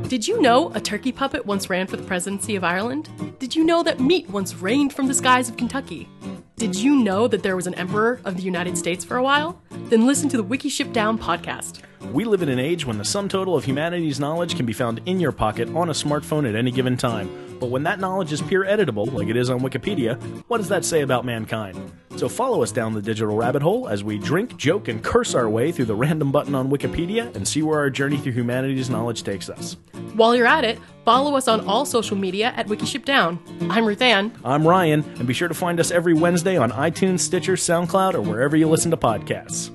Did 0.07 0.27
you 0.27 0.39
know 0.39 0.71
a 0.75 0.79
turkey 0.79 1.11
puppet 1.11 1.47
once 1.47 1.67
ran 1.67 1.87
for 1.87 1.97
the 1.97 2.03
presidency 2.03 2.55
of 2.55 2.63
Ireland? 2.63 3.09
Did 3.39 3.55
you 3.55 3.63
know 3.63 3.81
that 3.81 3.99
meat 3.99 4.29
once 4.29 4.53
rained 4.53 4.93
from 4.93 5.07
the 5.07 5.15
skies 5.15 5.49
of 5.49 5.57
Kentucky? 5.57 6.07
Did 6.57 6.75
you 6.75 6.97
know 6.97 7.27
that 7.27 7.41
there 7.41 7.55
was 7.55 7.65
an 7.65 7.73
emperor 7.73 8.21
of 8.23 8.37
the 8.37 8.43
United 8.43 8.77
States 8.77 9.03
for 9.03 9.17
a 9.17 9.23
while? 9.23 9.59
Then 9.89 10.05
listen 10.05 10.29
to 10.29 10.37
the 10.37 10.43
Wiki 10.43 10.69
Ship 10.69 10.93
Down 10.93 11.17
podcast. 11.17 11.81
We 12.13 12.23
live 12.23 12.43
in 12.43 12.49
an 12.49 12.59
age 12.59 12.85
when 12.85 12.99
the 12.99 13.03
sum 13.03 13.27
total 13.27 13.55
of 13.55 13.65
humanity's 13.65 14.19
knowledge 14.19 14.55
can 14.55 14.67
be 14.67 14.73
found 14.73 15.01
in 15.07 15.19
your 15.19 15.31
pocket 15.31 15.69
on 15.69 15.89
a 15.89 15.93
smartphone 15.93 16.47
at 16.47 16.55
any 16.55 16.69
given 16.69 16.97
time. 16.97 17.27
But 17.59 17.69
when 17.69 17.83
that 17.83 17.99
knowledge 17.99 18.31
is 18.31 18.41
peer 18.41 18.63
editable, 18.63 19.11
like 19.11 19.27
it 19.27 19.37
is 19.37 19.49
on 19.49 19.61
Wikipedia, 19.61 20.21
what 20.47 20.57
does 20.57 20.69
that 20.69 20.85
say 20.85 21.01
about 21.01 21.25
mankind? 21.25 21.91
So 22.17 22.29
follow 22.29 22.63
us 22.63 22.71
down 22.71 22.93
the 22.93 23.01
digital 23.01 23.35
rabbit 23.35 23.61
hole 23.61 23.87
as 23.87 24.03
we 24.03 24.17
drink, 24.17 24.55
joke, 24.57 24.87
and 24.87 25.03
curse 25.03 25.35
our 25.35 25.49
way 25.49 25.71
through 25.71 25.85
the 25.85 25.95
random 25.95 26.31
button 26.31 26.55
on 26.55 26.69
Wikipedia 26.69 27.33
and 27.35 27.47
see 27.47 27.61
where 27.61 27.79
our 27.79 27.89
journey 27.89 28.17
through 28.17 28.33
humanity's 28.33 28.89
knowledge 28.89 29.23
takes 29.23 29.49
us. 29.49 29.77
While 30.13 30.35
you're 30.35 30.47
at 30.47 30.63
it, 30.63 30.79
follow 31.03 31.35
us 31.35 31.47
on 31.47 31.67
all 31.67 31.85
social 31.85 32.15
media 32.15 32.53
at 32.55 32.67
Wikiship 32.67 33.03
Down. 33.03 33.39
I'm 33.69 33.85
Ruth 33.85 34.01
Ann. 34.01 34.31
I'm 34.45 34.65
Ryan, 34.65 35.03
and 35.17 35.27
be 35.27 35.33
sure 35.33 35.49
to 35.49 35.53
find 35.53 35.79
us 35.79 35.91
every 35.91 36.13
Wednesday 36.13 36.57
on 36.57 36.71
iTunes, 36.71 37.19
Stitcher, 37.19 37.53
SoundCloud, 37.53 38.13
or 38.13 38.21
wherever 38.21 38.55
you 38.55 38.69
listen 38.69 38.91
to 38.91 38.97
podcasts. 38.97 39.71